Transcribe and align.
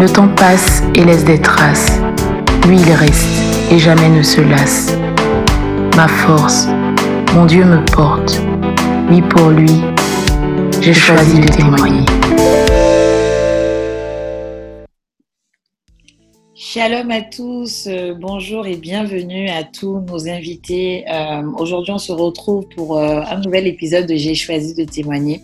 Le 0.00 0.08
temps 0.08 0.28
passe 0.28 0.84
et 0.94 1.04
laisse 1.04 1.24
des 1.24 1.40
traces. 1.40 1.98
Lui, 2.68 2.76
il 2.76 2.92
reste 2.92 3.26
et 3.72 3.80
jamais 3.80 4.08
ne 4.08 4.22
se 4.22 4.40
lasse. 4.40 4.96
Ma 5.96 6.06
force, 6.06 6.68
mon 7.34 7.46
Dieu 7.46 7.64
me 7.64 7.84
porte. 7.84 8.40
Oui, 9.10 9.20
pour 9.22 9.48
lui, 9.48 9.72
j'ai 10.80 10.94
choisi 10.94 11.40
de 11.40 11.48
témoigner. 11.48 12.04
Shalom 16.54 17.10
à 17.10 17.22
tous, 17.22 17.88
euh, 17.88 18.14
bonjour 18.14 18.68
et 18.68 18.76
bienvenue 18.76 19.48
à 19.48 19.64
tous 19.64 19.98
nos 19.98 20.28
invités. 20.28 21.06
Euh, 21.10 21.42
aujourd'hui, 21.58 21.92
on 21.92 21.98
se 21.98 22.12
retrouve 22.12 22.68
pour 22.68 22.98
euh, 22.98 23.22
un 23.28 23.40
nouvel 23.40 23.66
épisode 23.66 24.06
de 24.06 24.14
J'ai 24.14 24.36
choisi 24.36 24.76
de 24.76 24.84
témoigner. 24.84 25.40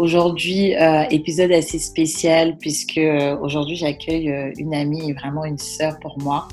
Aujourd'hui, 0.00 0.72
épisode 1.10 1.52
assez 1.52 1.78
spécial 1.78 2.56
puisque 2.56 2.98
aujourd'hui 3.42 3.76
j'accueille 3.76 4.32
une 4.56 4.72
amie 4.72 5.12
vraiment 5.12 5.44
une 5.44 5.58
sœur 5.58 5.98
pour 6.00 6.18
moi 6.18 6.48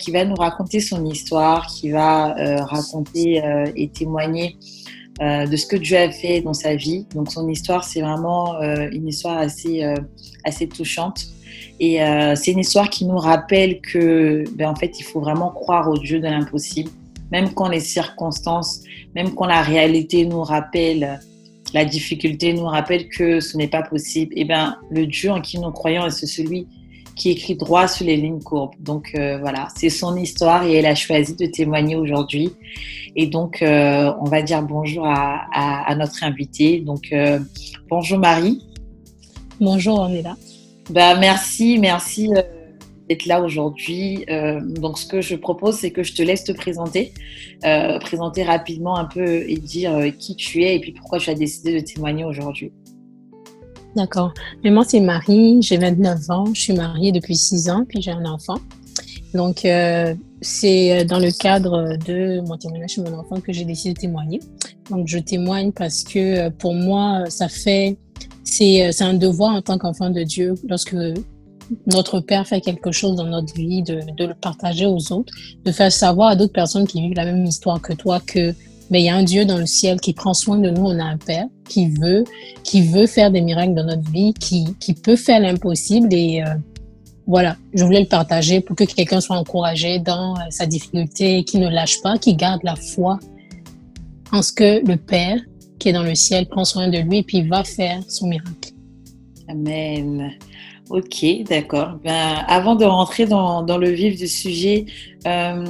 qui 0.00 0.10
va 0.10 0.24
nous 0.24 0.34
raconter 0.34 0.80
son 0.80 1.06
histoire, 1.06 1.68
qui 1.68 1.90
va 1.90 2.34
raconter 2.64 3.40
et 3.76 3.88
témoigner 3.90 4.56
de 5.20 5.56
ce 5.56 5.64
que 5.64 5.76
Dieu 5.76 5.96
a 5.96 6.10
fait 6.10 6.40
dans 6.40 6.54
sa 6.54 6.74
vie. 6.74 7.06
Donc 7.14 7.30
son 7.30 7.48
histoire, 7.48 7.84
c'est 7.84 8.00
vraiment 8.00 8.60
une 8.60 9.06
histoire 9.06 9.38
assez, 9.38 9.84
assez 10.42 10.66
touchante. 10.66 11.24
Et 11.78 12.02
euh, 12.02 12.34
c'est 12.34 12.50
une 12.50 12.58
histoire 12.58 12.90
qui 12.90 13.04
nous 13.04 13.18
rappelle 13.18 13.80
que, 13.80 14.42
ben, 14.56 14.70
en 14.70 14.74
fait, 14.74 14.98
il 14.98 15.04
faut 15.04 15.20
vraiment 15.20 15.50
croire 15.50 15.88
au 15.88 15.98
Dieu 15.98 16.18
de 16.18 16.26
l'impossible, 16.26 16.90
même 17.30 17.54
quand 17.54 17.68
les 17.68 17.78
circonstances, 17.78 18.80
même 19.14 19.36
quand 19.36 19.46
la 19.46 19.62
réalité 19.62 20.26
nous 20.26 20.42
rappelle, 20.42 21.20
la 21.74 21.84
difficulté 21.84 22.52
nous 22.52 22.66
rappelle 22.66 23.08
que 23.08 23.40
ce 23.40 23.56
n'est 23.56 23.68
pas 23.68 23.82
possible. 23.82 24.32
Et 24.36 24.44
ben, 24.44 24.76
le 24.90 25.06
Dieu 25.06 25.30
en 25.30 25.40
qui 25.40 25.58
nous 25.58 25.70
croyons, 25.70 26.08
c'est 26.10 26.26
celui 26.26 26.66
qui 27.16 27.30
écrit 27.30 27.56
droit 27.56 27.88
sur 27.88 28.04
les 28.04 28.16
lignes 28.16 28.42
courbes. 28.42 28.74
Donc 28.78 29.12
euh, 29.14 29.38
voilà, 29.38 29.68
c'est 29.74 29.90
son 29.90 30.16
histoire 30.16 30.64
et 30.64 30.74
elle 30.74 30.86
a 30.86 30.94
choisi 30.94 31.34
de 31.34 31.46
témoigner 31.46 31.96
aujourd'hui. 31.96 32.52
Et 33.16 33.26
donc, 33.26 33.62
euh, 33.62 34.12
on 34.20 34.24
va 34.24 34.42
dire 34.42 34.62
bonjour 34.62 35.06
à, 35.06 35.46
à, 35.52 35.90
à 35.90 35.94
notre 35.94 36.22
invitée. 36.22 36.80
Donc, 36.80 37.14
bonjour 37.88 38.18
Marie. 38.18 38.62
Bonjour, 39.58 40.00
on 40.00 40.12
est 40.12 40.20
là. 40.20 40.36
Bah, 40.90 41.16
merci, 41.18 41.78
merci 41.78 42.30
euh, 42.32 42.42
d'être 43.08 43.26
là 43.26 43.40
aujourd'hui. 43.40 44.24
Euh, 44.30 44.60
donc, 44.60 44.98
ce 44.98 45.06
que 45.06 45.20
je 45.20 45.36
propose, 45.36 45.76
c'est 45.76 45.90
que 45.90 46.02
je 46.02 46.14
te 46.14 46.22
laisse 46.22 46.44
te 46.44 46.52
présenter, 46.52 47.12
euh, 47.64 47.98
présenter 47.98 48.42
rapidement 48.42 48.96
un 48.96 49.04
peu 49.04 49.48
et 49.48 49.56
dire 49.56 50.12
qui 50.18 50.36
tu 50.36 50.62
es 50.62 50.76
et 50.76 50.80
puis 50.80 50.92
pourquoi 50.92 51.18
tu 51.18 51.30
as 51.30 51.34
décidé 51.34 51.80
de 51.80 51.84
témoigner 51.84 52.24
aujourd'hui. 52.24 52.72
D'accord. 53.94 54.32
Mais 54.62 54.70
moi, 54.70 54.84
c'est 54.86 55.00
Marie, 55.00 55.58
j'ai 55.62 55.78
29 55.78 56.30
ans, 56.30 56.44
je 56.52 56.60
suis 56.60 56.74
mariée 56.74 57.12
depuis 57.12 57.36
6 57.36 57.70
ans, 57.70 57.84
puis 57.88 58.02
j'ai 58.02 58.10
un 58.10 58.26
enfant. 58.26 58.58
Donc, 59.32 59.66
c'est 60.42 61.04
dans 61.04 61.18
le 61.18 61.30
cadre 61.30 61.96
de 62.06 62.40
mon 62.46 62.56
témoignage 62.58 62.90
sur 62.90 63.04
mon 63.04 63.18
enfant 63.18 63.40
que 63.40 63.52
j'ai 63.52 63.64
décidé 63.64 63.94
de 63.94 63.98
témoigner. 63.98 64.40
Donc, 64.90 65.08
je 65.08 65.18
témoigne 65.18 65.72
parce 65.72 66.04
que 66.04 66.50
pour 66.50 66.74
moi, 66.74 67.24
ça 67.28 67.48
fait 67.48 67.96
euh, 68.62 68.92
c'est 68.92 69.04
un 69.04 69.14
devoir 69.14 69.54
en 69.54 69.62
tant 69.62 69.78
qu'enfant 69.78 70.10
de 70.10 70.22
Dieu, 70.22 70.54
lorsque 70.68 70.96
notre 71.86 72.20
Père 72.20 72.46
fait 72.46 72.60
quelque 72.60 72.92
chose 72.92 73.16
dans 73.16 73.24
notre 73.24 73.54
vie, 73.54 73.82
de, 73.82 74.00
le 74.18 74.34
partager 74.34 74.86
aux 74.86 75.12
autres, 75.12 75.32
de 75.64 75.72
faire 75.72 75.92
savoir 75.92 76.30
à 76.30 76.36
d'autres 76.36 76.52
personnes 76.52 76.86
qui 76.86 77.00
vivent 77.00 77.16
la 77.16 77.24
même 77.24 77.44
histoire 77.44 77.80
que 77.80 77.92
toi 77.92 78.20
que 78.20 78.54
mais 78.88 78.98
ben, 78.98 79.02
il 79.02 79.06
y 79.06 79.08
a 79.08 79.16
un 79.16 79.24
Dieu 79.24 79.44
dans 79.44 79.58
le 79.58 79.66
ciel 79.66 80.00
qui 80.00 80.12
prend 80.12 80.32
soin 80.32 80.58
de 80.58 80.70
nous. 80.70 80.82
On 80.82 80.96
a 81.00 81.02
un 81.02 81.16
Père 81.16 81.46
qui 81.68 81.88
veut, 81.88 82.22
qui 82.62 82.82
veut 82.82 83.08
faire 83.08 83.32
des 83.32 83.40
miracles 83.40 83.74
dans 83.74 83.82
notre 83.82 84.08
vie, 84.12 84.32
qui, 84.32 84.76
qui 84.78 84.94
peut 84.94 85.16
faire 85.16 85.40
l'impossible. 85.40 86.06
Et 86.14 86.40
euh, 86.40 86.54
voilà, 87.26 87.56
je 87.74 87.82
voulais 87.82 87.98
le 87.98 88.06
partager 88.06 88.60
pour 88.60 88.76
que 88.76 88.84
quelqu'un 88.84 89.20
soit 89.20 89.36
encouragé 89.36 89.98
dans 89.98 90.34
euh, 90.34 90.42
sa 90.50 90.66
difficulté, 90.66 91.42
qui 91.42 91.58
ne 91.58 91.68
lâche 91.68 92.00
pas, 92.00 92.16
qui 92.16 92.36
garde 92.36 92.60
la 92.62 92.76
foi 92.76 93.18
en 94.30 94.40
ce 94.40 94.52
que 94.52 94.86
le 94.86 94.96
Père 94.96 95.40
qui 95.78 95.88
est 95.88 95.92
dans 95.92 96.02
le 96.02 96.14
ciel 96.14 96.46
prend 96.46 96.64
soin 96.64 96.88
de 96.88 96.98
lui 96.98 97.18
et 97.18 97.22
puis 97.22 97.42
va 97.42 97.64
faire 97.64 98.00
son 98.08 98.28
miracle. 98.28 98.72
Amen. 99.48 100.30
Ok, 100.88 101.24
d'accord. 101.48 101.98
Ben, 102.04 102.44
avant 102.46 102.76
de 102.76 102.84
rentrer 102.84 103.26
dans, 103.26 103.64
le 103.66 103.90
vif 103.90 104.16
du 104.16 104.28
sujet, 104.28 104.86
euh, 105.26 105.64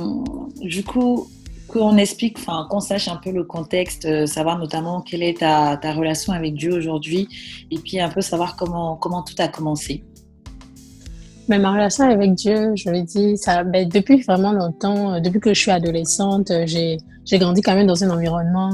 du 0.61 0.85
coup, 0.85 1.29
qu'on 1.69 1.97
explique, 1.97 2.39
enfin, 2.39 2.67
qu'on 2.69 2.81
sache 2.81 3.09
un 3.09 3.17
peu 3.17 3.31
le 3.31 3.43
contexte, 3.43 4.05
euh, 4.05 4.27
savoir 4.27 4.59
notamment 4.59 5.01
quelle 5.01 5.23
est 5.23 5.39
ta, 5.39 5.79
relation 5.93 6.35
avec 6.35 6.55
Dieu 6.55 6.75
aujourd'hui, 6.75 7.29
et 7.71 7.79
puis 7.79 7.99
un 7.99 8.11
peu 8.11 8.21
savoir 8.21 8.57
comment, 8.57 9.23
tout 9.23 9.35
a 9.39 9.49
commencé. 9.49 10.05
Mais 11.49 11.59
ma 11.59 11.73
relation 11.73 12.05
avec 12.05 12.35
Dieu, 12.35 12.73
je 12.75 12.91
le 12.91 13.03
dis, 13.03 13.39
ça, 13.39 13.65
ben, 13.65 13.89
depuis 13.89 14.21
vraiment 14.21 14.53
longtemps, 14.53 15.15
euh, 15.15 15.21
depuis 15.21 15.41
que 15.41 15.55
je 15.55 15.61
suis 15.61 15.71
adolescente, 15.71 16.53
j'ai, 16.67 16.99
grandi 17.33 17.63
quand 17.63 17.75
même 17.75 17.87
dans 17.87 18.05
un 18.05 18.11
environnement 18.11 18.71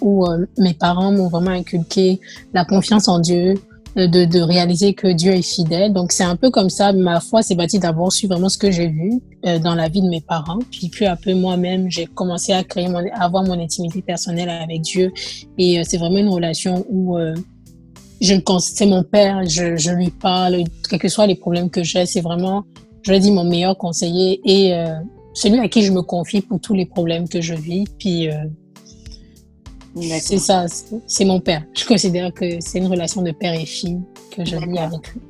où 0.00 0.26
mes 0.58 0.74
parents 0.74 1.10
m'ont 1.10 1.28
vraiment 1.28 1.50
inculqué 1.50 2.20
la 2.54 2.64
confiance 2.64 3.08
en 3.08 3.18
Dieu, 3.18 3.54
de, 3.96 4.24
de 4.24 4.40
réaliser 4.40 4.94
que 4.94 5.08
Dieu 5.08 5.32
est 5.32 5.42
fidèle. 5.42 5.92
Donc 5.92 6.12
c'est 6.12 6.24
un 6.24 6.36
peu 6.36 6.50
comme 6.50 6.70
ça, 6.70 6.92
ma 6.92 7.20
foi 7.20 7.42
s'est 7.42 7.54
bâtie 7.54 7.78
d'abord 7.78 8.12
sur 8.12 8.28
vraiment 8.28 8.48
ce 8.48 8.58
que 8.58 8.70
j'ai 8.70 8.88
vu 8.88 9.20
dans 9.62 9.74
la 9.74 9.88
vie 9.88 10.02
de 10.02 10.08
mes 10.08 10.20
parents. 10.20 10.58
Puis 10.70 10.90
peu 10.90 11.06
à 11.06 11.16
peu 11.16 11.34
moi-même, 11.34 11.90
j'ai 11.90 12.06
commencé 12.06 12.52
à 12.52 12.62
créer 12.62 12.88
mon, 12.88 12.98
à 12.98 13.24
avoir 13.24 13.44
mon 13.44 13.58
intimité 13.58 14.02
personnelle 14.02 14.48
avec 14.48 14.82
Dieu. 14.82 15.12
Et 15.58 15.82
c'est 15.84 15.96
vraiment 15.96 16.18
une 16.18 16.28
relation 16.28 16.84
où 16.90 17.16
je 18.20 18.34
c'est 18.60 18.86
mon 18.86 19.02
père, 19.02 19.44
je, 19.46 19.76
je, 19.76 19.90
lui 19.90 20.10
parle, 20.10 20.64
quels 20.88 20.98
que 20.98 21.08
soient 21.08 21.26
les 21.26 21.34
problèmes 21.34 21.70
que 21.70 21.82
j'ai, 21.82 22.06
c'est 22.06 22.20
vraiment, 22.20 22.64
je 23.02 23.12
lui 23.12 23.20
dis, 23.20 23.30
mon 23.30 23.44
meilleur 23.44 23.76
conseiller 23.76 24.40
et 24.44 24.74
euh, 24.74 24.94
celui 25.34 25.58
à 25.58 25.68
qui 25.68 25.82
je 25.82 25.92
me 25.92 26.02
confie 26.02 26.40
pour 26.40 26.60
tous 26.60 26.74
les 26.74 26.86
problèmes 26.86 27.28
que 27.28 27.40
je 27.40 27.54
vis. 27.54 27.84
Puis, 27.98 28.30
euh, 28.30 28.34
c'est 29.96 30.38
ça, 30.38 30.66
c'est 31.06 31.24
mon 31.24 31.40
père. 31.40 31.64
Je 31.74 31.84
considère 31.84 32.32
que 32.32 32.60
c'est 32.60 32.78
une 32.78 32.86
relation 32.86 33.22
de 33.22 33.32
père 33.32 33.54
et 33.54 33.66
fille 33.66 34.00
que 34.30 34.44
je 34.44 34.56
vis 34.56 34.78
avec 34.78 35.12
lui. 35.14 35.20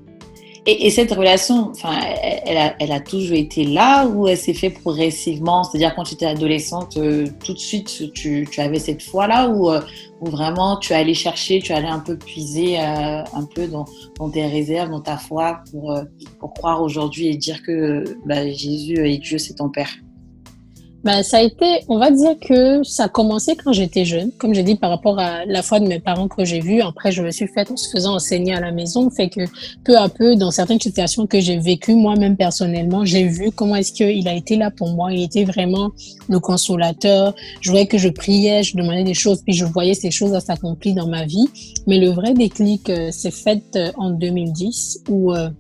Et, 0.69 0.91
cette 0.91 1.12
relation, 1.12 1.71
enfin, 1.71 1.97
elle 2.44 2.56
a, 2.56 2.75
elle 2.81 2.91
a, 2.91 2.99
toujours 2.99 3.37
été 3.37 3.65
là 3.65 4.04
ou 4.04 4.27
elle 4.27 4.37
s'est 4.37 4.53
fait 4.53 4.71
progressivement? 4.71 5.62
C'est-à-dire 5.62 5.94
quand 5.94 6.03
tu 6.03 6.15
étais 6.15 6.27
adolescente, 6.27 6.97
euh, 6.97 7.28
tout 7.44 7.54
de 7.54 7.59
suite, 7.59 8.12
tu, 8.15 8.49
tu 8.50 8.60
avais 8.60 8.81
cette 8.81 9.00
foi-là 9.00 9.49
ou, 9.49 9.71
euh, 9.71 9.81
ou, 10.21 10.28
vraiment 10.28 10.77
tu 10.78 10.93
allais 10.93 11.15
chercher, 11.15 11.60
tu 11.60 11.72
allais 11.72 11.87
un 11.87 12.00
peu 12.00 12.19
puiser 12.19 12.81
euh, 12.81 13.22
un 13.33 13.44
peu 13.54 13.69
dans, 13.69 13.84
dans, 14.19 14.28
tes 14.28 14.44
réserves, 14.44 14.91
dans 14.91 15.00
ta 15.00 15.16
foi 15.16 15.60
pour, 15.71 15.97
pour 16.41 16.53
croire 16.53 16.83
aujourd'hui 16.83 17.28
et 17.28 17.37
dire 17.37 17.62
que 17.62 18.03
bah, 18.27 18.50
Jésus 18.50 19.06
et 19.06 19.19
Dieu, 19.19 19.38
c'est 19.38 19.54
ton 19.54 19.69
Père? 19.69 19.91
Ben, 21.06 21.22
ça 21.22 21.37
a 21.37 21.43
été, 21.43 21.84
on 21.89 21.99
va 21.99 22.11
dire 22.11 22.34
que 22.41 22.83
ça 22.83 23.05
a 23.05 23.09
commencé 23.09 23.55
quand 23.55 23.72
j'étais 23.72 24.05
jeune, 24.05 24.33
comme 24.39 24.53
j'ai 24.53 24.65
dit 24.65 24.75
par 24.75 24.91
rapport 24.91 25.21
à 25.21 25.44
la 25.44 25.62
foi 25.62 25.78
de 25.78 25.87
mes 25.87 26.00
parents 26.00 26.27
que 26.27 26.44
j'ai 26.44 26.59
vue. 26.59 26.80
Après, 26.80 27.13
je 27.13 27.22
me 27.22 27.30
suis 27.30 27.47
faite 27.47 27.71
en 27.71 27.77
se 27.77 27.89
faisant 27.89 28.16
enseigner 28.16 28.54
à 28.54 28.60
la 28.60 28.72
maison, 28.72 29.09
fait 29.09 29.28
que 29.28 29.42
peu 29.84 29.97
à 29.97 30.09
peu, 30.09 30.34
dans 30.34 30.51
certaines 30.51 30.80
situations 30.80 31.28
que 31.28 31.39
j'ai 31.39 31.59
vécues 31.59 31.95
moi-même 31.95 32.36
personnellement, 32.36 33.04
j'ai 33.04 33.22
vu 33.22 33.53
comment 33.53 33.77
est-ce 33.77 33.92
qu'il 33.92 34.27
a 34.27 34.34
été 34.34 34.57
là 34.57 34.72
pour 34.72 34.89
moi. 34.89 35.13
Il 35.13 35.22
était 35.22 35.45
vraiment 35.45 35.92
le 36.28 36.41
consolateur. 36.41 37.36
Je 37.60 37.71
voyais 37.71 37.86
que 37.86 37.98
je 37.98 38.09
priais, 38.09 38.65
je 38.65 38.77
demandais 38.77 39.04
des 39.04 39.15
choses, 39.15 39.42
puis 39.42 39.53
je 39.53 39.65
voyais 39.65 39.95
ces 39.95 40.10
choses 40.10 40.36
s'accomplir 40.41 40.97
dans 40.97 41.07
ma 41.07 41.25
vie. 41.25 41.48
Mais 41.86 41.98
le 41.98 42.09
vrai 42.09 42.34
déclic 42.34 42.91
euh, 42.91 43.13
s'est 43.13 43.30
fait 43.30 43.63
euh, 43.77 43.92
en 43.97 44.10
2010 44.10 45.04
où 45.09 45.33
euh, 45.33 45.51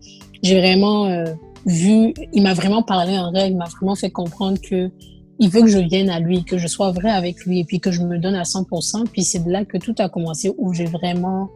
j'ai 0.42 0.58
vraiment 0.58 1.24
vu, 1.66 2.14
il 2.32 2.42
m'a 2.42 2.54
vraiment 2.54 2.82
parlé 2.82 3.16
en 3.16 3.30
règle, 3.30 3.52
il 3.52 3.56
m'a 3.56 3.66
vraiment 3.66 3.94
fait 3.94 4.10
comprendre 4.10 4.58
que 4.60 4.90
il 5.38 5.50
veut 5.50 5.60
que 5.62 5.66
je 5.68 5.78
vienne 5.78 6.10
à 6.10 6.20
lui, 6.20 6.44
que 6.44 6.58
je 6.58 6.66
sois 6.66 6.92
vrai 6.92 7.10
avec 7.10 7.44
lui 7.44 7.60
et 7.60 7.64
puis 7.64 7.80
que 7.80 7.90
je 7.90 8.02
me 8.02 8.18
donne 8.18 8.34
à 8.34 8.42
100%. 8.42 9.06
Puis 9.12 9.22
c'est 9.22 9.44
de 9.44 9.50
là 9.50 9.64
que 9.64 9.78
tout 9.78 9.94
a 9.98 10.08
commencé 10.08 10.52
où 10.56 10.72
j'ai 10.72 10.86
vraiment, 10.86 11.50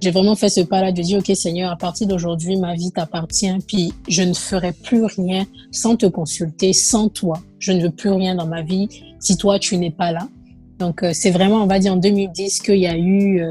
j'ai 0.00 0.10
vraiment 0.10 0.34
fait 0.34 0.48
ce 0.48 0.60
pas-là 0.60 0.92
de 0.92 1.02
dire, 1.02 1.18
OK, 1.18 1.30
Seigneur, 1.36 1.70
à 1.70 1.76
partir 1.76 2.06
d'aujourd'hui, 2.06 2.56
ma 2.56 2.74
vie 2.74 2.90
t'appartient. 2.90 3.56
Puis 3.66 3.92
je 4.08 4.22
ne 4.22 4.34
ferai 4.34 4.72
plus 4.72 5.04
rien 5.04 5.46
sans 5.70 5.96
te 5.96 6.06
consulter, 6.06 6.72
sans 6.72 7.08
toi. 7.08 7.38
Je 7.58 7.72
ne 7.72 7.82
veux 7.82 7.90
plus 7.90 8.10
rien 8.10 8.34
dans 8.34 8.46
ma 8.46 8.62
vie 8.62 8.88
si 9.20 9.36
toi, 9.36 9.58
tu 9.58 9.76
n'es 9.76 9.90
pas 9.90 10.12
là. 10.12 10.28
Donc, 10.78 11.02
euh, 11.02 11.10
c'est 11.12 11.30
vraiment, 11.30 11.62
on 11.62 11.66
va 11.66 11.78
dire, 11.78 11.92
en 11.92 11.96
2010 11.96 12.60
qu'il 12.60 12.78
y 12.78 12.86
a 12.86 12.96
eu 12.96 13.42
euh, 13.42 13.50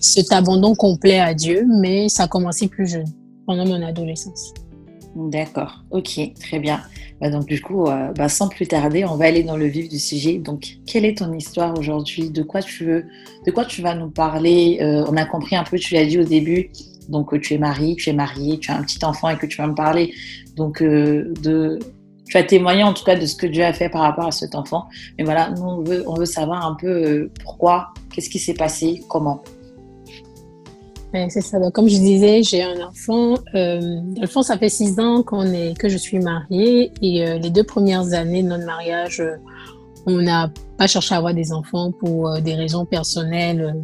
cet 0.00 0.32
abandon 0.32 0.74
complet 0.74 1.18
à 1.18 1.34
Dieu, 1.34 1.66
mais 1.80 2.08
ça 2.08 2.24
a 2.24 2.28
commencé 2.28 2.68
plus 2.68 2.86
jeune. 2.86 3.08
pendant 3.46 3.66
mon 3.66 3.82
adolescence. 3.82 4.52
D'accord, 5.16 5.82
ok, 5.92 6.20
très 6.38 6.58
bien. 6.58 6.82
Bah, 7.22 7.30
donc 7.30 7.46
du 7.46 7.62
coup, 7.62 7.86
euh, 7.86 8.12
bah, 8.12 8.28
sans 8.28 8.48
plus 8.50 8.66
tarder, 8.66 9.06
on 9.06 9.16
va 9.16 9.24
aller 9.24 9.44
dans 9.44 9.56
le 9.56 9.64
vif 9.64 9.88
du 9.88 9.98
sujet. 9.98 10.36
Donc, 10.36 10.76
quelle 10.86 11.06
est 11.06 11.16
ton 11.18 11.32
histoire 11.32 11.78
aujourd'hui? 11.78 12.28
De 12.28 12.42
quoi 12.42 12.60
tu 12.60 12.84
veux 12.84 13.06
De 13.46 13.50
quoi 13.50 13.64
tu 13.64 13.80
vas 13.80 13.94
nous 13.94 14.10
parler? 14.10 14.76
Euh, 14.82 15.06
On 15.08 15.16
a 15.16 15.24
compris 15.24 15.56
un 15.56 15.64
peu, 15.64 15.78
tu 15.78 15.94
l'as 15.94 16.04
dit 16.04 16.18
au 16.20 16.24
début. 16.24 16.70
Donc, 17.08 17.40
tu 17.40 17.54
es 17.54 17.58
marié, 17.58 17.96
tu 17.96 18.10
es 18.10 18.12
marié, 18.12 18.58
tu 18.58 18.70
as 18.70 18.76
un 18.76 18.82
petit 18.82 19.02
enfant 19.06 19.30
et 19.30 19.38
que 19.38 19.46
tu 19.46 19.56
vas 19.56 19.66
me 19.66 19.74
parler. 19.74 20.12
Donc, 20.54 20.82
euh, 20.82 21.32
de, 21.42 21.78
tu 22.28 22.36
as 22.36 22.42
témoigné 22.42 22.82
en 22.82 22.92
tout 22.92 23.04
cas 23.04 23.16
de 23.16 23.24
ce 23.24 23.36
que 23.36 23.46
Dieu 23.46 23.64
a 23.64 23.72
fait 23.72 23.88
par 23.88 24.02
rapport 24.02 24.26
à 24.26 24.32
cet 24.32 24.54
enfant. 24.54 24.84
Mais 25.16 25.24
voilà, 25.24 25.48
nous 25.48 25.62
on 25.62 25.82
veut, 25.82 26.04
on 26.06 26.14
veut 26.14 26.26
savoir 26.26 26.66
un 26.66 26.74
peu 26.74 27.30
pourquoi, 27.42 27.94
qu'est-ce 28.12 28.28
qui 28.28 28.38
s'est 28.38 28.52
passé, 28.52 29.02
comment? 29.08 29.42
Ben, 31.12 31.30
c'est 31.30 31.40
ça. 31.40 31.58
comme 31.72 31.88
je 31.88 31.96
disais, 31.96 32.42
j'ai 32.42 32.62
un 32.62 32.80
enfant. 32.86 33.34
Euh, 33.54 34.00
le 34.20 34.26
fond, 34.26 34.42
ça 34.42 34.58
fait 34.58 34.68
six 34.68 34.98
ans 34.98 35.22
qu'on 35.22 35.46
est, 35.52 35.78
que 35.78 35.88
je 35.88 35.96
suis 35.96 36.18
mariée. 36.18 36.92
Et 37.00 37.26
euh, 37.26 37.38
les 37.38 37.50
deux 37.50 37.64
premières 37.64 38.12
années 38.12 38.42
de 38.42 38.48
notre 38.48 38.66
mariage, 38.66 39.20
euh, 39.20 39.36
on 40.06 40.20
n'a 40.20 40.50
pas 40.78 40.86
cherché 40.86 41.14
à 41.14 41.18
avoir 41.18 41.32
des 41.32 41.52
enfants 41.52 41.92
pour 41.92 42.28
euh, 42.28 42.40
des 42.40 42.54
raisons 42.54 42.84
personnelles 42.84 43.82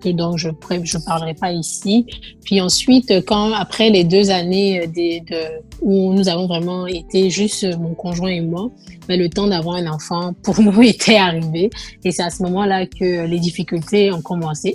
que 0.00 0.08
dont 0.10 0.36
je 0.36 0.48
ne 0.48 1.04
parlerai 1.04 1.34
pas 1.34 1.52
ici. 1.52 2.06
Puis 2.44 2.60
ensuite, 2.60 3.12
quand 3.26 3.52
après 3.52 3.90
les 3.90 4.04
deux 4.04 4.30
années 4.30 4.86
de, 4.88 5.60
où 5.80 6.12
nous 6.12 6.28
avons 6.28 6.46
vraiment 6.46 6.86
été 6.86 7.30
juste 7.30 7.64
mon 7.78 7.94
conjoint 7.94 8.30
et 8.30 8.40
moi, 8.40 8.70
ben, 9.08 9.18
le 9.18 9.28
temps 9.28 9.46
d'avoir 9.46 9.76
un 9.76 9.86
enfant 9.86 10.32
pour 10.42 10.60
nous 10.62 10.82
était 10.82 11.16
arrivé. 11.16 11.70
Et 12.04 12.10
c'est 12.10 12.22
à 12.22 12.30
ce 12.30 12.42
moment-là 12.44 12.86
que 12.86 13.26
les 13.26 13.38
difficultés 13.38 14.12
ont 14.12 14.22
commencé. 14.22 14.74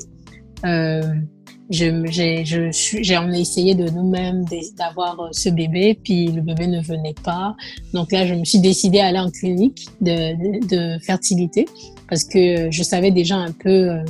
Euh, 0.66 1.02
je, 1.02 1.37
j'ai, 1.70 3.18
on 3.18 3.32
a 3.32 3.38
essayé 3.38 3.76
de 3.76 3.90
nous-mêmes 3.90 4.46
d'avoir 4.78 5.20
euh, 5.20 5.30
ce 5.32 5.50
bébé, 5.50 6.00
puis 6.02 6.28
le 6.28 6.42
bébé 6.42 6.68
ne 6.68 6.82
venait 6.82 7.16
pas. 7.24 7.56
Donc 7.94 8.12
là, 8.12 8.26
je 8.26 8.34
me 8.34 8.46
suis 8.46 8.60
décidée 8.60 9.00
à 9.00 9.08
aller 9.08 9.20
en 9.20 9.30
clinique 9.30 9.88
de, 10.02 10.34
de, 10.36 10.68
de 10.68 11.00
fertilité 11.04 11.66
parce 12.10 12.24
que 12.24 12.72
je 12.72 12.84
savais 12.84 13.12
déjà 13.12 13.36
un 13.36 13.52
peu 13.52 13.70
euh, 13.70 14.04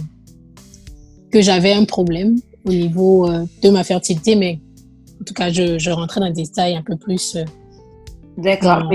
que 1.32 1.42
j'avais 1.42 1.74
un 1.74 1.86
problème 1.86 2.36
au 2.66 2.72
niveau 2.72 3.30
euh, 3.30 3.46
de 3.64 3.70
ma 3.70 3.84
fertilité, 3.84 4.36
mais 4.36 4.60
en 5.20 5.24
tout 5.26 5.34
cas, 5.34 5.52
je, 5.52 5.80
je 5.80 5.90
rentrais 5.90 6.20
dans 6.20 6.32
des 6.32 6.44
détails 6.44 6.76
un 6.76 6.84
peu 6.84 6.96
plus. 6.96 7.38
D'accord. 8.38 8.92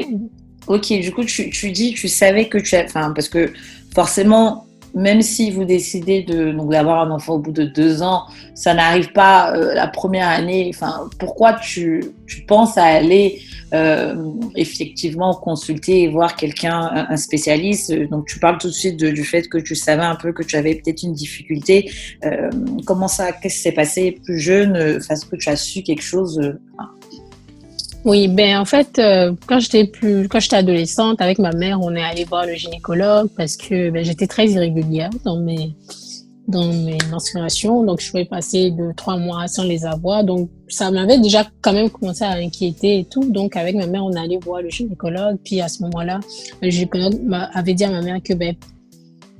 Ok, 0.68 0.92
du 1.00 1.10
coup, 1.12 1.24
tu, 1.24 1.50
tu 1.50 1.72
dis, 1.72 1.92
tu 1.94 2.06
savais 2.06 2.48
que 2.48 2.58
tu 2.58 2.76
as, 2.76 2.84
enfin, 2.84 3.12
parce 3.12 3.28
que 3.28 3.52
forcément, 3.92 4.66
même 4.94 5.22
si 5.22 5.50
vous 5.50 5.64
décidez 5.64 6.22
de 6.22 6.52
donc 6.52 6.70
d'avoir 6.70 7.02
un 7.02 7.10
enfant 7.10 7.34
au 7.34 7.38
bout 7.38 7.52
de 7.52 7.64
deux 7.64 8.02
ans, 8.02 8.24
ça 8.54 8.74
n'arrive 8.74 9.12
pas 9.12 9.54
euh, 9.54 9.74
la 9.74 9.88
première 9.88 10.28
année. 10.28 10.70
Enfin, 10.74 11.08
pourquoi 11.18 11.54
tu, 11.54 12.04
tu 12.26 12.42
penses 12.42 12.76
à 12.76 12.84
aller 12.84 13.40
euh, 13.72 14.14
effectivement 14.54 15.34
consulter 15.34 16.02
et 16.02 16.08
voir 16.08 16.36
quelqu'un, 16.36 17.06
un 17.08 17.16
spécialiste? 17.16 17.92
Donc, 18.10 18.26
tu 18.26 18.38
parles 18.38 18.58
tout 18.58 18.68
de 18.68 18.72
suite 18.72 18.96
du 18.96 19.24
fait 19.24 19.48
que 19.48 19.58
tu 19.58 19.74
savais 19.74 20.02
un 20.02 20.16
peu 20.16 20.32
que 20.32 20.42
tu 20.42 20.56
avais 20.56 20.74
peut-être 20.74 21.02
une 21.02 21.14
difficulté. 21.14 21.90
Euh, 22.24 22.50
comment 22.84 23.08
ça, 23.08 23.32
qu'est-ce 23.32 23.56
qui 23.56 23.62
s'est 23.62 23.72
passé 23.72 24.20
plus 24.24 24.38
jeune 24.38 24.98
Parce 25.08 25.24
que 25.24 25.36
tu 25.36 25.48
as 25.48 25.56
su 25.56 25.82
quelque 25.82 26.02
chose 26.02 26.40
oui, 28.04 28.28
ben 28.28 28.58
en 28.58 28.64
fait, 28.64 28.98
euh, 28.98 29.32
quand 29.46 29.60
j'étais 29.60 29.84
plus, 29.84 30.28
quand 30.28 30.40
j'étais 30.40 30.56
adolescente, 30.56 31.20
avec 31.20 31.38
ma 31.38 31.52
mère, 31.52 31.80
on 31.80 31.94
est 31.94 32.02
allé 32.02 32.24
voir 32.24 32.46
le 32.46 32.54
gynécologue 32.54 33.28
parce 33.36 33.56
que 33.56 33.90
ben, 33.90 34.04
j'étais 34.04 34.26
très 34.26 34.48
irrégulière 34.48 35.10
dans 35.24 35.36
mes 35.36 35.74
dans 36.48 36.66
mes 36.66 36.98
menstruations, 37.08 37.84
donc 37.84 38.00
je 38.00 38.10
pouvais 38.10 38.24
passer 38.24 38.72
de 38.72 38.92
trois 38.96 39.16
mois 39.16 39.46
sans 39.46 39.62
les 39.62 39.86
avoir, 39.86 40.24
donc 40.24 40.50
ça 40.68 40.90
m'avait 40.90 41.18
déjà 41.20 41.46
quand 41.60 41.72
même 41.72 41.88
commencé 41.88 42.24
à 42.24 42.32
inquiéter 42.32 42.98
et 42.98 43.04
tout. 43.04 43.30
Donc 43.30 43.56
avec 43.56 43.76
ma 43.76 43.86
mère, 43.86 44.04
on 44.04 44.12
allé 44.14 44.38
voir 44.42 44.60
le 44.60 44.68
gynécologue, 44.68 45.38
puis 45.44 45.60
à 45.60 45.68
ce 45.68 45.82
moment-là, 45.84 46.18
le 46.60 46.70
gynécologue 46.70 47.14
avait 47.54 47.74
dit 47.74 47.84
à 47.84 47.90
ma 47.90 48.02
mère 48.02 48.18
que 48.22 48.34
ben 48.34 48.56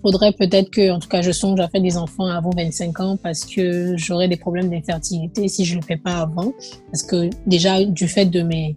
faudrait 0.02 0.32
peut-être 0.32 0.70
que, 0.70 0.90
en 0.90 0.98
tout 0.98 1.08
cas, 1.08 1.22
je 1.22 1.30
songe 1.30 1.60
à 1.60 1.68
faire 1.68 1.80
des 1.80 1.96
enfants 1.96 2.26
avant 2.26 2.50
25 2.50 3.00
ans 3.00 3.16
parce 3.16 3.44
que 3.44 3.96
j'aurais 3.96 4.28
des 4.28 4.36
problèmes 4.36 4.68
d'infertilité 4.68 5.48
si 5.48 5.64
je 5.64 5.76
ne 5.76 5.80
le 5.80 5.86
fais 5.86 5.96
pas 5.96 6.18
avant. 6.18 6.52
Parce 6.90 7.02
que 7.02 7.30
déjà, 7.46 7.82
du 7.84 8.08
fait 8.08 8.26
de 8.26 8.42
mes, 8.42 8.76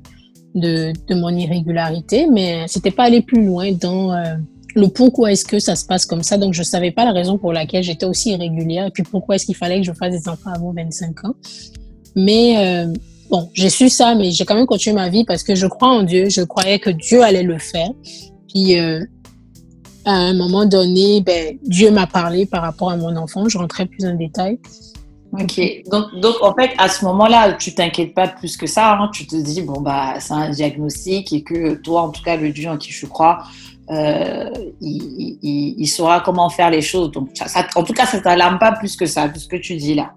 de, 0.53 0.93
de 1.07 1.15
mon 1.15 1.29
irrégularité, 1.29 2.27
mais 2.31 2.65
c'était 2.67 2.91
pas 2.91 3.03
aller 3.03 3.21
plus 3.21 3.45
loin 3.45 3.71
dans 3.73 4.13
euh, 4.13 4.35
le 4.75 4.87
pourquoi 4.87 5.31
est-ce 5.31 5.45
que 5.45 5.59
ça 5.59 5.75
se 5.75 5.85
passe 5.85 6.05
comme 6.05 6.23
ça. 6.23 6.37
Donc, 6.37 6.53
je 6.53 6.63
savais 6.63 6.91
pas 6.91 7.05
la 7.05 7.11
raison 7.11 7.37
pour 7.37 7.53
laquelle 7.53 7.83
j'étais 7.83 8.05
aussi 8.05 8.31
irrégulière 8.31 8.87
et 8.87 8.91
puis 8.91 9.03
pourquoi 9.03 9.35
est-ce 9.35 9.45
qu'il 9.45 9.55
fallait 9.55 9.79
que 9.79 9.85
je 9.85 9.93
fasse 9.93 10.11
des 10.11 10.29
enfants 10.29 10.51
avant 10.53 10.73
25 10.73 11.25
ans. 11.25 11.35
Mais, 12.15 12.55
euh, 12.57 12.93
bon, 13.29 13.49
j'ai 13.53 13.69
su 13.69 13.89
ça, 13.89 14.15
mais 14.15 14.31
j'ai 14.31 14.45
quand 14.45 14.55
même 14.55 14.65
continué 14.65 14.95
ma 14.95 15.09
vie 15.09 15.25
parce 15.25 15.43
que 15.43 15.55
je 15.55 15.67
crois 15.67 15.89
en 15.89 16.03
Dieu. 16.03 16.29
Je 16.29 16.41
croyais 16.41 16.79
que 16.79 16.89
Dieu 16.89 17.21
allait 17.23 17.43
le 17.43 17.57
faire. 17.57 17.89
Puis, 18.49 18.79
euh, 18.79 19.03
à 20.05 20.13
un 20.13 20.33
moment 20.33 20.65
donné, 20.65 21.21
ben, 21.21 21.57
Dieu 21.63 21.91
m'a 21.91 22.07
parlé 22.07 22.45
par 22.45 22.61
rapport 22.61 22.91
à 22.91 22.97
mon 22.97 23.15
enfant. 23.15 23.49
Je 23.49 23.57
rentrais 23.57 23.85
plus 23.85 24.05
en 24.05 24.15
détail. 24.15 24.59
Ok, 25.33 25.59
donc, 25.91 26.15
donc 26.21 26.35
en 26.41 26.53
fait, 26.53 26.71
à 26.77 26.87
ce 26.87 27.03
moment-là, 27.05 27.53
tu 27.53 27.73
t'inquiètes 27.73 28.13
pas 28.13 28.27
plus 28.27 28.55
que 28.55 28.67
ça. 28.67 28.93
Hein. 28.93 29.09
Tu 29.13 29.27
te 29.27 29.35
dis, 29.35 29.61
bon, 29.61 29.81
bah, 29.81 30.15
c'est 30.19 30.33
un 30.33 30.49
diagnostic 30.49 31.33
et 31.33 31.43
que 31.43 31.73
toi, 31.75 32.03
en 32.03 32.09
tout 32.09 32.23
cas, 32.23 32.37
le 32.37 32.51
Dieu 32.51 32.69
en 32.69 32.77
qui 32.77 32.91
je 32.91 33.05
crois, 33.05 33.43
euh, 33.91 34.49
il, 34.81 35.87
saura 35.87 36.21
comment 36.21 36.49
faire 36.49 36.69
les 36.69 36.81
choses. 36.81 37.11
Donc, 37.11 37.29
en 37.75 37.83
tout 37.83 37.93
cas, 37.93 38.05
ça 38.05 38.19
t'alarme 38.19 38.59
pas 38.59 38.71
plus 38.73 38.95
que 38.95 39.05
ça, 39.05 39.27
tout 39.27 39.39
ce 39.39 39.47
que 39.47 39.57
tu 39.57 39.75
dis 39.75 39.95
là. 39.95 40.13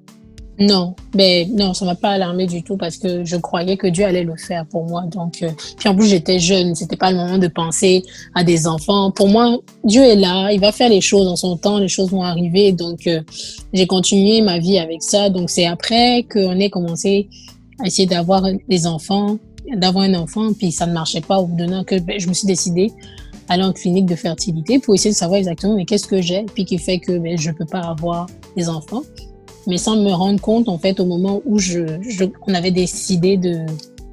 Non, 0.60 0.96
mais 1.14 1.46
non, 1.52 1.72
ça 1.72 1.84
m'a 1.84 1.94
pas 1.94 2.10
alarmé 2.10 2.46
du 2.46 2.64
tout 2.64 2.76
parce 2.76 2.96
que 2.96 3.24
je 3.24 3.36
croyais 3.36 3.76
que 3.76 3.86
Dieu 3.86 4.04
allait 4.04 4.24
le 4.24 4.36
faire 4.36 4.66
pour 4.66 4.86
moi. 4.86 5.04
Donc, 5.06 5.42
euh, 5.42 5.50
puis 5.78 5.88
en 5.88 5.94
plus 5.94 6.08
j'étais 6.08 6.40
jeune, 6.40 6.74
c'était 6.74 6.96
pas 6.96 7.12
le 7.12 7.16
moment 7.16 7.38
de 7.38 7.46
penser 7.46 8.02
à 8.34 8.42
des 8.42 8.66
enfants. 8.66 9.12
Pour 9.12 9.28
moi, 9.28 9.56
Dieu 9.84 10.02
est 10.02 10.16
là, 10.16 10.50
il 10.50 10.58
va 10.58 10.72
faire 10.72 10.88
les 10.88 11.00
choses 11.00 11.28
en 11.28 11.36
son 11.36 11.56
temps, 11.56 11.78
les 11.78 11.86
choses 11.86 12.10
vont 12.10 12.22
arriver. 12.22 12.72
Donc, 12.72 13.06
euh, 13.06 13.20
j'ai 13.72 13.86
continué 13.86 14.40
ma 14.40 14.58
vie 14.58 14.78
avec 14.78 15.00
ça. 15.00 15.30
Donc, 15.30 15.48
c'est 15.48 15.66
après 15.66 16.24
qu'on 16.24 16.58
ait 16.58 16.70
commencé 16.70 17.28
à 17.80 17.86
essayer 17.86 18.06
d'avoir 18.08 18.42
des 18.68 18.86
enfants, 18.88 19.38
d'avoir 19.76 20.04
un 20.04 20.14
enfant, 20.14 20.52
puis 20.58 20.72
ça 20.72 20.86
ne 20.86 20.92
marchait 20.92 21.20
pas 21.20 21.38
au 21.38 21.46
bout 21.46 21.56
d'un 21.56 21.72
an 21.72 21.84
que 21.84 22.00
ben, 22.00 22.18
je 22.18 22.28
me 22.28 22.34
suis 22.34 22.48
décidée 22.48 22.90
aller 23.48 23.62
en 23.62 23.72
clinique 23.72 24.06
de 24.06 24.16
fertilité 24.16 24.78
pour 24.80 24.94
essayer 24.94 25.12
de 25.12 25.16
savoir 25.16 25.38
exactement 25.38 25.74
mais 25.74 25.86
qu'est-ce 25.86 26.06
que 26.06 26.20
j'ai, 26.20 26.44
puis 26.54 26.64
qui 26.64 26.78
fait 26.78 26.98
que 26.98 27.16
ben, 27.16 27.38
je 27.38 27.50
peux 27.50 27.64
pas 27.64 27.80
avoir 27.80 28.26
des 28.56 28.68
enfants 28.68 29.02
mais 29.68 29.78
sans 29.78 29.96
me 29.96 30.10
rendre 30.10 30.40
compte, 30.40 30.68
en 30.68 30.78
fait, 30.78 30.98
au 30.98 31.04
moment 31.04 31.40
où 31.44 31.58
je, 31.58 31.80
on 32.46 32.54
avait 32.54 32.72
décidé 32.72 33.36
de 33.36 33.64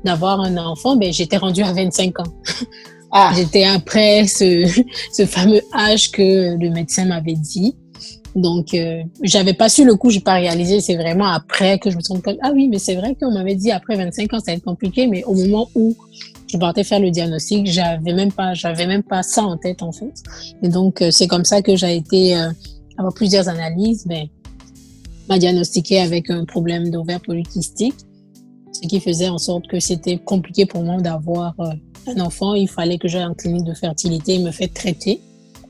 d'avoir 0.03 0.39
un 0.39 0.55
enfant, 0.57 0.95
ben, 0.95 1.11
j'étais 1.11 1.37
rendue 1.37 1.63
à 1.63 1.73
25 1.73 2.19
ans. 2.19 2.31
Ah. 3.11 3.31
J'étais 3.35 3.63
après 3.63 4.27
ce, 4.27 4.69
ce 5.11 5.25
fameux 5.25 5.61
âge 5.73 6.11
que 6.11 6.55
le 6.55 6.69
médecin 6.69 7.05
m'avait 7.05 7.33
dit. 7.33 7.75
Donc, 8.35 8.73
euh, 8.73 9.01
j'avais 9.23 9.53
pas 9.53 9.69
su 9.69 9.85
le 9.85 9.95
coup, 9.95 10.09
j'ai 10.09 10.19
pas 10.19 10.33
réalisé. 10.33 10.81
C'est 10.81 10.95
vraiment 10.95 11.25
après 11.25 11.79
que 11.79 11.89
je 11.89 11.95
me 11.95 12.01
suis 12.01 12.11
rendu 12.11 12.21
compte. 12.21 12.37
Ah 12.43 12.51
oui, 12.53 12.67
mais 12.67 12.79
c'est 12.79 12.95
vrai 12.95 13.15
qu'on 13.15 13.31
m'avait 13.31 13.55
dit 13.55 13.71
après 13.71 13.95
25 13.95 14.33
ans, 14.33 14.39
ça 14.39 14.51
va 14.51 14.57
être 14.57 14.63
compliqué. 14.63 15.07
Mais 15.07 15.23
au 15.23 15.33
moment 15.33 15.69
où 15.73 15.95
je 16.47 16.57
partais 16.57 16.83
faire 16.83 16.99
le 16.99 17.11
diagnostic, 17.11 17.65
j'avais 17.65 18.13
même 18.13 18.31
pas, 18.31 18.53
j'avais 18.53 18.87
même 18.87 19.03
pas 19.03 19.23
ça 19.23 19.43
en 19.43 19.57
tête 19.57 19.81
en 19.81 19.93
fait. 19.93 20.13
Et 20.61 20.67
donc, 20.67 21.01
euh, 21.01 21.11
c'est 21.11 21.27
comme 21.27 21.45
ça 21.45 21.61
que 21.61 21.75
j'ai 21.77 21.95
été 21.95 22.35
euh, 22.35 22.49
avoir 22.97 23.13
plusieurs 23.13 23.47
analyses. 23.47 24.05
Mais 24.05 24.29
m'a 25.29 25.37
diagnostiqué 25.39 25.99
avec 25.99 26.29
un 26.29 26.45
problème 26.45 26.89
d'ovaire 26.89 27.21
polycystique, 27.21 27.95
ce 28.71 28.87
qui 28.87 28.99
faisait 28.99 29.29
en 29.29 29.37
sorte 29.37 29.67
que 29.67 29.79
c'était 29.79 30.17
compliqué 30.17 30.65
pour 30.65 30.83
moi 30.83 31.01
d'avoir 31.01 31.53
euh, 31.59 31.71
un 32.07 32.19
enfant. 32.19 32.53
Il 32.53 32.69
fallait 32.69 32.97
que 32.97 33.07
j'aille 33.07 33.25
en 33.25 33.33
clinique 33.33 33.63
de 33.63 33.73
fertilité 33.73 34.35
et 34.35 34.39
me 34.39 34.51
faire 34.51 34.71
traiter 34.73 35.19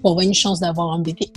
pour 0.02 0.12
avoir 0.12 0.26
une 0.26 0.34
chance 0.34 0.60
d'avoir 0.60 0.92
un 0.92 1.00
bébé. 1.00 1.30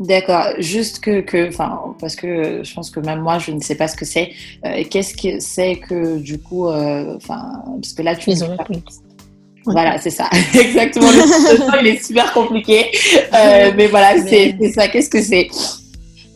D'accord, 0.00 0.46
juste 0.58 0.98
que, 1.00 1.48
enfin, 1.48 1.94
parce 2.00 2.16
que 2.16 2.62
je 2.64 2.74
pense 2.74 2.90
que 2.90 2.98
même 2.98 3.20
moi, 3.20 3.38
je 3.38 3.52
ne 3.52 3.60
sais 3.60 3.76
pas 3.76 3.86
ce 3.86 3.96
que 3.96 4.04
c'est. 4.04 4.32
Euh, 4.66 4.82
qu'est-ce 4.90 5.14
que 5.14 5.38
c'est 5.38 5.76
que 5.76 6.18
du 6.18 6.38
coup, 6.38 6.66
euh, 6.66 7.14
enfin, 7.16 7.62
parce 7.80 7.92
que 7.92 8.02
là, 8.02 8.16
tu 8.16 8.30
les 8.30 8.42
ovaires. 8.42 8.66
Voilà, 9.66 9.96
c'est 9.98 10.10
ça, 10.10 10.28
exactement. 10.54 11.10
Le 11.10 11.80
il 11.80 11.86
est 11.86 12.04
super 12.04 12.32
compliqué, 12.32 12.90
mais 13.32 13.86
voilà, 13.86 14.20
c'est 14.20 14.56
ça. 14.74 14.88
Qu'est-ce 14.88 15.08
que 15.08 15.22
c'est? 15.22 15.48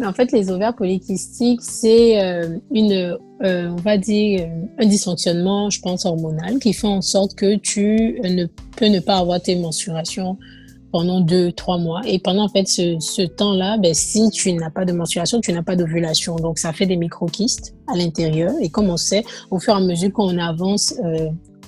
En 0.06 0.12
fait, 0.12 0.32
les 0.32 0.50
ovaires 0.50 0.74
polykystiques, 0.74 1.62
c'est 1.62 2.22
euh, 2.22 2.58
une, 2.70 3.16
euh, 3.42 3.68
on 3.70 3.76
va 3.76 3.98
dire, 3.98 4.42
euh, 4.42 4.82
un 4.82 4.86
dysfonctionnement, 4.86 5.70
je 5.70 5.80
pense, 5.80 6.04
hormonal 6.04 6.58
qui 6.58 6.72
fait 6.72 6.86
en 6.86 7.02
sorte 7.02 7.34
que 7.34 7.56
tu 7.56 8.20
ne 8.22 8.46
peux 8.76 8.86
ne 8.86 9.00
pas 9.00 9.18
avoir 9.18 9.40
tes 9.40 9.56
menstruations 9.56 10.38
pendant 10.92 11.20
deux, 11.20 11.52
trois 11.52 11.78
mois. 11.78 12.00
Et 12.06 12.18
pendant 12.18 12.44
en 12.44 12.48
fait 12.48 12.66
ce, 12.66 13.26
temps-là, 13.26 13.76
ben, 13.78 13.92
si 13.92 14.30
tu 14.30 14.52
n'as 14.52 14.70
pas 14.70 14.84
de 14.84 14.92
menstruation, 14.92 15.40
tu 15.40 15.52
n'as 15.52 15.62
pas 15.62 15.76
d'ovulation. 15.76 16.36
Donc 16.36 16.58
ça 16.58 16.72
fait 16.72 16.86
des 16.86 16.96
microkystes 16.96 17.74
à 17.92 17.96
l'intérieur. 17.96 18.52
Et 18.62 18.68
comme 18.70 18.88
on 18.88 18.96
sait, 18.96 19.24
au 19.50 19.58
fur 19.58 19.74
et 19.74 19.76
à 19.76 19.80
mesure 19.80 20.12
qu'on 20.12 20.38
avance, 20.38 20.94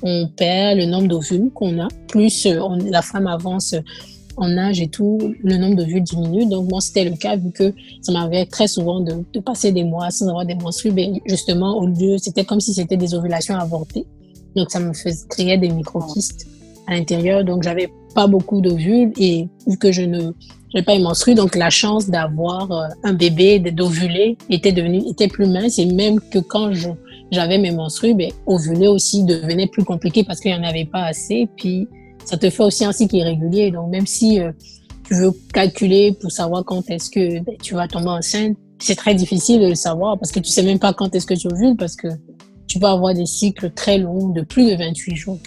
on 0.02 0.28
perd 0.28 0.78
le 0.78 0.86
nombre 0.86 1.08
d'ovules 1.08 1.50
qu'on 1.52 1.80
a. 1.80 1.88
Plus 2.08 2.46
la 2.90 3.02
femme 3.02 3.26
avance 3.26 3.74
en 4.40 4.56
âge 4.56 4.80
et 4.80 4.88
tout, 4.88 5.18
le 5.42 5.56
nombre 5.58 5.76
de 5.76 5.84
vues 5.84 6.00
diminue. 6.00 6.46
Donc, 6.46 6.68
moi, 6.70 6.80
c'était 6.80 7.04
le 7.04 7.14
cas 7.14 7.36
vu 7.36 7.52
que 7.52 7.72
ça 8.00 8.10
m'arrivait 8.10 8.46
très 8.46 8.66
souvent 8.66 9.00
de, 9.00 9.40
passer 9.40 9.70
des 9.70 9.84
mois 9.84 10.10
sans 10.10 10.28
avoir 10.28 10.46
des 10.46 10.54
menstrues. 10.54 10.92
Mais 10.92 11.12
justement, 11.26 11.78
au 11.78 11.86
lieu, 11.86 12.16
c'était 12.18 12.44
comme 12.44 12.60
si 12.60 12.72
c'était 12.72 12.96
des 12.96 13.14
ovulations 13.14 13.54
avortées. 13.54 14.06
Donc, 14.56 14.70
ça 14.70 14.80
me 14.80 14.92
faisait 14.94 15.28
créer 15.28 15.58
des 15.58 15.68
microkystes 15.68 16.48
à 16.86 16.94
l'intérieur. 16.94 17.44
Donc, 17.44 17.62
j'avais 17.62 17.90
pas 18.14 18.26
beaucoup 18.26 18.60
d'ovules 18.62 19.12
et 19.18 19.46
vu 19.66 19.76
que 19.76 19.92
je 19.92 20.02
ne 20.02 20.32
pas 20.86 20.98
menstrué, 20.98 21.34
donc 21.34 21.56
la 21.56 21.68
chance 21.68 22.08
d'avoir 22.08 22.70
euh, 22.70 22.86
un 23.02 23.12
bébé, 23.12 23.58
d'ovuler 23.58 24.36
était 24.48 24.72
devenue 24.72 25.02
était 25.08 25.28
plus 25.28 25.46
mince 25.46 25.78
et 25.78 25.86
même 25.86 26.20
que 26.20 26.38
quand 26.38 26.72
j'avais 27.30 27.58
mes 27.58 27.72
menstrues, 27.72 28.14
ben, 28.14 28.30
ovuler 28.46 28.86
aussi 28.86 29.24
devenait 29.24 29.66
plus 29.66 29.84
compliqué 29.84 30.24
parce 30.24 30.40
qu'il 30.40 30.52
n'y 30.52 30.58
en 30.58 30.62
avait 30.62 30.84
pas 30.84 31.04
assez. 31.04 31.48
Puis 31.56 31.88
ça 32.30 32.36
te 32.36 32.48
fait 32.48 32.62
aussi 32.62 32.84
un 32.84 32.92
cycle 32.92 33.16
irrégulier. 33.16 33.72
Donc, 33.72 33.90
même 33.90 34.06
si 34.06 34.40
euh, 34.40 34.52
tu 35.04 35.14
veux 35.14 35.32
calculer 35.52 36.16
pour 36.20 36.30
savoir 36.30 36.64
quand 36.64 36.88
est-ce 36.88 37.10
que 37.10 37.40
ben, 37.42 37.56
tu 37.60 37.74
vas 37.74 37.88
tomber 37.88 38.10
enceinte, 38.10 38.56
c'est 38.78 38.94
très 38.94 39.16
difficile 39.16 39.60
de 39.60 39.66
le 39.66 39.74
savoir 39.74 40.16
parce 40.16 40.30
que 40.30 40.38
tu 40.38 40.48
sais 40.48 40.62
même 40.62 40.78
pas 40.78 40.92
quand 40.92 41.12
est-ce 41.12 41.26
que 41.26 41.34
tu 41.34 41.48
ovules 41.48 41.76
parce 41.76 41.96
que 41.96 42.06
tu 42.68 42.78
peux 42.78 42.86
avoir 42.86 43.14
des 43.14 43.26
cycles 43.26 43.72
très 43.72 43.98
longs 43.98 44.28
de 44.28 44.42
plus 44.42 44.70
de 44.70 44.76
28 44.76 45.16
jours. 45.16 45.38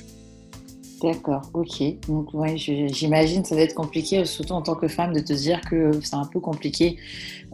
D'accord, 1.03 1.41
ok. 1.53 1.83
Donc, 2.07 2.33
ouais, 2.33 2.55
j'imagine 2.55 3.43
ça 3.43 3.55
va 3.55 3.61
être 3.61 3.73
compliqué, 3.73 4.23
surtout 4.23 4.53
en 4.53 4.61
tant 4.61 4.75
que 4.75 4.87
femme, 4.87 5.11
de 5.11 5.19
te 5.19 5.33
dire 5.33 5.59
que 5.69 5.91
c'est 6.01 6.15
un 6.15 6.23
peu 6.23 6.39
compliqué 6.39 6.95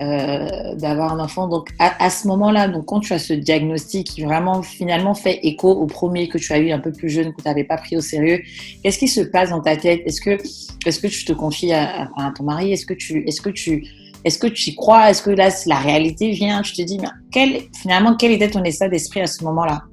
euh, 0.02 0.76
d'avoir 0.76 1.14
un 1.14 1.20
enfant. 1.20 1.48
Donc, 1.48 1.70
à, 1.80 2.12
ce 2.12 2.28
moment-là, 2.28 2.68
donc 2.68 2.86
quand 2.86 3.00
tu 3.00 3.12
as 3.12 3.18
ce 3.18 3.34
diagnostic 3.34 4.06
qui 4.06 4.22
vraiment 4.22 4.62
finalement 4.62 5.16
fait 5.16 5.40
écho 5.42 5.72
au 5.72 5.88
premier 5.88 6.30
que 6.30 6.38
tu 6.38 6.54
as 6.54 6.60
eu 6.60 6.70
un 6.70 6.78
peu 6.78 6.92
plus 6.92 7.10
jeune, 7.10 7.34
que 7.34 7.42
tu 7.42 7.48
n'avais 7.48 7.64
pas 7.64 7.78
pris 7.78 7.98
au 7.98 8.02
sérieux, 8.02 8.40
qu'est-ce 8.84 9.00
qui 9.00 9.08
se 9.08 9.22
passe 9.22 9.50
dans 9.50 9.62
ta 9.62 9.76
tête? 9.76 10.02
Est-ce 10.06 10.22
que, 10.22 10.38
est-ce 10.86 11.00
que 11.00 11.08
tu 11.08 11.26
te 11.26 11.34
confies 11.34 11.74
à, 11.74 12.08
ton 12.38 12.44
mari? 12.44 12.72
Est-ce 12.72 12.86
que 12.86 12.94
tu, 12.94 13.28
est-ce 13.28 13.42
que 13.42 13.50
tu, 13.50 13.84
est-ce 14.26 14.38
que 14.38 14.46
tu 14.46 14.70
y 14.70 14.76
crois? 14.76 15.10
Est-ce 15.10 15.24
que 15.24 15.32
là, 15.32 15.50
la 15.66 15.80
réalité 15.80 16.30
vient? 16.30 16.62
Tu 16.62 16.74
te 16.74 16.84
dis, 16.84 17.00
mais 17.00 17.08
quel, 17.32 17.62
finalement, 17.82 18.16
quel 18.16 18.32
était 18.32 18.52
ton 18.52 18.64
état 18.64 18.88
d'esprit 18.88 19.22
à 19.22 19.28
ce 19.28 19.44
moment-là? 19.44 19.89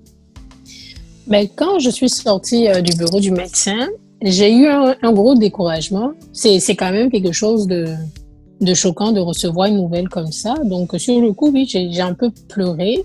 Mais 1.26 1.48
quand 1.48 1.78
je 1.78 1.90
suis 1.90 2.08
sortie 2.08 2.68
euh, 2.68 2.80
du 2.80 2.96
bureau 2.96 3.20
du 3.20 3.30
médecin, 3.30 3.88
j'ai 4.22 4.52
eu 4.52 4.66
un, 4.66 5.12
gros 5.12 5.34
découragement. 5.34 6.12
C'est 6.32 6.60
quand 6.74 6.90
même 6.90 7.10
quelque 7.10 7.32
chose 7.32 7.66
de, 7.66 7.86
de 8.60 8.74
choquant 8.74 9.12
de 9.12 9.20
recevoir 9.20 9.68
une 9.68 9.76
nouvelle 9.76 10.08
comme 10.08 10.32
ça. 10.32 10.54
Donc, 10.64 10.94
sur 10.98 11.20
le 11.20 11.32
coup, 11.32 11.50
oui, 11.52 11.66
j'ai 11.68 12.00
un 12.00 12.14
peu 12.14 12.30
pleuré. 12.48 13.04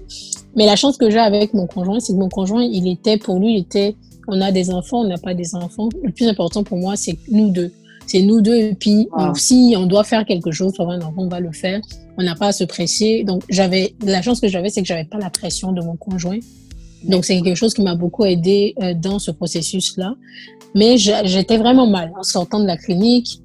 Mais 0.55 0.65
la 0.65 0.75
chance 0.75 0.97
que 0.97 1.09
j'ai 1.09 1.19
avec 1.19 1.53
mon 1.53 1.67
conjoint, 1.67 1.99
c'est 1.99 2.13
que 2.13 2.17
mon 2.17 2.29
conjoint, 2.29 2.63
il 2.63 2.87
était, 2.87 3.17
pour 3.17 3.39
lui, 3.39 3.55
il 3.55 3.59
était, 3.59 3.95
on 4.27 4.39
a 4.41 4.51
des 4.51 4.71
enfants, 4.71 5.01
on 5.01 5.07
n'a 5.07 5.17
pas 5.17 5.33
des 5.33 5.55
enfants. 5.55 5.89
Le 6.03 6.11
plus 6.11 6.27
important 6.27 6.63
pour 6.63 6.77
moi, 6.77 6.95
c'est 6.95 7.17
nous 7.29 7.49
deux. 7.49 7.71
C'est 8.07 8.21
nous 8.21 8.41
deux. 8.41 8.55
Et 8.55 8.73
puis, 8.73 9.07
si 9.35 9.73
on 9.77 9.85
doit 9.85 10.03
faire 10.03 10.25
quelque 10.25 10.51
chose 10.51 10.73
pour 10.73 10.89
un 10.89 10.99
enfant, 11.01 11.23
on 11.23 11.27
va 11.27 11.39
le 11.39 11.51
faire. 11.51 11.81
On 12.17 12.23
n'a 12.23 12.35
pas 12.35 12.47
à 12.47 12.51
se 12.51 12.63
presser. 12.63 13.23
Donc, 13.23 13.43
j'avais, 13.49 13.93
la 14.05 14.21
chance 14.21 14.39
que 14.39 14.47
j'avais, 14.47 14.69
c'est 14.69 14.81
que 14.81 14.87
j'avais 14.87 15.05
pas 15.05 15.17
la 15.17 15.29
pression 15.29 15.71
de 15.71 15.81
mon 15.81 15.95
conjoint. 15.95 16.39
Donc, 17.03 17.25
c'est 17.25 17.39
quelque 17.41 17.55
chose 17.55 17.73
qui 17.73 17.81
m'a 17.81 17.95
beaucoup 17.95 18.25
aidé 18.25 18.73
euh, 18.81 18.93
dans 18.93 19.19
ce 19.19 19.31
processus-là. 19.31 20.15
Mais 20.75 20.97
j'étais 20.97 21.57
vraiment 21.57 21.87
mal 21.87 22.13
en 22.17 22.23
sortant 22.23 22.59
de 22.59 22.65
la 22.65 22.77
clinique. 22.77 23.41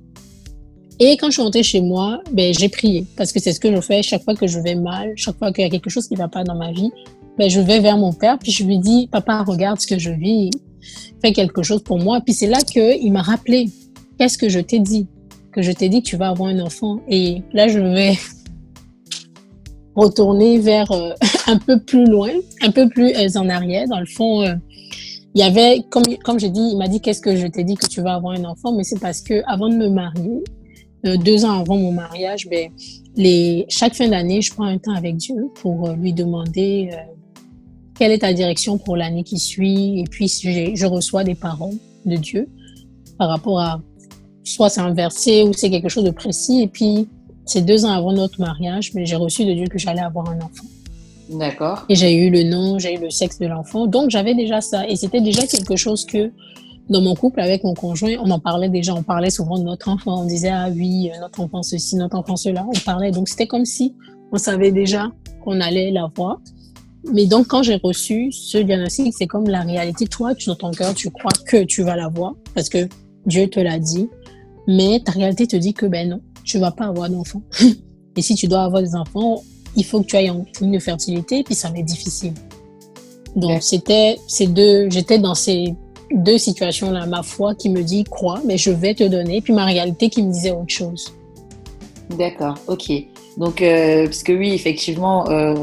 Et 0.99 1.17
quand 1.17 1.27
je 1.27 1.33
suis 1.33 1.43
rentrée 1.43 1.63
chez 1.63 1.81
moi, 1.81 2.21
ben, 2.33 2.55
j'ai 2.55 2.69
prié 2.69 3.05
parce 3.17 3.33
que 3.33 3.41
c'est 3.41 3.53
ce 3.53 3.61
que 3.61 3.75
je 3.75 3.81
fais 3.81 4.03
chaque 4.03 4.23
fois 4.23 4.35
que 4.35 4.47
je 4.47 4.59
vais 4.61 4.75
mal, 4.75 5.13
chaque 5.17 5.37
fois 5.37 5.53
qu'il 5.53 5.65
y 5.65 5.67
a 5.67 5.71
quelque 5.71 5.91
chose 5.91 6.07
qui 6.07 6.15
ne 6.15 6.19
va 6.19 6.29
pas 6.29 6.45
dans 6.45 6.55
ma 6.55 6.73
vie. 6.73 6.91
Ben, 7.37 7.51
je 7.51 7.61
vais 7.61 7.81
vers 7.81 7.99
mon 7.99 8.13
père 8.13 8.39
puis 8.39 8.53
je 8.53 8.65
lui 8.65 8.79
dis, 8.79 9.09
papa, 9.11 9.43
regarde 9.43 9.81
ce 9.81 9.87
que 9.87 9.99
je 9.99 10.11
vis, 10.11 10.51
fais 11.21 11.33
quelque 11.33 11.63
chose 11.63 11.83
pour 11.83 11.99
moi. 11.99 12.21
Puis 12.21 12.33
c'est 12.33 12.47
là 12.47 12.59
qu'il 12.61 13.13
m'a 13.13 13.23
rappelé, 13.23 13.69
qu'est-ce 14.19 14.39
que 14.39 14.49
je 14.49 14.61
t'ai 14.61 14.79
dit? 14.79 15.07
Que 15.53 15.61
je 15.61 15.73
t'ai 15.73 15.89
dit 15.89 16.03
que 16.03 16.09
tu 16.09 16.17
vas 16.17 16.29
avoir 16.29 16.49
un 16.49 16.61
enfant. 16.61 17.01
Et 17.09 17.43
là, 17.53 17.69
je 17.69 17.79
vais 17.79 18.15
retourner 19.95 20.59
vers 20.59 20.91
euh, 20.93 21.11
un 21.47 21.59
peu 21.59 21.79
plus 21.81 22.05
loin, 22.05 22.31
un 22.63 22.71
peu 22.71 22.89
plus 22.89 23.15
euh, 23.15 23.29
en 23.37 23.49
arrière. 23.49 23.87
Dans 23.89 24.01
le 24.01 24.07
fond, 24.07 24.43
euh, 24.43 24.55
il 25.35 25.41
y 25.41 25.43
avait, 25.43 25.83
comme, 25.91 26.05
comme 26.25 26.41
je 26.41 26.47
dis, 26.47 26.71
il 26.73 26.77
m'a 26.77 26.89
dit 26.89 27.01
qu'est-ce 27.01 27.21
que 27.21 27.37
je 27.37 27.47
t'ai 27.47 27.65
dit 27.65 27.75
que 27.75 27.87
tu 27.87 28.01
vas 28.01 28.15
avoir 28.15 28.35
un 28.35 28.45
enfant, 28.45 28.73
mais 28.73 28.85
c'est 28.85 28.99
parce 28.99 29.21
que 29.21 29.43
avant 29.47 29.69
de 29.69 29.77
me 29.77 29.89
marier, 29.89 30.43
deux 31.05 31.45
ans 31.45 31.61
avant 31.61 31.77
mon 31.77 31.93
mariage, 31.93 32.49
ben, 32.49 32.71
les, 33.17 33.65
chaque 33.69 33.95
fin 33.95 34.09
d'année, 34.09 34.43
je 34.43 34.53
prends 34.53 34.65
un 34.65 34.79
temps 34.79 34.95
avec 34.95 35.17
Dieu 35.17 35.51
pour 35.55 35.91
lui 35.91 36.13
demander 36.13 36.91
quelle 37.99 38.13
est 38.13 38.19
ta 38.19 38.33
direction 38.33 38.79
pour 38.79 38.97
l'année 38.97 39.23
qui 39.23 39.39
suit, 39.39 40.01
et 40.01 40.05
puis 40.11 40.27
je 40.27 40.87
reçois 40.87 41.23
des 41.23 41.35
paroles 41.35 41.77
de 42.07 42.17
Dieu 42.17 42.49
par 43.19 43.29
rapport 43.29 43.61
à 43.61 43.81
soit 44.43 44.69
c'est 44.69 44.81
un 44.81 44.95
verset 44.95 45.43
ou 45.43 45.53
c'est 45.53 45.71
quelque 45.71 45.89
chose 45.89 46.05
de 46.05 46.11
précis, 46.11 46.63
et 46.63 46.69
puis 46.69 47.09
c'est 47.45 47.63
deux 47.63 47.85
ans 47.85 47.93
avant 47.93 48.13
notre 48.13 48.41
mariage, 48.41 48.93
mais 48.95 49.07
j'ai 49.07 49.17
reçu 49.17 49.45
de 49.45 49.53
Dieu 49.53 49.67
que 49.67 49.79
j'allais 49.79 50.01
avoir 50.01 50.29
un 50.29 50.39
enfant. 50.39 50.67
D'accord. 51.31 51.85
Et 51.89 51.95
j'ai 51.95 52.15
eu 52.15 52.31
le 52.31 52.45
nom, 52.45 52.79
j'ai 52.79 52.95
eu 52.95 53.01
le 53.01 53.11
sexe 53.11 53.39
de 53.39 53.47
l'enfant. 53.47 53.87
Donc, 53.87 54.11
j'avais 54.11 54.35
déjà 54.35 54.61
ça. 54.61 54.89
Et 54.89 54.97
c'était 54.97 55.21
déjà 55.21 55.47
quelque 55.47 55.77
chose 55.77 56.05
que, 56.05 56.31
dans 56.89 57.01
mon 57.01 57.15
couple 57.15 57.41
avec 57.41 57.65
mon 57.65 57.75
conjoint, 57.75 58.15
on 58.23 58.31
en 58.31 58.39
parlait 58.39 58.69
déjà. 58.69 58.95
On 58.95 59.03
parlait 59.03 59.31
souvent 59.31 59.59
de 59.59 59.65
notre 59.65 59.89
enfant. 59.89 60.23
On 60.23 60.25
disait, 60.25 60.51
ah 60.51 60.69
oui, 60.73 61.11
notre 61.21 61.41
enfant 61.41 61.63
ceci, 61.63 61.97
notre 61.97 62.17
enfant 62.17 62.37
cela. 62.37 62.65
On 62.67 62.79
parlait. 62.85 63.11
Donc, 63.11 63.29
c'était 63.29 63.47
comme 63.47 63.65
si 63.65 63.95
on 64.33 64.39
savait 64.39 64.73
déjà 64.73 65.11
qu'on 65.45 65.61
allait 65.61 65.91
l'avoir. 65.91 66.39
Mais 67.13 67.27
donc, 67.27 67.49
quand 67.49 67.63
j'ai 67.63 67.77
reçu 67.83 68.33
ce 68.33 68.59
diagnostic, 68.59 69.15
c'est 69.17 69.27
comme 69.27 69.49
la 69.49 69.63
réalité. 69.63 70.07
Toi, 70.07 70.35
tu, 70.35 70.49
dans 70.49 70.57
ton 70.57 70.71
cœur, 70.71 70.95
tu 70.95 71.11
crois 71.11 71.33
que 71.47 71.65
tu 71.65 71.83
vas 71.83 71.97
l'avoir 71.97 72.35
parce 72.55 72.69
que 72.69 72.89
Dieu 73.27 73.49
te 73.49 73.61
l'a 73.61 73.79
dit. 73.79 74.09
Mais 74.69 75.01
ta 75.05 75.13
réalité 75.13 75.47
te 75.47 75.57
dit 75.57 75.75
que 75.75 75.87
ben 75.87 76.09
non, 76.09 76.21
tu 76.45 76.59
vas 76.59 76.73
pas 76.73 76.87
avoir 76.87 77.09
d'enfants. 77.09 77.43
et 78.17 78.23
si 78.23 78.35
tu 78.35 78.49
dois 78.49 78.63
avoir 78.63 78.83
des 78.83 78.97
enfants, 78.97 79.43
il 79.77 79.85
faut 79.85 80.01
que 80.01 80.07
tu 80.07 80.17
ailles 80.17 80.31
en 80.31 80.45
clinique 80.45 80.75
de 80.75 80.83
fertilité, 80.83 81.43
puis 81.45 81.55
ça 81.55 81.69
être 81.69 81.85
difficile. 81.85 82.33
Donc, 83.37 83.63
c'était 83.63 84.17
ces 84.27 84.47
deux, 84.47 84.89
j'étais 84.91 85.19
dans 85.19 85.35
ces 85.35 85.75
deux 86.11 86.39
situations-là. 86.39 87.07
Ma 87.07 87.23
foi 87.23 87.55
qui 87.55 87.69
me 87.69 87.83
dit, 87.83 88.05
crois, 88.05 88.41
mais 88.45 88.57
je 88.57 88.71
vais 88.71 88.95
te 88.95 89.05
donner, 89.05 89.43
puis 89.43 89.53
ma 89.53 89.67
réalité 89.67 90.09
qui 90.09 90.23
me 90.23 90.33
disait 90.33 90.53
autre 90.53 90.73
chose. 90.73 91.13
D'accord, 92.19 92.55
ok. 92.67 92.91
Donc, 93.37 93.61
euh, 93.61 94.05
parce 94.05 94.23
que 94.23 94.33
oui, 94.33 94.53
effectivement, 94.53 95.29
euh, 95.29 95.55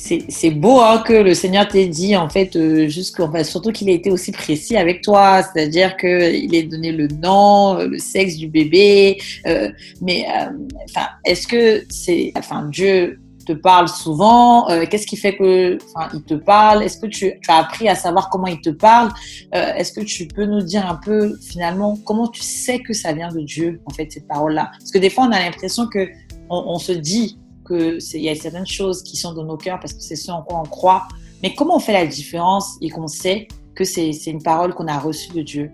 c'est 0.00 0.50
beau 0.50 0.80
hein, 0.80 1.02
que 1.06 1.12
le 1.12 1.34
Seigneur 1.34 1.68
t'ait 1.68 1.86
dit, 1.86 2.16
en 2.16 2.28
fait, 2.28 2.56
euh, 2.56 2.88
surtout 2.88 3.70
qu'il 3.70 3.88
a 3.90 3.92
été 3.92 4.10
aussi 4.10 4.32
précis 4.32 4.76
avec 4.76 5.02
toi, 5.02 5.42
c'est-à-dire 5.42 5.96
qu'il 5.96 6.54
ait 6.54 6.62
donné 6.62 6.90
le 6.90 7.06
nom, 7.08 7.74
le 7.74 7.98
sexe 7.98 8.36
du 8.36 8.48
bébé. 8.48 9.20
Euh, 9.46 9.70
mais 10.00 10.26
euh, 10.28 10.50
enfin, 10.84 11.06
est-ce 11.24 11.46
que 11.46 11.84
c'est, 11.90 12.32
enfin, 12.36 12.66
Dieu 12.70 13.20
te 13.46 13.52
parle 13.52 13.88
souvent 13.88 14.66
Qu'est-ce 14.90 15.06
qui 15.06 15.16
fait 15.16 15.36
que, 15.36 15.78
il 16.14 16.22
te 16.22 16.34
parle? 16.34 16.82
Est-ce 16.82 16.98
que 16.98 17.06
tu, 17.06 17.32
tu, 17.40 17.50
as 17.50 17.56
appris 17.56 17.88
à 17.88 17.94
savoir 17.94 18.30
comment 18.30 18.46
il 18.46 18.60
te 18.60 18.70
parle? 18.70 19.10
Est-ce 19.52 19.92
que 19.92 20.02
tu 20.02 20.26
peux 20.28 20.44
nous 20.44 20.62
dire 20.62 20.88
un 20.88 20.96
peu, 20.96 21.36
finalement, 21.40 21.98
comment 22.04 22.28
tu 22.28 22.42
sais 22.42 22.78
que 22.78 22.92
ça 22.92 23.12
vient 23.12 23.28
de 23.28 23.40
Dieu, 23.40 23.80
en 23.86 23.90
fait, 23.90 24.10
cette 24.12 24.28
parole-là? 24.28 24.70
Parce 24.78 24.90
que 24.90 24.98
des 24.98 25.10
fois, 25.10 25.24
on 25.24 25.32
a 25.32 25.40
l'impression 25.40 25.86
que 25.86 26.08
on 26.52 26.78
se 26.78 26.90
dit 26.90 27.39
qu'il 27.70 28.20
y 28.20 28.28
a 28.28 28.34
certaines 28.34 28.66
choses 28.66 29.02
qui 29.02 29.16
sont 29.16 29.32
dans 29.32 29.44
nos 29.44 29.56
cœurs 29.56 29.78
parce 29.80 29.92
que 29.92 30.02
c'est 30.02 30.16
ce 30.16 30.30
en 30.30 30.42
quoi 30.42 30.60
on 30.60 30.68
croit. 30.68 31.06
Mais 31.42 31.54
comment 31.54 31.76
on 31.76 31.80
fait 31.80 31.92
la 31.92 32.06
différence 32.06 32.76
et 32.80 32.90
qu'on 32.90 33.08
sait 33.08 33.48
que 33.74 33.84
c'est 33.84 34.10
une 34.26 34.42
parole 34.42 34.74
qu'on 34.74 34.88
a 34.88 34.98
reçue 34.98 35.32
de 35.32 35.42
Dieu? 35.42 35.70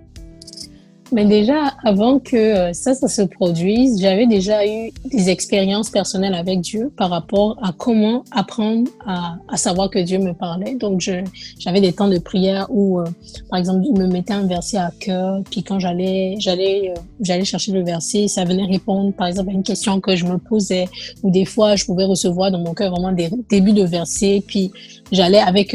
Mais 1.13 1.25
déjà, 1.25 1.75
avant 1.85 2.19
que 2.19 2.37
euh, 2.37 2.73
ça, 2.73 2.95
ça 2.95 3.09
se 3.09 3.23
produise, 3.23 4.01
j'avais 4.01 4.27
déjà 4.27 4.67
eu 4.67 4.91
des 5.05 5.31
expériences 5.31 5.89
personnelles 5.91 6.35
avec 6.35 6.61
Dieu 6.61 6.93
par 6.97 7.11
rapport 7.11 7.57
à 7.63 7.73
comment 7.73 8.25
apprendre 8.33 8.91
à, 9.07 9.37
à 9.49 9.57
savoir 9.57 9.89
que 9.89 9.99
Dieu 10.01 10.19
me 10.19 10.33
parlait. 10.33 10.75
Donc, 10.75 11.01
j'avais 11.59 11.81
des 11.81 11.93
temps 11.93 12.09
de 12.09 12.19
prière 12.19 12.67
où, 12.71 12.99
euh, 12.99 13.05
par 13.51 13.59
exemple, 13.59 13.85
il 13.85 13.99
me 13.99 14.07
mettait 14.07 14.35
un 14.35 14.47
verset 14.47 14.79
à 14.79 14.91
cœur, 14.99 15.43
puis 15.51 15.63
quand 15.63 15.79
j'allais, 15.79 16.37
j'allais, 16.39 16.91
euh, 16.91 17.01
j'allais 17.21 17.45
chercher 17.45 17.73
le 17.73 17.85
verset, 17.85 18.27
ça 18.27 18.45
venait 18.45 18.67
répondre, 18.67 19.13
par 19.13 19.29
exemple, 19.29 19.51
à 19.51 19.53
une 19.53 19.63
question 19.63 20.01
que 20.01 20.17
je 20.17 20.25
me 20.25 20.39
posais, 20.39 20.89
ou 21.23 21.31
des 21.31 21.45
fois, 21.45 21.77
je 21.77 21.85
pouvais 21.85 22.05
recevoir 22.05 22.51
dans 22.51 22.59
mon 22.59 22.75
cœur 22.75 22.91
vraiment 22.91 23.13
des 23.13 23.31
débuts 23.49 23.73
de 23.73 23.85
versets, 23.85 24.43
puis 24.47 24.73
j'allais 25.13 25.39
avec 25.39 25.75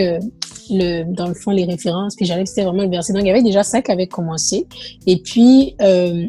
le, 0.72 1.04
dans 1.14 1.28
le 1.28 1.34
fond 1.34 1.52
les 1.52 1.66
références, 1.66 2.16
puis 2.16 2.26
j'allais 2.26 2.46
c'était 2.46 2.64
vraiment 2.64 2.84
le 2.84 2.90
verset. 2.90 3.14
Donc 3.14 3.24
il 3.24 3.28
y 3.28 3.32
avait 3.32 3.44
déjà 3.44 3.64
ça 3.64 3.82
qui 3.82 3.92
avait 3.92 4.08
commencé. 4.08 4.68
Et 5.08 5.22
puis 5.22 5.76
euh, 5.82 6.28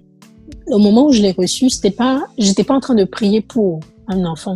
au 0.69 0.79
moment 0.79 1.07
où 1.07 1.13
je 1.13 1.23
l'ai 1.23 1.33
reçu, 1.33 1.71
c'était 1.71 1.91
pas, 1.91 2.25
j'étais 2.39 2.65
pas 2.65 2.75
en 2.75 2.81
train 2.81 2.95
de 2.95 3.05
prier 3.05 3.41
pour 3.41 3.81
un 4.09 4.25
enfant. 4.25 4.55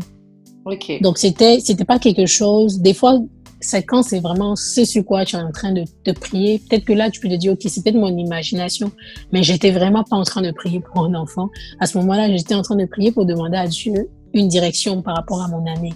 Donc 1.01 1.19
c'était, 1.19 1.61
c'était 1.61 1.85
pas 1.85 1.99
quelque 1.99 2.27
chose. 2.27 2.81
Des 2.81 2.95
fois, 2.95 3.21
c'est 3.61 3.83
quand 3.83 4.03
c'est 4.03 4.21
vraiment 4.21 4.57
ce 4.57 4.85
sur 4.85 5.05
quoi 5.05 5.25
tu 5.25 5.37
es 5.37 5.39
en 5.39 5.53
train 5.53 5.73
de, 5.73 5.85
de 6.05 6.13
prier. 6.13 6.61
Peut-être 6.69 6.85
que 6.85 6.93
là, 6.93 7.11
tu 7.11 7.21
peux 7.21 7.29
te 7.29 7.35
dire, 7.35 7.53
ok, 7.53 7.61
c'est 7.69 7.83
peut-être 7.83 7.97
mon 7.97 8.17
imagination, 8.17 8.91
mais 9.33 9.43
j'étais 9.43 9.71
vraiment 9.71 10.05
pas 10.05 10.17
en 10.17 10.25
train 10.25 10.43
de 10.43 10.51
prier 10.51 10.81
pour 10.81 11.05
un 11.05 11.15
enfant. 11.15 11.49
À 11.81 11.87
ce 11.87 11.97
moment-là, 11.99 12.35
j'étais 12.37 12.55
en 12.55 12.63
train 12.63 12.77
de 12.77 12.85
prier 12.85 13.13
pour 13.13 13.25
demander 13.25 13.57
à 13.57 13.67
Dieu 13.67 14.11
une 14.35 14.49
direction 14.49 15.03
par 15.03 15.17
rapport 15.17 15.41
à 15.41 15.49
mon 15.49 15.67
année. 15.67 15.95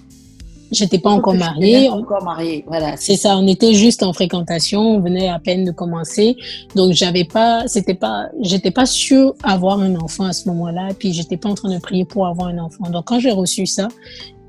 J'étais 0.70 0.98
pas 0.98 1.10
encore 1.10 1.34
mariée. 1.34 1.88
Encore 1.88 2.22
mariée, 2.22 2.64
voilà. 2.66 2.96
C'est 2.96 3.16
ça, 3.16 3.36
on 3.36 3.46
était 3.46 3.74
juste 3.74 4.02
en 4.02 4.12
fréquentation, 4.12 4.80
on 4.80 5.00
venait 5.00 5.28
à 5.28 5.38
peine 5.38 5.64
de 5.64 5.70
commencer, 5.72 6.36
donc 6.74 6.92
j'avais 6.92 7.24
pas, 7.24 7.66
c'était 7.66 7.94
pas, 7.94 8.28
j'étais 8.40 8.70
pas 8.70 8.86
sûre 8.86 9.34
avoir 9.42 9.80
un 9.80 9.96
enfant 9.96 10.24
à 10.24 10.32
ce 10.32 10.48
moment-là, 10.48 10.88
puis 10.98 11.12
j'étais 11.12 11.36
pas 11.36 11.48
en 11.48 11.54
train 11.54 11.70
de 11.70 11.78
prier 11.78 12.04
pour 12.04 12.26
avoir 12.26 12.48
un 12.48 12.58
enfant. 12.58 12.90
Donc 12.90 13.06
quand 13.06 13.18
j'ai 13.20 13.32
reçu 13.32 13.66
ça, 13.66 13.88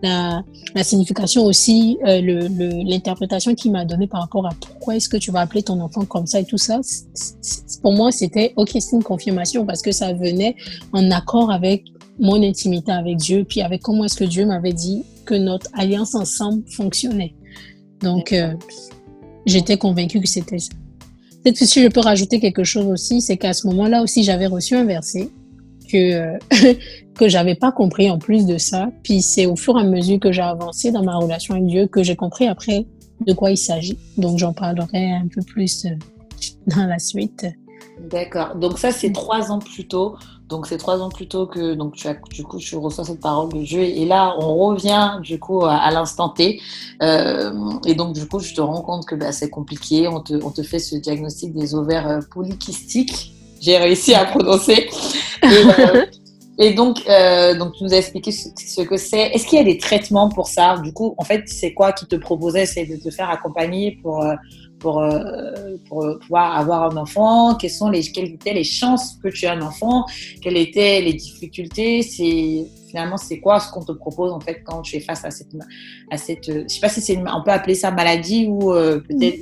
la, 0.04 0.44
la 0.74 0.84
signification 0.84 1.46
aussi, 1.46 1.98
euh, 2.08 2.22
l'interprétation 2.86 3.54
qu'il 3.54 3.72
m'a 3.72 3.86
donnée 3.86 4.08
par 4.08 4.22
rapport 4.22 4.46
à 4.46 4.50
pourquoi 4.60 4.96
est-ce 4.96 5.10
que 5.10 5.18
tu 5.18 5.32
vas 5.32 5.42
appeler 5.42 5.64
ton 5.64 5.80
enfant 5.80 6.06
comme 6.06 6.26
ça 6.26 6.40
et 6.40 6.46
tout 6.46 6.58
ça, 6.58 6.80
pour 7.82 7.94
moi 7.94 8.12
c'était 8.12 8.54
ok, 8.56 8.70
c'est 8.74 8.96
une 8.96 9.04
confirmation 9.04 9.66
parce 9.66 9.82
que 9.82 9.92
ça 9.92 10.14
venait 10.14 10.56
en 10.92 11.12
accord 11.12 11.52
avec 11.52 11.84
mon 12.22 12.42
intimité 12.44 12.92
avec 12.92 13.18
Dieu, 13.18 13.44
puis 13.44 13.62
avec 13.62 13.82
comment 13.82 14.06
est-ce 14.06 14.16
que 14.16 14.24
Dieu 14.24 14.46
m'avait 14.46 14.74
dit 14.74 15.04
que 15.26 15.34
notre 15.34 15.68
alliance 15.74 16.14
ensemble 16.14 16.64
fonctionnait. 16.70 17.34
Donc, 18.02 18.32
euh, 18.32 18.54
j'étais 19.48 19.78
convaincue 19.78 20.22
que 20.22 20.28
c'était 20.28 20.60
ça. 20.60 20.72
Peut-être 21.44 21.58
que 21.58 21.66
si 21.66 21.82
je 21.82 21.88
peux 21.88 22.00
rajouter 22.00 22.40
quelque 22.40 22.64
chose 22.64 22.86
aussi, 22.86 23.22
c'est 23.22 23.38
qu'à 23.38 23.54
ce 23.54 23.66
moment-là 23.68 24.04
aussi, 24.04 24.24
j'avais 24.24 24.46
reçu 24.46 24.76
un 24.76 24.86
verset 24.86 25.30
que, 25.92 26.38
que 27.16 27.28
j'avais 27.28 27.56
pas 27.56 27.72
compris 27.72 28.12
en 28.12 28.20
plus 28.20 28.46
de 28.46 28.60
ça. 28.60 28.92
Puis 29.04 29.24
c'est 29.24 29.48
au 29.48 29.56
fur 29.56 29.76
et 29.78 29.82
à 29.82 29.84
mesure 29.84 30.20
que 30.20 30.32
j'ai 30.32 30.44
avancé 30.44 30.92
dans 30.92 31.04
ma 31.04 31.16
relation 31.16 31.56
avec 31.56 31.66
Dieu 31.66 31.88
que 31.88 32.04
j'ai 32.04 32.16
compris 32.16 32.48
après 32.48 32.86
de 33.26 33.34
quoi 33.34 33.50
il 33.50 33.58
s'agit. 33.58 33.98
Donc, 34.18 34.38
j'en 34.38 34.54
parlerai 34.54 35.12
un 35.12 35.28
peu 35.28 35.42
plus 35.42 35.86
euh, 35.86 35.90
dans 36.68 36.86
la 36.86 37.00
suite. 37.00 37.48
D'accord. 38.10 38.56
Donc 38.56 38.80
ça, 38.80 38.92
c'est 38.92 39.12
trois 39.12 39.52
ans 39.52 39.60
plus 39.60 39.88
tôt. 39.88 40.16
Donc 40.52 40.68
c'est 40.68 40.78
trois 40.78 41.02
ans 41.02 41.08
plus 41.08 41.30
tôt 41.30 41.48
que 41.48 41.76
donc 41.76 41.96
tu 41.96 42.10
as, 42.10 42.18
du 42.30 42.44
coup 42.44 42.58
tu 42.58 42.76
reçois 42.76 43.06
cette 43.06 43.22
parole 43.22 43.54
de 43.54 43.60
Dieu 43.60 43.80
et 43.84 44.04
là 44.04 44.36
on 44.38 44.54
revient 44.58 45.18
du 45.22 45.40
coup 45.40 45.64
à, 45.66 45.90
l'instant 45.92 46.28
T 46.28 46.60
euh, 47.02 47.54
et 47.86 47.96
donc 47.96 48.14
du 48.14 48.28
coup 48.28 48.40
je 48.40 48.54
te 48.54 48.60
rends 48.60 48.82
compte 48.82 49.06
que 49.06 49.16
bah, 49.16 49.32
c'est 49.32 49.50
compliqué. 49.50 50.10
On 50.10 50.20
te, 50.20 50.34
on 50.44 50.52
te 50.52 50.62
fait 50.62 50.80
ce 50.80 50.98
diagnostic 50.98 51.54
des 51.54 51.74
ovaires 51.74 52.08
euh, 52.10 52.20
polykystiques. 52.34 53.34
J'ai 53.62 53.78
réussi 53.78 54.14
à 54.14 54.26
prononcer. 54.26 54.90
Et, 55.44 55.46
euh, 55.46 56.06
et 56.60 56.74
donc, 56.74 56.98
donc, 57.58 57.74
tu 57.74 57.84
nous 57.86 57.94
as 57.94 57.98
expliqué 57.98 58.32
ce, 58.32 58.82
que 58.82 58.98
c'est. 58.98 59.28
Est-ce 59.28 59.48
qu'il 59.48 59.58
y 59.58 59.62
a 59.62 59.64
des 59.64 59.78
traitements 59.78 60.28
pour 60.28 60.48
ça? 60.48 60.80
Du 60.80 60.92
coup, 60.92 61.16
en 61.18 61.24
fait, 61.24 61.44
c'est 61.46 61.74
quoi 61.74 61.94
qui 61.94 62.08
te 62.08 62.16
proposait? 62.16 62.66
C'est 62.66 62.86
de 62.86 62.98
te 62.98 63.10
faire 63.12 63.30
accompagner 63.30 64.00
pour, 64.02 64.26
pour, 64.82 65.00
euh, 65.00 65.78
pour 65.88 66.20
pouvoir 66.20 66.58
avoir 66.58 66.92
un 66.92 66.98
enfant, 66.98 67.56
quelles, 67.56 67.70
sont 67.70 67.90
les, 67.90 68.02
quelles 68.04 68.34
étaient 68.34 68.54
les 68.54 68.64
chances 68.64 69.18
que 69.24 69.30
tu 69.30 69.46
aies 69.46 69.50
un 69.50 69.62
enfant, 69.62 70.06
quelles 70.42 70.58
étaient 70.58 71.02
les 71.02 71.14
difficultés, 71.14 72.02
c'est 72.02 72.66
finalement, 72.92 73.18
c'est 73.18 73.40
quoi 73.40 73.60
ce 73.60 73.72
qu'on 73.72 73.84
te 73.84 73.94
propose 73.94 74.32
en 74.32 74.40
fait 74.42 74.62
quand 74.66 74.82
tu 74.82 74.98
es 74.98 75.00
face 75.00 75.24
à 75.24 75.32
cette, 75.32 75.48
à 76.12 76.18
cette, 76.18 76.50
euh, 76.50 76.66
je 76.68 76.74
sais 76.74 76.82
pas 76.82 76.90
si 76.90 77.00
c'est, 77.00 77.18
on 77.18 77.42
peut 77.42 77.52
appeler 77.52 77.74
ça 77.74 77.90
maladie 77.90 78.48
ou 78.48 78.74
euh, 78.74 79.00
peut-être. 79.00 79.40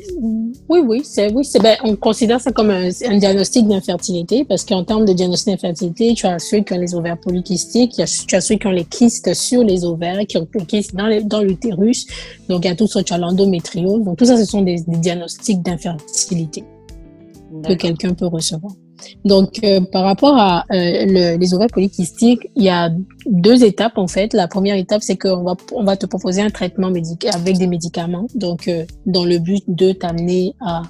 Oui, 0.70 0.82
oui, 0.86 1.02
c'est, 1.04 1.34
oui, 1.34 1.44
c'est, 1.44 1.60
ben, 1.60 1.76
on 1.84 1.96
considère 1.96 2.40
ça 2.40 2.52
comme 2.52 2.70
un, 2.70 2.90
diagnostic 3.18 3.68
d'infertilité 3.68 4.46
parce 4.46 4.64
qu'en 4.64 4.84
termes 4.84 5.06
de 5.06 5.14
diagnostic 5.14 5.54
d'infertilité, 5.54 6.14
tu 6.14 6.28
as 6.28 6.38
ceux 6.38 6.60
qui 6.60 6.74
ont 6.74 6.78
les 6.78 6.94
ovaires 6.94 7.20
polykystiques, 7.20 7.94
tu 8.28 8.36
as 8.36 8.42
ceux 8.42 8.56
qui 8.56 8.68
ont 8.68 8.72
les 8.72 8.86
kystes 8.86 9.34
sur 9.34 9.64
les 9.64 9.84
ovaires, 9.84 10.20
qui 10.28 10.38
ont 10.38 10.48
les 10.54 10.66
kystes 10.66 10.96
dans, 10.96 11.10
dans 11.26 11.42
l'utérus, 11.42 12.06
donc 12.48 12.66
il 12.66 12.68
y 12.68 12.72
a 12.72 12.76
tout 12.76 12.88
ça, 12.88 13.02
tu 13.02 13.14
as 13.14 13.18
l'endométriose, 13.18 14.04
donc 14.04 14.18
tout 14.18 14.26
ça, 14.26 14.38
ce 14.38 14.46
sont 14.46 14.62
des, 14.62 14.76
des 14.88 14.98
diagnostics 14.98 15.62
d'infertilité 15.64 16.64
que 17.64 17.74
quelqu'un 17.74 18.14
peut 18.14 18.28
recevoir. 18.28 18.74
Donc, 19.26 19.60
euh, 19.64 19.82
par 19.82 20.04
rapport 20.04 20.38
à 20.38 20.66
euh, 20.72 21.38
les 21.38 21.54
ovaires 21.54 21.70
polykystiques, 21.72 22.48
il 22.56 22.64
y 22.64 22.70
a 22.70 22.90
deux 23.26 23.64
étapes 23.64 23.98
en 23.98 24.08
fait. 24.08 24.34
La 24.34 24.48
première 24.48 24.76
étape, 24.76 25.02
c'est 25.04 25.18
qu'on 25.18 25.44
va, 25.44 25.56
on 25.74 25.84
va 25.84 25.98
te 25.98 26.06
proposer 26.06 26.42
un 26.42 26.50
traitement 26.50 26.90
médical 26.90 27.34
avec 27.36 27.58
des 27.58 27.68
médicaments, 27.68 28.28
donc 28.36 28.68
euh, 28.68 28.86
dans 29.06 29.26
le 29.26 29.40
but 29.40 29.64
de 29.68 29.92
t'amener 29.92 30.54
à 30.62 30.84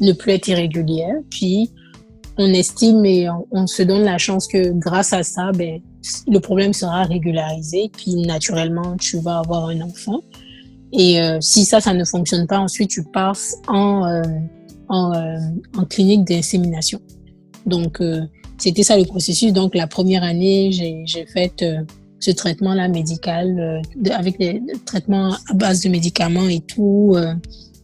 ne 0.00 0.12
plus 0.12 0.32
être 0.32 0.48
irrégulière. 0.48 1.16
Puis, 1.30 1.70
on 2.36 2.52
estime 2.52 3.04
et 3.04 3.28
on, 3.52 3.66
se 3.68 3.82
donne 3.84 4.02
la 4.02 4.18
chance 4.18 4.48
que 4.48 4.72
grâce 4.72 5.12
à 5.12 5.22
ça, 5.22 5.52
ben, 5.52 5.80
le 6.26 6.40
problème 6.40 6.72
sera 6.72 7.04
régularisé. 7.04 7.92
Puis, 7.96 8.14
naturellement, 8.16 8.96
tu 8.96 9.18
vas 9.18 9.38
avoir 9.38 9.68
un 9.68 9.80
enfant. 9.82 10.20
Et 10.92 11.20
si 11.40 11.64
ça, 11.64 11.80
ça 11.80 11.94
ne 11.94 12.04
fonctionne 12.04 12.48
pas, 12.48 12.58
ensuite, 12.58 12.90
tu 12.90 13.04
passes 13.04 13.54
en, 13.68 14.20
en, 14.88 15.12
en 15.76 15.84
clinique 15.84 16.24
d'insémination. 16.24 17.00
Donc, 17.66 18.00
euh, 18.00 18.20
c'était 18.58 18.82
ça 18.82 18.96
le 18.96 19.04
processus. 19.04 19.52
Donc, 19.52 19.74
la 19.74 19.86
première 19.86 20.22
année, 20.22 20.70
j'ai 20.72 21.26
fait 21.26 21.62
euh, 21.62 21.82
ce 22.20 22.30
traitement-là 22.30 22.88
médical 22.88 23.58
euh, 23.58 24.10
avec 24.12 24.38
des 24.38 24.62
traitements 24.86 25.34
à 25.50 25.54
base 25.54 25.80
de 25.80 25.88
médicaments 25.88 26.48
et 26.48 26.60
tout. 26.60 27.16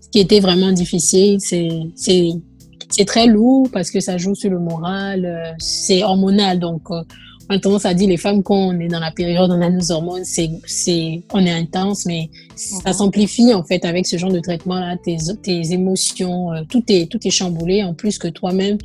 ce 0.01 0.09
qui 0.11 0.21
était 0.21 0.41
vraiment 0.41 0.73
difficile, 0.73 1.39
c'est 1.41 3.05
très 3.07 3.27
lourd 3.27 3.69
parce 3.73 3.91
que 3.91 4.01
ça 4.01 4.17
joue 4.19 4.35
sur 4.35 4.51
le 4.51 4.59
moral. 4.59 5.55
c'est 5.59 6.03
hormonal. 6.03 6.59
Donc, 6.59 6.89
on 6.91 7.55
a 7.55 7.59
tendance 7.59 7.85
à 7.85 7.95
dire 7.95 8.09
les 8.09 8.17
femmes 8.17 8.45
quand 8.45 8.55
on 8.55 8.79
est 8.79 8.87
dans 8.87 9.01
la 9.01 9.11
période 9.11 9.51
on 9.51 9.61
a 9.61 9.69
nos 9.69 9.91
hormones 9.91 10.25
c'est 10.25 10.49
c'est 10.67 11.21
on 11.33 11.45
est 11.45 11.51
intense 11.51 12.07
mais 12.07 12.31
ça 12.55 12.91
mhm. 12.91 12.93
s'amplifie 12.93 13.53
en 13.53 13.65
fait 13.65 13.85
avec 13.85 14.07
ce 14.07 14.17
genre 14.19 14.31
de 14.31 14.39
traitement 14.39 14.79
là 14.79 14.97
tes, 14.97 15.17
tes 15.43 15.73
émotions 15.73 16.51
tout 16.69 16.85
est 16.87 17.11
tout 17.11 17.19
est 17.27 17.31
chamboulé 17.31 17.83
en 17.83 17.93
plus 17.93 18.19
que 18.19 18.29
toi-même 18.29 18.79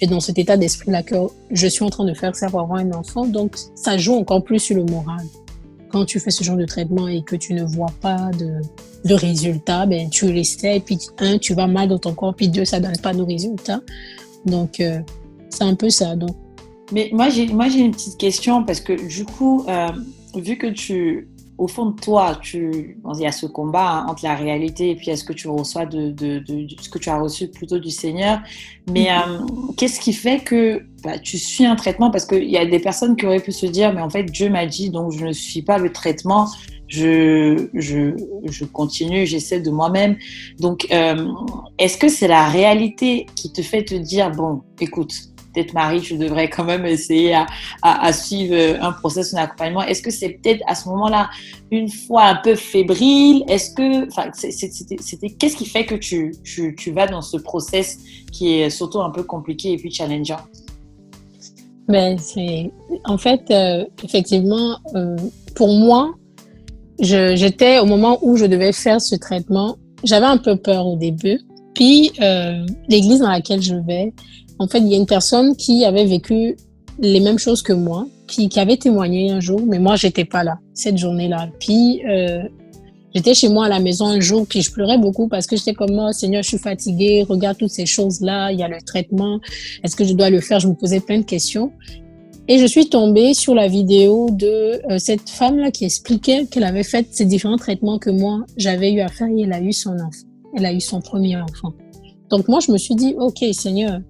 tu 0.00 0.06
dans 0.06 0.20
cet 0.20 0.38
état 0.38 0.56
d'esprit-là 0.56 1.02
que 1.02 1.16
je 1.50 1.66
suis 1.66 1.84
en 1.84 1.90
train 1.90 2.04
de 2.04 2.14
faire 2.14 2.34
ça 2.34 2.48
pour 2.48 2.60
avoir 2.60 2.78
un 2.78 2.92
enfant. 2.92 3.26
Donc, 3.26 3.56
ça 3.74 3.98
joue 3.98 4.14
encore 4.14 4.44
plus 4.44 4.60
sur 4.60 4.76
le 4.76 4.84
moral. 4.84 5.24
Quand 5.90 6.04
tu 6.04 6.20
fais 6.20 6.30
ce 6.30 6.44
genre 6.44 6.56
de 6.56 6.66
traitement 6.66 7.08
et 7.08 7.22
que 7.22 7.36
tu 7.36 7.54
ne 7.54 7.64
vois 7.64 7.92
pas 8.00 8.30
de, 8.38 8.60
de 9.08 9.14
résultats, 9.14 9.86
ben, 9.86 10.10
tu 10.10 10.30
l'essaies, 10.30 10.80
puis 10.84 10.98
un, 11.18 11.38
tu 11.38 11.54
vas 11.54 11.66
mal 11.66 11.88
dans 11.88 11.98
ton 11.98 12.14
corps, 12.14 12.34
puis 12.34 12.48
deux, 12.48 12.64
ça 12.64 12.78
donne 12.80 12.98
pas 12.98 13.14
de 13.14 13.22
résultats. 13.22 13.80
Donc, 14.44 14.80
euh, 14.80 15.00
c'est 15.50 15.64
un 15.64 15.74
peu 15.74 15.90
ça. 15.90 16.14
Donc. 16.14 16.36
Mais 16.92 17.10
moi, 17.12 17.28
j'ai 17.28 17.44
une 17.44 17.90
petite 17.90 18.18
question 18.18 18.64
parce 18.64 18.80
que 18.80 18.92
du 19.08 19.24
coup, 19.24 19.64
euh, 19.68 19.88
vu 20.36 20.56
que 20.56 20.66
tu, 20.68 21.28
au 21.58 21.66
fond 21.66 21.86
de 21.86 22.00
toi, 22.00 22.38
tu, 22.40 22.96
il 23.14 23.20
y 23.20 23.26
a 23.26 23.32
ce 23.32 23.46
combat 23.46 24.06
entre 24.08 24.24
la 24.24 24.36
réalité 24.36 24.90
et 24.90 24.94
puis 24.94 25.14
ce 25.16 25.24
que 25.24 25.32
tu 25.32 25.48
reçois 25.48 25.86
de, 25.86 26.10
de, 26.10 26.42
ce 26.80 26.88
que 26.88 26.98
tu 26.98 27.10
as 27.10 27.18
reçu 27.18 27.48
plutôt 27.48 27.80
du 27.80 27.90
Seigneur. 27.90 28.40
Mais 28.90 29.06
mm-hmm. 29.06 29.42
euh, 29.42 29.72
qu'est-ce 29.76 29.98
qui 29.98 30.12
fait 30.12 30.38
que 30.38 30.84
bah, 31.02 31.18
tu 31.18 31.36
suis 31.36 31.66
un 31.66 31.74
traitement? 31.74 32.12
Parce 32.12 32.26
qu'il 32.26 32.48
y 32.48 32.56
a 32.56 32.64
des 32.64 32.78
personnes 32.78 33.16
qui 33.16 33.26
auraient 33.26 33.40
pu 33.40 33.50
se 33.50 33.66
dire, 33.66 33.92
mais 33.92 34.00
en 34.00 34.08
fait, 34.08 34.22
Dieu 34.22 34.48
m'a 34.50 34.66
dit, 34.66 34.90
donc 34.90 35.10
je 35.10 35.26
ne 35.26 35.32
suis 35.32 35.62
pas 35.62 35.78
le 35.78 35.90
traitement. 35.92 36.48
Je, 36.86 37.68
je, 37.74 38.16
je 38.44 38.64
continue, 38.64 39.26
j'essaie 39.26 39.60
de 39.60 39.70
moi-même. 39.70 40.16
Donc, 40.58 40.86
euh, 40.90 41.26
est-ce 41.78 41.98
que 41.98 42.08
c'est 42.08 42.28
la 42.28 42.48
réalité 42.48 43.26
qui 43.34 43.52
te 43.52 43.60
fait 43.60 43.84
te 43.84 43.94
dire, 43.94 44.30
bon, 44.30 44.62
écoute, 44.80 45.12
peut-être 45.58 45.74
Marie, 45.74 46.02
je 46.02 46.14
devrais 46.14 46.48
quand 46.48 46.64
même 46.64 46.86
essayer 46.86 47.36
à, 47.82 48.12
suivre 48.12 48.78
un 48.80 48.92
processus 48.92 49.34
d'accompagnement. 49.34 49.82
Est-ce 49.82 50.02
que 50.02 50.10
c'est 50.10 50.30
peut-être 50.30 50.62
à 50.66 50.74
ce 50.74 50.88
moment-là 50.88 51.30
une 51.70 51.88
fois 51.88 52.24
un 52.24 52.36
peu 52.36 52.54
fébrile 52.54 53.44
Est-ce 53.48 53.74
que, 53.74 54.06
enfin, 54.08 54.30
c'était, 54.32 55.28
qu'est-ce 55.28 55.56
qui 55.56 55.66
fait 55.66 55.84
que 55.84 55.96
tu, 55.96 56.34
tu, 56.44 56.92
vas 56.92 57.06
dans 57.06 57.22
ce 57.22 57.36
process 57.36 57.98
qui 58.32 58.60
est 58.60 58.70
surtout 58.70 59.00
un 59.00 59.10
peu 59.10 59.22
compliqué 59.22 59.72
et 59.72 59.76
puis 59.76 59.90
challengeant? 59.92 60.40
Ben, 61.88 62.18
c'est, 62.18 62.70
en 63.04 63.18
fait, 63.18 63.50
euh, 63.50 63.84
effectivement, 64.04 64.76
euh, 64.94 65.16
pour 65.54 65.68
moi, 65.68 66.14
j'étais 67.00 67.78
au 67.78 67.86
moment 67.86 68.18
où 68.22 68.36
je 68.36 68.44
devais 68.44 68.72
faire 68.72 69.00
ce 69.00 69.16
traitement, 69.16 69.76
j'avais 70.04 70.26
un 70.26 70.36
peu 70.36 70.56
peur 70.56 70.86
au 70.86 70.96
début. 70.96 71.40
Puis, 71.74 72.10
euh, 72.20 72.66
l'église 72.88 73.20
dans 73.20 73.30
laquelle 73.30 73.62
je 73.62 73.76
vais, 73.76 74.12
en 74.58 74.66
fait, 74.66 74.78
il 74.78 74.88
y 74.88 74.94
a 74.94 74.96
une 74.96 75.06
personne 75.06 75.56
qui 75.56 75.84
avait 75.84 76.04
vécu 76.04 76.56
les 77.00 77.20
mêmes 77.20 77.38
choses 77.38 77.62
que 77.62 77.72
moi, 77.72 78.06
qui, 78.26 78.50
avait 78.58 78.76
témoigné 78.76 79.30
un 79.30 79.40
jour, 79.40 79.60
mais 79.66 79.78
moi, 79.78 79.96
j'étais 79.96 80.24
pas 80.24 80.44
là 80.44 80.58
cette 80.74 80.98
journée-là. 80.98 81.48
Puis, 81.60 82.02
euh, 82.06 82.42
j'étais 83.14 83.34
chez 83.34 83.48
moi 83.48 83.66
à 83.66 83.68
la 83.68 83.80
maison 83.80 84.06
un 84.06 84.20
jour, 84.20 84.46
puis 84.48 84.62
je 84.62 84.72
pleurais 84.72 84.98
beaucoup 84.98 85.28
parce 85.28 85.46
que 85.46 85.56
j'étais 85.56 85.74
comme, 85.74 85.98
oh, 85.98 86.12
Seigneur, 86.12 86.42
je 86.42 86.48
suis 86.48 86.58
fatiguée, 86.58 87.24
regarde 87.28 87.56
toutes 87.56 87.70
ces 87.70 87.86
choses-là, 87.86 88.52
il 88.52 88.58
y 88.58 88.62
a 88.62 88.68
le 88.68 88.80
traitement, 88.84 89.40
est-ce 89.82 89.96
que 89.96 90.04
je 90.04 90.12
dois 90.12 90.30
le 90.30 90.40
faire? 90.40 90.60
Je 90.60 90.68
me 90.68 90.74
posais 90.74 91.00
plein 91.00 91.18
de 91.18 91.24
questions. 91.24 91.72
Et 92.50 92.58
je 92.58 92.64
suis 92.64 92.88
tombée 92.88 93.34
sur 93.34 93.54
la 93.54 93.68
vidéo 93.68 94.30
de 94.30 94.80
euh, 94.90 94.98
cette 94.98 95.28
femme-là 95.28 95.70
qui 95.70 95.84
expliquait 95.84 96.46
qu'elle 96.46 96.64
avait 96.64 96.82
fait 96.82 97.06
ces 97.10 97.26
différents 97.26 97.58
traitements 97.58 97.98
que 97.98 98.08
moi, 98.08 98.44
j'avais 98.56 98.90
eu 98.90 99.00
à 99.00 99.08
faire 99.08 99.28
et 99.28 99.42
elle 99.42 99.52
a 99.52 99.60
eu 99.60 99.72
son 99.72 99.92
enfant. 99.92 100.26
Elle 100.56 100.64
a 100.64 100.72
eu 100.72 100.80
son 100.80 101.00
premier 101.02 101.36
enfant. 101.36 101.74
Donc 102.30 102.48
moi, 102.48 102.60
je 102.60 102.72
me 102.72 102.78
suis 102.78 102.94
dit, 102.94 103.14
OK, 103.18 103.44
Seigneur, 103.52 104.00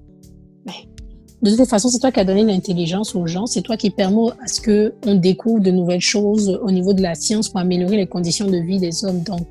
de 1.42 1.54
toute 1.54 1.68
façon, 1.68 1.88
c'est 1.88 2.00
toi 2.00 2.10
qui 2.10 2.20
as 2.20 2.24
donné 2.24 2.42
l'intelligence 2.42 3.14
aux 3.14 3.26
gens, 3.26 3.46
c'est 3.46 3.62
toi 3.62 3.76
qui 3.76 3.90
permet 3.90 4.30
à 4.42 4.48
ce 4.48 4.60
que 4.60 4.94
on 5.06 5.14
découvre 5.14 5.60
de 5.60 5.70
nouvelles 5.70 6.00
choses 6.00 6.58
au 6.62 6.70
niveau 6.70 6.92
de 6.92 7.02
la 7.02 7.14
science 7.14 7.48
pour 7.48 7.60
améliorer 7.60 7.96
les 7.96 8.06
conditions 8.06 8.46
de 8.46 8.58
vie 8.58 8.78
des 8.78 9.04
hommes. 9.04 9.22
Donc, 9.22 9.46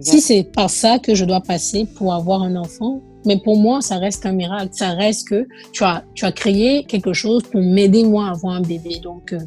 si 0.00 0.20
c'est 0.20 0.44
par 0.44 0.70
ça 0.70 0.98
que 0.98 1.14
je 1.14 1.24
dois 1.24 1.40
passer 1.40 1.86
pour 1.96 2.14
avoir 2.14 2.42
un 2.42 2.56
enfant, 2.56 3.00
mais 3.26 3.38
pour 3.38 3.56
moi, 3.56 3.80
ça 3.80 3.98
reste 3.98 4.26
un 4.26 4.32
miracle. 4.32 4.68
Ça 4.72 4.90
reste 4.90 5.28
que 5.28 5.46
tu 5.72 5.82
as, 5.82 6.04
tu 6.14 6.24
as 6.24 6.32
créé 6.32 6.84
quelque 6.84 7.12
chose 7.12 7.42
pour 7.42 7.60
m'aider 7.60 8.04
moi 8.04 8.26
à 8.26 8.30
avoir 8.32 8.54
un 8.54 8.60
bébé. 8.60 9.00
Donc, 9.02 9.32
euh, 9.32 9.38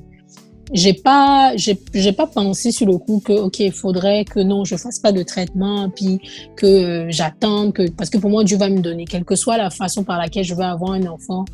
j'ai 0.73 0.93
pas, 0.93 1.53
j'ai 1.55 2.11
pas 2.11 2.27
pensé 2.27 2.71
sur 2.71 2.87
le 2.87 2.97
coup 2.97 3.21
que, 3.23 3.33
ok, 3.33 3.59
il 3.59 3.71
faudrait 3.71 4.25
que 4.25 4.39
non, 4.39 4.65
je 4.65 4.75
fasse 4.75 4.99
pas 4.99 5.11
de 5.11 5.23
traitement, 5.23 5.89
puis 5.89 6.19
que 6.57 6.65
euh, 6.65 7.05
j'attende, 7.09 7.73
que, 7.73 7.89
parce 7.89 8.09
que 8.09 8.17
pour 8.17 8.29
moi, 8.29 8.43
Dieu 8.43 8.57
va 8.57 8.67
me 8.67 8.79
donner, 8.79 9.05
quelle 9.05 9.23
que 9.23 9.35
soit 9.35 9.57
la 9.57 9.69
façon 9.69 10.03
par 10.03 10.17
laquelle 10.17 10.43
je 10.43 10.55
vais 10.55 10.65
avoir 10.65 10.91
un 10.91 11.05
enfant, 11.05 11.45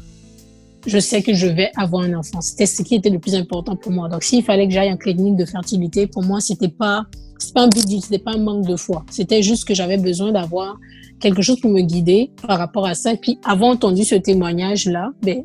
je 0.85 0.99
sais 0.99 1.21
que 1.21 1.33
je 1.33 1.47
vais 1.47 1.71
avoir 1.75 2.03
un 2.03 2.13
enfant. 2.13 2.41
C'était 2.41 2.65
ce 2.65 2.81
qui 2.81 2.95
était 2.95 3.09
le 3.09 3.19
plus 3.19 3.35
important 3.35 3.75
pour 3.75 3.91
moi. 3.91 4.09
Donc, 4.09 4.23
s'il 4.23 4.43
fallait 4.43 4.67
que 4.67 4.73
j'aille 4.73 4.91
en 4.91 4.97
clinique 4.97 5.35
de 5.35 5.45
fertilité, 5.45 6.07
pour 6.07 6.23
moi, 6.23 6.39
c'était 6.41 6.67
pas, 6.67 7.05
c'était 7.37 7.53
pas 7.53 7.63
un 7.63 7.69
but, 7.69 8.01
c'était 8.01 8.19
pas 8.19 8.33
un 8.33 8.39
manque 8.39 8.67
de 8.67 8.75
foi. 8.75 9.05
C'était 9.09 9.41
juste 9.41 9.65
que 9.65 9.73
j'avais 9.73 9.97
besoin 9.97 10.31
d'avoir 10.31 10.77
quelque 11.19 11.41
chose 11.41 11.59
pour 11.59 11.71
me 11.71 11.81
guider 11.81 12.31
par 12.45 12.57
rapport 12.57 12.85
à 12.85 12.95
ça. 12.95 13.13
Et 13.13 13.17
puis, 13.17 13.39
avant 13.43 13.71
entendu 13.71 14.03
ce 14.03 14.15
témoignage-là, 14.15 15.11
ben, 15.21 15.43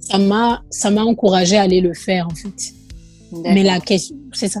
ça 0.00 0.18
m'a, 0.18 0.62
ça 0.70 0.90
m'a 0.90 1.02
encouragé 1.02 1.56
à 1.56 1.62
aller 1.62 1.80
le 1.80 1.94
faire, 1.94 2.26
en 2.26 2.34
fait. 2.34 2.74
Mais 3.32 3.62
la 3.62 3.80
question, 3.80 4.16
c'est 4.32 4.48
ça. 4.48 4.60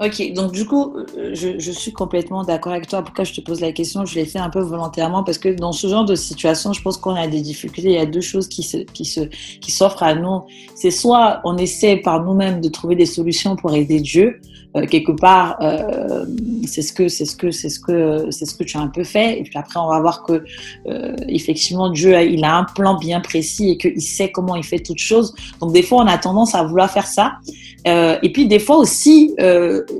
Ok, 0.00 0.32
donc 0.32 0.52
du 0.52 0.64
coup, 0.64 0.94
euh, 0.96 1.30
je, 1.34 1.58
je 1.58 1.72
suis 1.72 1.92
complètement 1.92 2.44
d'accord 2.44 2.70
avec 2.72 2.86
toi. 2.86 3.02
Pourquoi 3.02 3.24
je 3.24 3.32
te 3.32 3.40
pose 3.40 3.60
la 3.60 3.72
question? 3.72 4.04
Je 4.04 4.14
l'ai 4.14 4.26
fait 4.26 4.38
un 4.38 4.48
peu 4.48 4.60
volontairement 4.60 5.24
parce 5.24 5.38
que 5.38 5.48
dans 5.48 5.72
ce 5.72 5.88
genre 5.88 6.04
de 6.04 6.14
situation, 6.14 6.72
je 6.72 6.80
pense 6.82 6.96
qu'on 6.98 7.16
a 7.16 7.26
des 7.26 7.40
difficultés. 7.40 7.88
Il 7.88 7.94
y 7.94 7.98
a 7.98 8.06
deux 8.06 8.20
choses 8.20 8.46
qui 8.46 8.62
se, 8.62 8.76
qui 8.76 9.04
se, 9.04 9.22
qui 9.60 9.72
s'offrent 9.72 10.04
à 10.04 10.14
nous. 10.14 10.42
C'est 10.76 10.92
soit 10.92 11.40
on 11.42 11.56
essaie 11.56 11.96
par 11.96 12.24
nous-mêmes 12.24 12.60
de 12.60 12.68
trouver 12.68 12.94
des 12.94 13.06
solutions 13.06 13.56
pour 13.56 13.74
aider 13.74 13.98
Dieu, 13.98 14.40
euh, 14.78 14.86
quelque 14.86 15.12
part, 15.12 15.56
euh, 15.60 16.24
c'est 16.66 16.82
ce 16.82 16.92
que 16.92 17.08
c'est 17.08 17.24
ce 17.24 17.36
que 17.36 17.50
c'est 17.50 17.68
ce 17.68 17.80
que 17.80 18.30
c'est 18.30 18.46
ce 18.46 18.54
que 18.54 18.64
tu 18.64 18.76
as 18.76 18.80
un 18.80 18.88
peu 18.88 19.04
fait. 19.04 19.38
Et 19.38 19.42
puis 19.42 19.56
après, 19.56 19.78
on 19.80 19.88
va 19.88 20.00
voir 20.00 20.22
que 20.22 20.44
euh, 20.86 21.16
effectivement 21.28 21.90
Dieu, 21.90 22.20
il 22.22 22.44
a 22.44 22.56
un 22.56 22.64
plan 22.64 22.96
bien 22.98 23.20
précis 23.20 23.70
et 23.70 23.78
qu'il 23.78 24.00
sait 24.00 24.30
comment 24.30 24.56
il 24.56 24.64
fait 24.64 24.80
toutes 24.80 24.98
choses. 24.98 25.34
Donc 25.60 25.72
des 25.72 25.82
fois, 25.82 26.02
on 26.02 26.06
a 26.06 26.18
tendance 26.18 26.54
à 26.54 26.62
vouloir 26.62 26.90
faire 26.90 27.06
ça. 27.06 27.38
Et 27.86 28.32
puis 28.34 28.46
des 28.46 28.58
fois 28.58 28.76
aussi, 28.76 29.34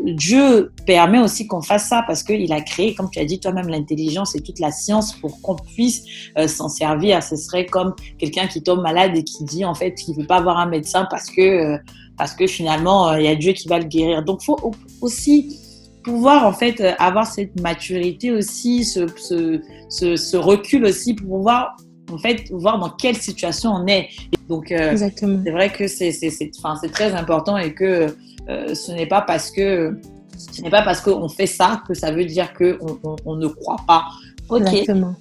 Dieu 0.05 0.73
permet 0.85 1.21
aussi 1.21 1.47
qu'on 1.47 1.63
fasse 1.63 1.89
ça 1.89 2.05
parce 2.07 2.23
qu'il 2.23 2.53
a 2.53 2.61
créé, 2.61 2.95
comme 2.95 3.09
tu 3.11 3.19
as 3.19 3.25
dit 3.25 3.41
toi-même, 3.41 3.69
l'intelligence 3.69 4.35
et 4.35 4.41
toute 4.41 4.59
la 4.59 4.71
science 4.71 5.15
pour 5.15 5.41
qu'on 5.41 5.57
puisse 5.57 6.05
s'en 6.49 6.69
servir. 6.69 7.23
Ce 7.23 7.37
serait 7.37 7.65
comme 7.65 7.95
quelqu'un 8.19 8.47
qui 8.47 8.63
tombe 8.63 8.83
malade 8.83 9.17
et 9.17 9.25
qui 9.25 9.43
dit 9.45 9.65
en 9.65 9.75
fait 9.75 9.95
qu'il 9.95 10.15
veut 10.17 10.27
pas 10.27 10.37
avoir 10.37 10.59
un 10.59 10.67
médecin 10.67 11.07
parce 11.11 11.31
que 11.31 11.79
parce 12.19 12.35
que 12.35 12.47
finalement, 12.47 13.11
euh, 13.11 13.21
il 13.21 13.25
y 13.25 13.29
a 13.29 13.37
Dieu 13.37 13.53
qui 13.53 13.69
va 13.69 13.79
le 13.79 13.85
guérir. 13.85 14.25
Donc, 14.25 14.43
faut 14.43 14.59
aussi 15.01 15.59
pouvoir 16.03 16.47
en 16.47 16.53
fait 16.53 16.81
euh, 16.81 16.93
avoir 16.99 17.27
cette 17.27 17.59
maturité 17.61 18.33
aussi, 18.33 18.85
ce, 18.85 19.07
ce, 19.17 20.17
ce, 20.17 20.37
recul 20.37 20.85
aussi 20.85 21.15
pour 21.15 21.29
pouvoir 21.29 21.77
en 22.11 22.19
fait 22.19 22.51
voir 22.51 22.79
dans 22.79 22.91
quelle 22.91 23.17
situation 23.17 23.71
on 23.71 23.87
est. 23.87 24.09
Donc, 24.49 24.73
euh, 24.73 24.97
c'est 24.97 25.51
vrai 25.51 25.71
que 25.71 25.87
c'est 25.87 26.91
très 26.93 27.15
important 27.15 27.57
et 27.57 27.73
que 27.73 28.09
ce 28.47 28.93
n'est 28.93 29.07
pas 29.07 29.21
parce 29.21 29.51
que 29.51 29.99
ce 30.37 30.63
n'est 30.63 30.71
pas 30.71 30.83
parce 30.83 31.01
qu'on 31.01 31.29
fait 31.29 31.47
ça 31.47 31.83
que 31.87 31.95
ça 31.95 32.13
veut 32.13 32.25
dire 32.25 32.53
qu'on 32.55 32.99
on, 33.03 33.17
on 33.25 33.37
ne 33.37 33.49
croit 33.49 33.81
pas. 33.87 34.05
Ok. 34.49 34.63
Exactement. 34.63 35.15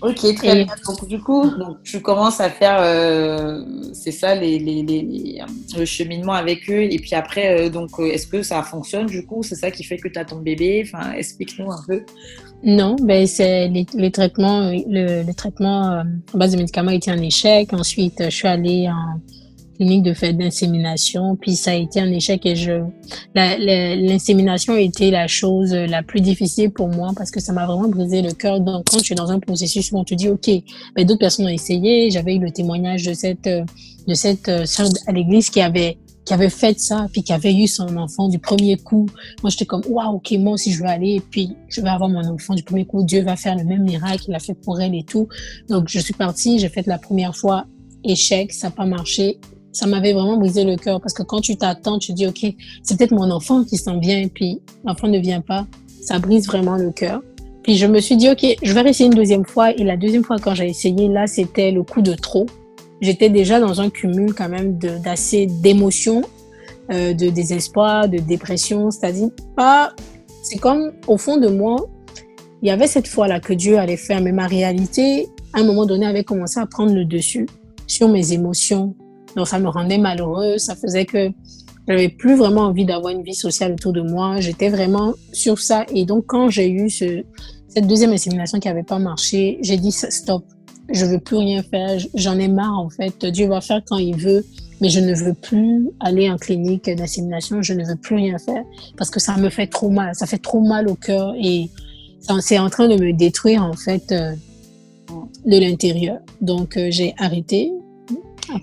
Ok, 0.00 0.34
très 0.36 0.64
bien. 0.64 0.74
Donc, 0.86 1.08
du 1.08 1.18
coup, 1.18 1.50
donc, 1.50 1.82
tu 1.82 2.00
commences 2.00 2.40
à 2.40 2.50
faire, 2.50 2.78
euh, 2.80 3.64
c'est 3.92 4.12
ça, 4.12 4.34
les, 4.34 4.58
les, 4.58 4.82
les, 4.82 5.42
le 5.76 5.84
cheminement 5.84 6.34
avec 6.34 6.70
eux. 6.70 6.82
Et 6.82 6.98
puis 6.98 7.14
après, 7.14 7.66
euh, 7.66 7.68
donc, 7.68 7.90
euh, 7.98 8.06
est-ce 8.12 8.28
que 8.28 8.42
ça 8.42 8.62
fonctionne 8.62 9.06
du 9.06 9.26
coup? 9.26 9.42
C'est 9.42 9.56
ça 9.56 9.72
qui 9.72 9.82
fait 9.82 9.96
que 9.96 10.08
tu 10.08 10.18
as 10.18 10.24
ton 10.24 10.36
bébé? 10.36 10.84
Enfin, 10.86 11.12
explique-nous 11.12 11.70
un 11.70 11.82
peu. 11.86 12.02
Non, 12.62 12.96
ben 13.02 13.26
c'est 13.26 13.68
les, 13.68 14.10
traitements, 14.10 14.70
le, 14.70 15.22
le 15.24 15.34
traitement 15.34 16.02
en 16.32 16.38
base 16.38 16.52
de 16.52 16.58
médicaments 16.58 16.90
était 16.92 17.10
un 17.10 17.22
échec. 17.22 17.72
Ensuite, 17.72 18.22
je 18.24 18.30
suis 18.30 18.48
allée 18.48 18.88
en 18.88 19.20
clinique 19.78 20.02
de 20.02 20.12
fait 20.12 20.32
d'insémination, 20.32 21.36
puis 21.36 21.54
ça 21.54 21.70
a 21.70 21.74
été 21.74 22.00
un 22.00 22.10
échec 22.10 22.44
et 22.44 22.56
je 22.56 22.82
l'insémination 23.34 24.76
été 24.76 25.10
la 25.10 25.28
chose 25.28 25.72
la 25.72 26.02
plus 26.02 26.20
difficile 26.20 26.70
pour 26.70 26.88
moi 26.88 27.12
parce 27.16 27.30
que 27.30 27.40
ça 27.40 27.52
m'a 27.52 27.64
vraiment 27.64 27.88
brisé 27.88 28.20
le 28.20 28.32
cœur. 28.32 28.60
Donc 28.60 28.86
quand 28.90 28.98
tu 28.98 29.12
es 29.12 29.16
dans 29.16 29.30
un 29.30 29.38
processus 29.38 29.92
où 29.92 29.98
on 29.98 30.04
te 30.04 30.14
dit 30.14 30.28
ok, 30.28 30.50
ben 30.96 31.06
d'autres 31.06 31.20
personnes 31.20 31.46
ont 31.46 31.50
essayé, 31.50 32.10
j'avais 32.10 32.34
eu 32.34 32.40
le 32.40 32.50
témoignage 32.50 33.04
de 33.04 33.12
cette 33.12 33.48
de 33.48 34.14
cette 34.14 34.48
euh, 34.48 34.64
sœur 34.64 34.88
à 35.06 35.12
l'église 35.12 35.50
qui 35.50 35.60
avait 35.60 35.96
qui 36.24 36.34
avait 36.34 36.50
fait 36.50 36.78
ça, 36.78 37.06
puis 37.10 37.22
qui 37.22 37.32
avait 37.32 37.54
eu 37.54 37.66
son 37.66 37.96
enfant 37.96 38.28
du 38.28 38.38
premier 38.38 38.76
coup. 38.76 39.06
Moi, 39.42 39.48
j'étais 39.48 39.64
comme, 39.64 39.80
waouh, 39.88 40.16
ok, 40.16 40.32
moi 40.32 40.52
aussi, 40.52 40.72
je 40.72 40.82
vais 40.82 40.90
aller, 40.90 41.22
puis 41.30 41.56
je 41.68 41.80
vais 41.80 41.88
avoir 41.88 42.10
mon 42.10 42.22
enfant 42.22 42.54
du 42.54 42.62
premier 42.62 42.84
coup. 42.84 43.02
Dieu 43.02 43.22
va 43.22 43.34
faire 43.34 43.56
le 43.56 43.64
même 43.64 43.84
miracle 43.84 44.18
qu'il 44.24 44.34
a 44.34 44.38
fait 44.38 44.52
pour 44.52 44.78
elle 44.78 44.94
et 44.94 45.04
tout. 45.04 45.26
Donc, 45.70 45.88
je 45.88 45.98
suis 45.98 46.12
partie, 46.12 46.58
j'ai 46.58 46.68
fait 46.68 46.86
la 46.86 46.98
première 46.98 47.34
fois, 47.34 47.64
échec, 48.04 48.52
ça 48.52 48.66
n'a 48.66 48.72
pas 48.72 48.84
marché 48.84 49.38
ça 49.78 49.86
m'avait 49.86 50.12
vraiment 50.12 50.36
brisé 50.36 50.64
le 50.64 50.74
cœur 50.74 51.00
parce 51.00 51.14
que 51.14 51.22
quand 51.22 51.40
tu 51.40 51.56
t'attends, 51.56 52.00
tu 52.00 52.12
dis, 52.12 52.26
OK, 52.26 52.44
c'est 52.82 52.98
peut-être 52.98 53.12
mon 53.12 53.30
enfant 53.30 53.62
qui 53.62 53.76
s'en 53.76 54.00
vient 54.00 54.18
et 54.18 54.26
puis 54.26 54.60
l'enfant 54.84 55.06
ne 55.06 55.18
vient 55.18 55.40
pas. 55.40 55.68
Ça 56.02 56.18
brise 56.18 56.48
vraiment 56.48 56.74
le 56.76 56.90
cœur. 56.90 57.22
Puis 57.62 57.76
je 57.76 57.86
me 57.86 58.00
suis 58.00 58.16
dit, 58.16 58.28
OK, 58.28 58.44
je 58.60 58.72
vais 58.72 58.90
essayer 58.90 59.06
une 59.06 59.14
deuxième 59.14 59.44
fois. 59.44 59.70
Et 59.70 59.84
la 59.84 59.96
deuxième 59.96 60.24
fois, 60.24 60.38
quand 60.40 60.52
j'ai 60.52 60.66
essayé, 60.66 61.06
là, 61.06 61.28
c'était 61.28 61.70
le 61.70 61.84
coup 61.84 62.02
de 62.02 62.14
trop. 62.14 62.46
J'étais 63.00 63.30
déjà 63.30 63.60
dans 63.60 63.80
un 63.80 63.88
cumul 63.88 64.34
quand 64.34 64.48
même 64.48 64.78
d'assez 64.78 65.46
d'émotions, 65.46 66.22
euh, 66.90 67.14
de 67.14 67.28
désespoir, 67.28 68.08
de 68.08 68.18
dépression. 68.18 68.90
C'est-à-dire, 68.90 69.28
pas, 69.54 69.92
c'est 70.42 70.58
comme 70.58 70.90
au 71.06 71.18
fond 71.18 71.36
de 71.36 71.46
moi, 71.46 71.76
il 72.62 72.68
y 72.68 72.72
avait 72.72 72.88
cette 72.88 73.06
foi-là 73.06 73.38
que 73.38 73.52
Dieu 73.52 73.78
allait 73.78 73.96
faire, 73.96 74.20
mais 74.20 74.32
ma 74.32 74.48
réalité, 74.48 75.28
à 75.52 75.60
un 75.60 75.64
moment 75.64 75.86
donné, 75.86 76.04
avait 76.04 76.24
commencé 76.24 76.58
à 76.58 76.66
prendre 76.66 76.92
le 76.92 77.04
dessus 77.04 77.46
sur 77.86 78.08
mes 78.08 78.32
émotions, 78.32 78.96
donc, 79.38 79.46
ça 79.46 79.60
me 79.60 79.68
rendait 79.68 79.98
malheureuse. 79.98 80.62
Ça 80.62 80.74
faisait 80.74 81.04
que 81.04 81.30
j'avais 81.86 82.08
plus 82.08 82.34
vraiment 82.34 82.62
envie 82.62 82.84
d'avoir 82.84 83.12
une 83.12 83.22
vie 83.22 83.36
sociale 83.36 83.72
autour 83.72 83.92
de 83.92 84.00
moi. 84.00 84.40
J'étais 84.40 84.68
vraiment 84.68 85.14
sur 85.32 85.60
ça. 85.60 85.86
Et 85.94 86.04
donc, 86.04 86.24
quand 86.26 86.50
j'ai 86.50 86.68
eu 86.68 86.90
ce, 86.90 87.22
cette 87.68 87.86
deuxième 87.86 88.10
insémination 88.10 88.58
qui 88.58 88.66
n'avait 88.66 88.82
pas 88.82 88.98
marché, 88.98 89.58
j'ai 89.62 89.76
dit 89.76 89.92
stop. 89.92 90.44
Je 90.90 91.04
veux 91.04 91.20
plus 91.20 91.36
rien 91.36 91.62
faire. 91.62 92.00
J'en 92.14 92.36
ai 92.36 92.48
marre, 92.48 92.80
en 92.80 92.90
fait. 92.90 93.24
Dieu 93.26 93.46
va 93.46 93.60
faire 93.60 93.80
quand 93.86 93.98
il 93.98 94.16
veut. 94.16 94.44
Mais 94.80 94.88
je 94.88 94.98
ne 94.98 95.14
veux 95.14 95.34
plus 95.34 95.88
aller 96.00 96.28
en 96.28 96.36
clinique 96.36 96.90
d'insémination. 96.90 97.62
Je 97.62 97.74
ne 97.74 97.84
veux 97.84 97.96
plus 97.96 98.16
rien 98.16 98.38
faire 98.38 98.64
parce 98.96 99.10
que 99.10 99.20
ça 99.20 99.36
me 99.36 99.50
fait 99.50 99.68
trop 99.68 99.90
mal. 99.90 100.16
Ça 100.16 100.26
fait 100.26 100.38
trop 100.38 100.60
mal 100.60 100.88
au 100.88 100.96
cœur 100.96 101.34
et 101.40 101.70
c'est 102.40 102.58
en 102.58 102.70
train 102.70 102.88
de 102.88 102.96
me 102.96 103.12
détruire, 103.12 103.62
en 103.62 103.74
fait, 103.74 104.10
euh, 104.10 104.34
de 105.46 105.58
l'intérieur. 105.58 106.18
Donc, 106.40 106.76
euh, 106.76 106.88
j'ai 106.90 107.14
arrêté 107.18 107.72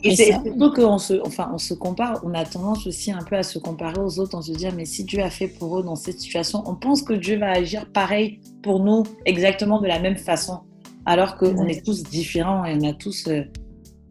et 0.03 0.15
c'est 0.15 0.33
surtout 0.33 0.71
qu'on 0.71 0.97
se, 0.97 1.13
enfin, 1.25 1.49
on 1.53 1.57
se 1.57 1.73
compare, 1.73 2.21
on 2.23 2.33
a 2.33 2.45
tendance 2.45 2.87
aussi 2.87 3.11
un 3.11 3.23
peu 3.23 3.35
à 3.35 3.43
se 3.43 3.59
comparer 3.59 3.99
aux 3.99 4.19
autres, 4.19 4.35
en 4.35 4.41
se 4.41 4.51
dire, 4.51 4.73
mais 4.75 4.85
si 4.85 5.03
Dieu 5.03 5.21
a 5.21 5.29
fait 5.29 5.47
pour 5.47 5.79
eux 5.79 5.83
dans 5.83 5.95
cette 5.95 6.19
situation, 6.19 6.63
on 6.65 6.75
pense 6.75 7.01
que 7.01 7.13
Dieu 7.13 7.37
va 7.37 7.51
agir 7.51 7.85
pareil 7.91 8.39
pour 8.63 8.83
nous, 8.83 9.03
exactement 9.25 9.79
de 9.79 9.87
la 9.87 9.99
même 9.99 10.17
façon, 10.17 10.59
alors 11.05 11.37
qu'on 11.37 11.67
est 11.67 11.85
tous 11.85 12.03
différents 12.03 12.65
et 12.65 12.75
on 12.75 12.89
a 12.89 12.93
tous 12.93 13.27
euh, 13.27 13.43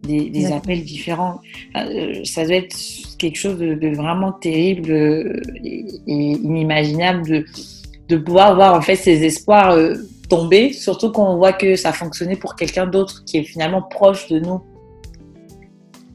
des, 0.03 0.53
appels 0.53 0.85
différents. 0.85 1.41
Euh, 1.77 2.23
ça 2.25 2.45
doit 2.45 2.57
être 2.57 2.77
quelque 3.19 3.37
chose 3.37 3.59
de, 3.59 3.97
vraiment 3.97 4.33
terrible 4.33 4.91
euh, 4.91 5.41
et, 5.65 5.87
inimaginable 6.07 7.27
de, 7.27 7.45
de 8.09 8.17
pouvoir 8.17 8.55
voir 8.55 8.75
en 8.75 8.83
fait 8.83 8.97
ces 8.97 9.25
espoirs 9.25 9.77
tomber, 10.29 10.73
surtout 10.73 11.11
quand 11.11 11.33
on 11.33 11.37
voit 11.37 11.53
que 11.53 11.77
ça 11.77 11.91
a 11.91 11.93
fonctionné 11.93 12.37
pour 12.37 12.57
quelqu'un 12.57 12.87
d'autre 12.87 13.25
qui 13.25 13.39
est 13.39 13.45
finalement 13.45 13.83
proche 13.83 14.29
de 14.29 14.39
nous. 14.39 14.61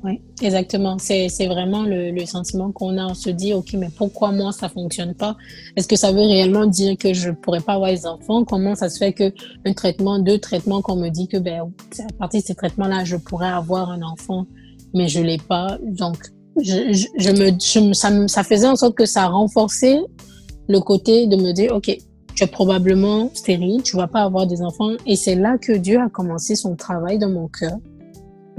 Oui, 0.04 0.22
exactement. 0.42 0.98
C'est 0.98 1.28
vraiment 1.48 1.84
le, 1.84 2.12
le 2.12 2.26
sentiment 2.26 2.72
qu'on 2.72 2.98
a. 2.98 3.06
On 3.08 3.14
se 3.14 3.30
dit, 3.30 3.54
OK, 3.54 3.74
mais 3.74 3.90
pourquoi 3.96 4.32
moi, 4.32 4.54
ça 4.54 4.70
fonctionne 4.70 5.14
pas? 5.14 5.36
Est-ce 5.76 5.88
que 5.88 5.98
ça 5.98 6.12
veut 6.12 6.22
réellement 6.22 6.66
dire 6.66 6.98
que 6.98 7.14
je 7.14 7.32
pourrais 7.32 7.60
pas 7.60 7.74
avoir 7.74 7.92
des 7.92 8.06
enfants? 8.06 8.46
Comment 8.46 8.76
ça 8.76 8.90
se 8.90 8.98
fait 8.98 9.12
que 9.12 9.34
un 9.66 9.74
traitement, 9.74 10.20
deux 10.20 10.40
traitements, 10.40 10.82
qu'on 10.82 10.96
me 10.96 11.10
dit 11.10 11.28
que, 11.28 11.38
ben, 11.38 11.70
à 12.00 12.14
partir 12.18 12.42
de 12.42 12.46
ces 12.46 12.56
traitements-là, 12.56 13.04
je 13.04 13.18
pourrais 13.18 13.50
avoir 13.50 13.90
un 13.90 14.02
enfant, 14.02 14.46
mais 14.94 15.10
je 15.10 15.22
l'ai 15.22 15.38
pas? 15.38 15.78
Donc, 15.84 16.18
je, 16.62 16.94
je, 17.18 17.32
me, 17.32 17.52
je, 17.60 17.94
ça, 17.94 18.28
ça 18.28 18.44
faisait 18.44 18.68
en 18.68 18.78
sorte 18.78 18.96
que 18.96 19.06
ça 19.06 19.28
renforçait 19.28 20.00
le 20.70 20.80
côté 20.80 21.28
de 21.28 21.36
me 21.36 21.52
dire, 21.52 21.76
OK, 21.76 21.98
tu 22.36 22.44
es 22.44 22.48
probablement 22.48 23.30
stérile, 23.34 23.84
tu 23.84 23.98
vas 23.98 24.08
pas 24.08 24.22
avoir 24.22 24.48
des 24.48 24.62
enfants. 24.62 24.92
Et 25.06 25.18
c'est 25.18 25.36
là 25.36 25.58
que 25.58 25.74
Dieu 25.74 26.00
a 26.00 26.08
commencé 26.08 26.56
son 26.56 26.76
travail 26.76 27.18
dans 27.18 27.30
mon 27.30 27.50
cœur 27.50 27.78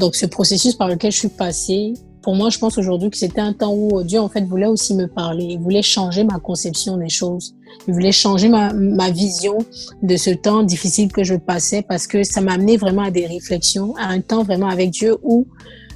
donc, 0.01 0.17
ce 0.17 0.27
processus 0.27 0.75
par 0.75 0.89
lequel 0.89 1.13
je 1.13 1.19
suis 1.19 1.29
passée, 1.29 1.93
pour 2.23 2.35
moi, 2.35 2.51
je 2.51 2.59
pense 2.59 2.77
aujourd'hui 2.77 3.11
que 3.11 3.17
c'était 3.17 3.41
un 3.41 3.53
temps 3.53 3.73
où 3.73 4.03
Dieu, 4.03 4.19
en 4.19 4.29
fait, 4.29 4.43
voulait 4.43 4.67
aussi 4.67 4.95
me 4.95 5.07
parler. 5.07 5.45
Il 5.51 5.61
voulait 5.61 5.83
changer 5.83 6.25
ma 6.25 6.39
conception 6.39 6.97
des 6.97 7.09
choses. 7.09 7.55
Il 7.87 7.95
voulait 7.95 8.13
changer 8.13 8.49
ma, 8.49 8.73
ma 8.73 9.11
vision 9.11 9.59
de 10.03 10.17
ce 10.17 10.31
temps 10.31 10.63
difficile 10.63 11.13
que 11.13 11.23
je 11.23 11.35
passais 11.35 11.83
parce 11.83 12.07
que 12.07 12.25
ça 12.25 12.41
m'a 12.41 12.55
amené 12.55 12.77
vraiment 12.77 13.03
à 13.03 13.11
des 13.11 13.27
réflexions, 13.27 13.95
à 13.97 14.09
un 14.09 14.21
temps 14.21 14.43
vraiment 14.43 14.69
avec 14.69 14.91
Dieu 14.91 15.17
où 15.23 15.47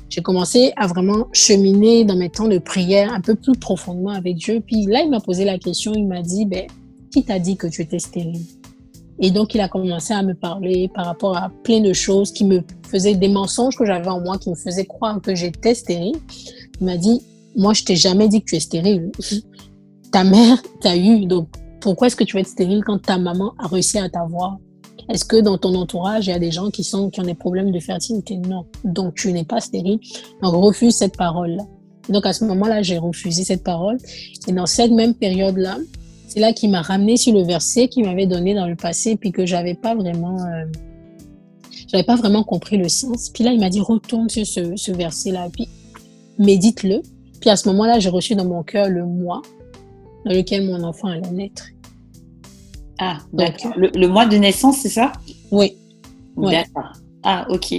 j'ai 0.08 0.22
commencé 0.22 0.72
à 0.76 0.86
vraiment 0.86 1.26
cheminer 1.32 2.04
dans 2.04 2.16
mes 2.16 2.30
temps 2.30 2.48
de 2.48 2.58
prière 2.58 3.12
un 3.12 3.20
peu 3.20 3.34
plus 3.34 3.58
profondément 3.58 4.10
avec 4.10 4.36
Dieu. 4.36 4.62
Puis 4.64 4.86
là, 4.86 5.02
il 5.02 5.10
m'a 5.10 5.20
posé 5.20 5.44
la 5.44 5.58
question, 5.58 5.92
il 5.94 6.06
m'a 6.06 6.22
dit, 6.22 6.46
ben, 6.46 6.66
qui 7.10 7.24
t'a 7.24 7.38
dit 7.38 7.56
que 7.56 7.66
tu 7.66 7.82
étais 7.82 7.98
stérile? 7.98 8.40
Et 9.20 9.30
donc, 9.30 9.54
il 9.54 9.60
a 9.60 9.68
commencé 9.68 10.12
à 10.12 10.22
me 10.22 10.34
parler 10.34 10.90
par 10.94 11.06
rapport 11.06 11.36
à 11.36 11.50
plein 11.62 11.80
de 11.80 11.92
choses 11.92 12.32
qui 12.32 12.44
me 12.44 12.62
faisaient 12.88 13.14
des 13.14 13.28
mensonges 13.28 13.76
que 13.76 13.86
j'avais 13.86 14.08
en 14.08 14.20
moi, 14.20 14.38
qui 14.38 14.50
me 14.50 14.56
faisaient 14.56 14.86
croire 14.86 15.20
que 15.20 15.34
j'étais 15.34 15.74
stérile. 15.74 16.16
Il 16.80 16.86
m'a 16.86 16.96
dit, 16.96 17.22
moi, 17.56 17.72
je 17.72 17.84
t'ai 17.84 17.96
jamais 17.96 18.28
dit 18.28 18.40
que 18.40 18.46
tu 18.46 18.56
es 18.56 18.60
stérile. 18.60 19.12
Ta 20.10 20.24
mère 20.24 20.60
t'a 20.80 20.96
eu, 20.96 21.26
donc 21.26 21.48
pourquoi 21.80 22.06
est-ce 22.06 22.16
que 22.16 22.24
tu 22.24 22.34
vas 22.34 22.40
être 22.40 22.48
stérile 22.48 22.82
quand 22.84 22.98
ta 23.02 23.18
maman 23.18 23.52
a 23.58 23.66
réussi 23.66 23.98
à 23.98 24.08
t'avoir? 24.08 24.58
Est-ce 25.08 25.24
que 25.24 25.36
dans 25.36 25.58
ton 25.58 25.74
entourage, 25.74 26.26
il 26.26 26.30
y 26.30 26.32
a 26.32 26.38
des 26.38 26.50
gens 26.50 26.70
qui, 26.70 26.82
sont, 26.82 27.10
qui 27.10 27.20
ont 27.20 27.24
des 27.24 27.34
problèmes 27.34 27.70
de 27.70 27.78
fertilité? 27.78 28.38
Non. 28.38 28.64
Donc, 28.84 29.14
tu 29.14 29.32
n'es 29.32 29.44
pas 29.44 29.60
stérile. 29.60 30.00
Donc, 30.42 30.54
refuse 30.54 30.96
cette 30.96 31.16
parole-là. 31.16 31.64
Donc, 32.08 32.24
à 32.26 32.32
ce 32.32 32.44
moment-là, 32.46 32.82
j'ai 32.82 32.96
refusé 32.96 33.44
cette 33.44 33.62
parole. 33.62 33.98
Et 34.48 34.52
dans 34.52 34.66
cette 34.66 34.92
même 34.92 35.14
période-là, 35.14 35.76
c'est 36.34 36.40
là 36.40 36.52
qu'il 36.52 36.68
m'a 36.70 36.82
ramené 36.82 37.16
sur 37.16 37.32
le 37.32 37.42
verset 37.44 37.86
qu'il 37.86 38.04
m'avait 38.04 38.26
donné 38.26 38.54
dans 38.54 38.66
le 38.66 38.74
passé, 38.74 39.16
puis 39.16 39.30
que 39.30 39.46
j'avais 39.46 39.74
pas 39.74 39.94
vraiment, 39.94 40.36
euh, 40.44 40.64
j'avais 41.86 42.02
pas 42.02 42.16
vraiment 42.16 42.42
compris 42.42 42.76
le 42.76 42.88
sens. 42.88 43.30
Puis 43.32 43.44
là, 43.44 43.52
il 43.52 43.60
m'a 43.60 43.70
dit 43.70 43.78
retourne 43.78 44.28
sur 44.28 44.44
ce, 44.44 44.74
ce 44.74 44.90
verset-là, 44.90 45.48
puis 45.52 45.68
médite-le. 46.40 47.02
Puis 47.40 47.50
à 47.50 47.56
ce 47.56 47.68
moment-là, 47.68 48.00
j'ai 48.00 48.08
reçu 48.08 48.34
dans 48.34 48.46
mon 48.46 48.64
cœur 48.64 48.88
le 48.88 49.04
mois 49.04 49.42
dans 50.24 50.32
lequel 50.32 50.66
mon 50.66 50.82
enfant 50.82 51.06
allait 51.06 51.30
naître. 51.30 51.68
Ah, 52.98 53.18
d'accord. 53.32 53.72
Le, 53.76 54.08
mois 54.08 54.26
de 54.26 54.36
naissance, 54.36 54.78
c'est 54.78 54.88
ça? 54.88 55.12
Oui. 55.52 55.76
D'accord. 56.36 56.94
Ah, 57.26 57.46
ok. 57.48 57.74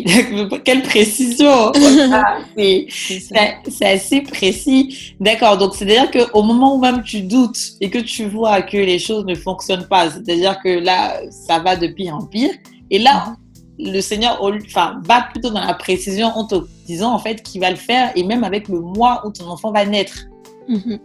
Quelle 0.66 0.82
précision 0.82 1.72
ah, 2.12 2.40
C'est 2.58 3.86
assez 3.86 4.22
précis. 4.22 5.14
D'accord. 5.20 5.58
Donc, 5.58 5.76
c'est-à-dire 5.76 6.10
qu'au 6.10 6.42
moment 6.42 6.76
où 6.76 6.80
même 6.80 7.04
tu 7.04 7.22
doutes 7.22 7.60
et 7.80 7.92
que 7.92 8.00
tu 8.00 8.26
vois 8.26 8.64
que 8.64 8.78
les 8.78 8.98
choses 8.98 9.24
ne 9.26 9.36
fonctionnent 9.36 9.88
pas, 9.88 10.10
c'est-à-dire 10.10 10.60
que 10.64 10.70
là, 10.70 11.22
ça 11.30 11.60
va 11.60 11.76
de 11.76 11.88
pire 11.88 12.16
en 12.16 12.26
pire, 12.26 12.50
et 12.90 12.98
là, 12.98 13.36
le 13.78 14.02
Seigneur 14.02 14.42
enfin, 14.42 15.00
va 15.04 15.28
plutôt 15.32 15.52
dans 15.52 15.64
la 15.64 15.74
précision 15.76 16.28
en 16.28 16.46
te 16.46 16.56
disant 16.88 17.14
en 17.14 17.20
fait 17.20 17.44
qu'il 17.44 17.62
va 17.62 17.70
le 17.70 17.76
faire 17.76 18.12
et 18.16 18.24
même 18.24 18.44
avec 18.44 18.68
le 18.68 18.80
mois 18.80 19.22
où 19.28 19.32
ton 19.32 19.48
enfant 19.48 19.72
va 19.72 19.86
naître. 19.86 20.26
Mhm. 20.68 21.00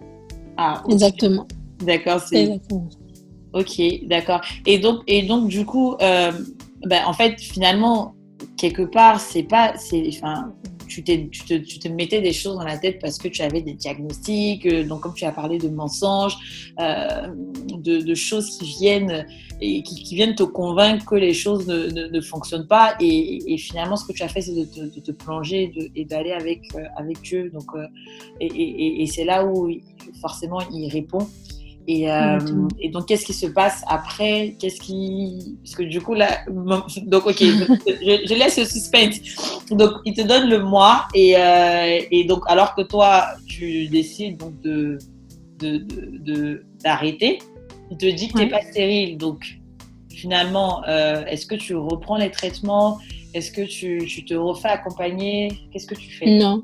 Ah, 0.56 0.82
Exactement. 0.88 1.46
D'accord. 1.82 2.20
Ok, 3.52 3.82
d'accord. 4.04 4.40
Et 4.66 4.78
donc, 4.78 5.02
et 5.06 5.22
donc, 5.22 5.48
du 5.48 5.66
coup, 5.66 5.96
euh, 6.00 6.30
ben, 6.86 7.02
en 7.06 7.12
fait, 7.12 7.40
finalement, 7.40 8.14
quelque 8.56 8.82
part, 8.82 9.20
c'est 9.20 9.42
pas, 9.42 9.74
c'est, 9.76 10.08
enfin, 10.08 10.52
tu, 10.90 11.02
tu, 11.04 11.44
te, 11.44 11.54
tu 11.54 11.78
te 11.78 11.88
mettais 11.88 12.20
des 12.20 12.32
choses 12.32 12.56
dans 12.56 12.64
la 12.64 12.76
tête 12.76 12.98
parce 13.00 13.18
que 13.18 13.28
tu 13.28 13.42
avais 13.42 13.62
des 13.62 13.74
diagnostics, 13.74 14.66
euh, 14.66 14.84
donc 14.84 15.00
comme 15.00 15.14
tu 15.14 15.24
as 15.24 15.32
parlé 15.32 15.58
de 15.58 15.68
mensonges, 15.68 16.36
euh, 16.80 17.28
de, 17.78 18.00
de, 18.00 18.14
choses 18.14 18.58
qui 18.58 18.66
viennent 18.78 19.26
et 19.60 19.82
qui, 19.82 20.02
qui, 20.02 20.14
viennent 20.16 20.34
te 20.34 20.42
convaincre 20.42 21.06
que 21.06 21.14
les 21.14 21.32
choses 21.32 21.66
ne, 21.66 22.08
ne, 22.08 22.20
fonctionnent 22.20 22.66
pas. 22.66 22.96
Et, 23.00 23.52
et, 23.52 23.56
finalement, 23.56 23.96
ce 23.96 24.04
que 24.04 24.12
tu 24.12 24.22
as 24.22 24.28
fait, 24.28 24.40
c'est 24.40 24.54
de, 24.54 24.64
de, 24.64 25.00
te 25.00 25.12
plonger 25.12 25.72
et 25.94 26.04
d'aller 26.04 26.32
avec, 26.32 26.62
euh, 26.74 26.82
avec 26.96 27.20
Dieu. 27.22 27.50
Donc, 27.50 27.68
et, 28.40 29.02
et 29.02 29.06
c'est 29.06 29.24
là 29.24 29.46
où 29.46 29.70
forcément 30.20 30.60
il 30.72 30.88
répond. 30.88 31.26
Et, 31.86 32.10
euh, 32.10 32.38
et, 32.78 32.90
donc, 32.90 33.06
qu'est-ce 33.06 33.24
qui 33.24 33.32
se 33.32 33.46
passe 33.46 33.82
après? 33.88 34.56
Qu'est-ce 34.58 34.80
qui. 34.80 35.56
Parce 35.62 35.76
que 35.76 35.82
du 35.82 36.00
coup, 36.00 36.14
là. 36.14 36.40
Donc, 36.48 37.26
ok, 37.26 37.38
je, 37.40 38.34
laisse 38.34 38.58
le 38.58 38.64
suspense. 38.64 39.20
Donc, 39.70 39.92
il 40.04 40.14
te 40.14 40.22
donne 40.22 40.48
le 40.48 40.62
mois, 40.62 41.08
et, 41.14 41.36
euh, 41.36 42.00
et 42.10 42.24
donc, 42.24 42.42
alors 42.46 42.74
que 42.74 42.82
toi, 42.82 43.24
tu 43.46 43.88
décides 43.88 44.36
donc 44.36 44.60
de 44.60 44.98
d'arrêter, 46.82 47.38
de, 47.90 47.90
il 47.90 47.96
te 47.98 48.06
dit 48.06 48.28
que 48.28 48.32
tu 48.32 48.38
n'es 48.38 48.48
pas 48.48 48.62
stérile. 48.62 49.18
Donc, 49.18 49.58
finalement, 50.10 50.82
euh, 50.86 51.24
est-ce 51.26 51.46
que 51.46 51.54
tu 51.54 51.74
reprends 51.74 52.16
les 52.16 52.30
traitements? 52.30 52.98
Est-ce 53.34 53.52
que 53.52 53.62
tu, 53.62 54.04
tu, 54.06 54.24
te 54.24 54.34
refais 54.34 54.68
accompagner? 54.68 55.50
Qu'est-ce 55.72 55.86
que 55.86 55.94
tu 55.94 56.10
fais? 56.10 56.26
Non. 56.38 56.62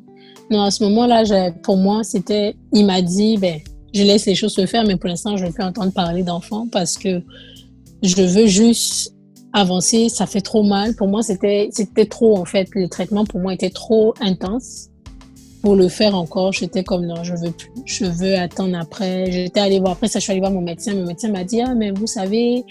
Non, 0.51 0.63
à 0.63 0.71
ce 0.71 0.85
moment-là, 0.85 1.51
pour 1.63 1.77
moi, 1.77 2.05
c'était. 2.05 2.55
Il 2.73 2.87
m'a 2.87 3.03
dit, 3.03 3.37
ben 3.39 3.61
je 3.95 4.03
laisse 4.03 4.27
les 4.27 4.35
choses 4.35 4.53
se 4.53 4.67
faire, 4.67 4.85
mais 4.85 4.97
pour 4.97 5.09
l'instant, 5.09 5.37
je 5.37 5.45
ne 5.45 5.49
veux 5.49 5.55
plus 5.55 5.65
entendre 5.65 5.93
parler 5.93 6.23
d'enfants 6.23 6.67
parce 6.71 6.97
que 6.97 7.23
je 8.03 8.23
veux 8.23 8.47
juste 8.47 9.15
avancer. 9.53 10.09
Ça 10.09 10.27
fait 10.27 10.41
trop 10.41 10.63
mal. 10.63 10.95
Pour 10.95 11.09
moi, 11.09 11.23
c'était, 11.23 11.71
trop, 12.09 12.37
en 12.37 12.45
fait. 12.45 12.69
Le 12.75 12.89
traitement, 12.89 13.25
pour 13.25 13.41
moi, 13.41 13.55
était 13.55 13.71
trop 13.71 14.15
intense. 14.21 14.89
Pour 15.63 15.75
le 15.75 15.89
faire 15.89 16.15
encore, 16.15 16.53
j'étais 16.53 16.85
comme 16.85 17.07
non, 17.07 17.25
je 17.25 17.35
veux 17.35 17.51
plus. 17.51 17.73
Je 17.87 18.05
veux 18.05 18.37
attendre 18.37 18.79
après. 18.79 19.33
J'étais 19.33 19.59
allée 19.59 19.81
voir, 19.81 19.93
après 19.93 20.07
ça, 20.07 20.21
je 20.21 20.25
suis 20.25 20.31
allée 20.31 20.41
voir 20.41 20.53
mon 20.53 20.61
médecin. 20.61 20.95
Mon 20.95 21.07
médecin 21.07 21.33
m'a 21.33 21.43
dit, 21.43 21.61
ah, 21.61 21.75
mais 21.75 21.91
vous 21.91 22.07
savez, 22.07 22.65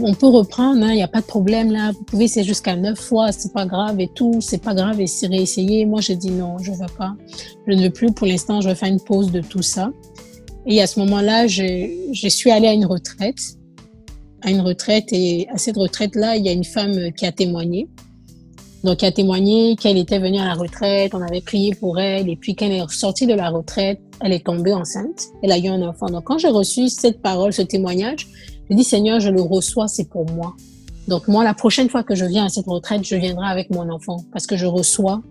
on 0.00 0.14
peut 0.14 0.28
reprendre, 0.28 0.82
hein, 0.82 0.90
il 0.92 0.94
n'y 0.94 1.02
a 1.02 1.08
pas 1.08 1.20
de 1.20 1.26
problème 1.26 1.70
là. 1.70 1.90
Vous 1.90 2.04
pouvez 2.04 2.24
essayer 2.24 2.46
jusqu'à 2.46 2.74
neuf 2.74 3.00
fois, 3.00 3.32
c'est 3.32 3.52
pas 3.52 3.66
grave 3.66 4.00
et 4.00 4.08
tout. 4.08 4.38
C'est 4.40 4.62
pas 4.62 4.72
grave 4.72 4.98
et 4.98 5.06
réessayer. 5.26 5.84
Moi, 5.84 6.00
j'ai 6.00 6.16
dit 6.16 6.30
non, 6.30 6.56
je 6.58 6.72
veux 6.72 6.86
pas. 6.96 7.14
Je 7.66 7.74
ne 7.74 7.82
veux 7.82 7.90
plus. 7.90 8.12
Pour 8.12 8.26
l'instant, 8.26 8.62
je 8.62 8.68
vais 8.70 8.74
faire 8.74 8.88
une 8.88 9.00
pause 9.00 9.30
de 9.30 9.40
tout 9.40 9.62
ça. 9.62 9.90
Et 10.70 10.82
à 10.82 10.86
ce 10.86 11.00
moment-là, 11.00 11.46
je, 11.46 12.28
suis 12.28 12.50
allée 12.50 12.68
à 12.68 12.74
une 12.74 12.84
retraite, 12.84 13.40
à 14.42 14.50
une 14.50 14.60
retraite, 14.60 15.06
et 15.12 15.48
à 15.48 15.56
cette 15.56 15.78
retraite-là, 15.78 16.36
il 16.36 16.44
y 16.44 16.50
a 16.50 16.52
une 16.52 16.64
femme 16.64 17.10
qui 17.12 17.24
a 17.24 17.32
témoigné. 17.32 17.88
Donc, 18.84 18.98
qui 18.98 19.06
a 19.06 19.10
témoigné 19.10 19.76
qu'elle 19.76 19.96
était 19.96 20.18
venue 20.18 20.38
à 20.38 20.44
la 20.44 20.52
retraite, 20.52 21.14
on 21.14 21.22
avait 21.22 21.40
prié 21.40 21.74
pour 21.74 21.98
elle, 21.98 22.28
et 22.28 22.36
puis 22.36 22.54
quand 22.54 22.66
elle 22.66 22.72
est 22.72 22.90
sortie 22.90 23.26
de 23.26 23.32
la 23.32 23.48
retraite, 23.48 23.98
elle 24.20 24.32
est 24.32 24.44
tombée 24.44 24.74
enceinte, 24.74 25.28
elle 25.42 25.52
a 25.52 25.58
eu 25.58 25.68
un 25.68 25.80
enfant. 25.82 26.06
Donc, 26.06 26.24
quand 26.24 26.36
j'ai 26.36 26.48
reçu 26.48 26.90
cette 26.90 27.22
parole, 27.22 27.54
ce 27.54 27.62
témoignage, 27.62 28.28
je 28.68 28.76
dis, 28.76 28.84
Seigneur, 28.84 29.20
je 29.20 29.30
le 29.30 29.40
reçois, 29.40 29.88
c'est 29.88 30.08
pour 30.10 30.30
moi. 30.30 30.54
Donc, 31.08 31.28
moi, 31.28 31.44
la 31.44 31.54
prochaine 31.54 31.88
fois 31.88 32.04
que 32.04 32.14
je 32.14 32.26
viens 32.26 32.44
à 32.44 32.48
cette 32.50 32.66
retraite, 32.66 33.04
je 33.04 33.16
viendrai 33.16 33.48
avec 33.48 33.70
mon 33.70 33.88
enfant, 33.88 34.18
parce 34.32 34.46
que 34.46 34.56
je 34.56 34.66
reçois 34.66 35.22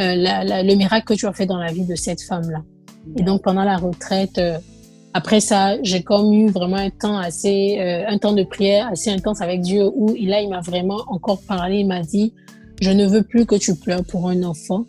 euh, 0.00 0.14
le 0.16 0.74
miracle 0.74 1.06
que 1.06 1.14
tu 1.14 1.26
as 1.26 1.32
fait 1.32 1.46
dans 1.46 1.58
la 1.58 1.72
vie 1.72 1.86
de 1.86 1.94
cette 1.94 2.22
femme-là. 2.22 2.64
Et 3.16 3.22
donc, 3.22 3.42
pendant 3.42 3.64
la 3.64 3.76
retraite, 3.76 4.38
euh, 4.38 4.58
après 5.14 5.40
ça, 5.40 5.82
j'ai 5.82 6.02
comme 6.02 6.32
eu 6.32 6.48
vraiment 6.48 6.76
un 6.76 6.90
temps 6.90 7.18
assez, 7.18 7.78
euh, 7.80 8.04
un 8.06 8.18
temps 8.18 8.34
de 8.34 8.44
prière 8.44 8.88
assez 8.88 9.10
intense 9.10 9.40
avec 9.40 9.62
Dieu 9.62 9.88
où 9.94 10.14
là, 10.14 10.40
il 10.40 10.48
m'a 10.48 10.60
vraiment 10.60 11.02
encore 11.08 11.40
parlé. 11.42 11.78
Il 11.78 11.86
m'a 11.86 12.02
dit, 12.02 12.34
je 12.80 12.90
ne 12.90 13.06
veux 13.06 13.22
plus 13.22 13.46
que 13.46 13.56
tu 13.56 13.74
pleures 13.74 14.04
pour 14.04 14.28
un 14.28 14.42
enfant. 14.42 14.84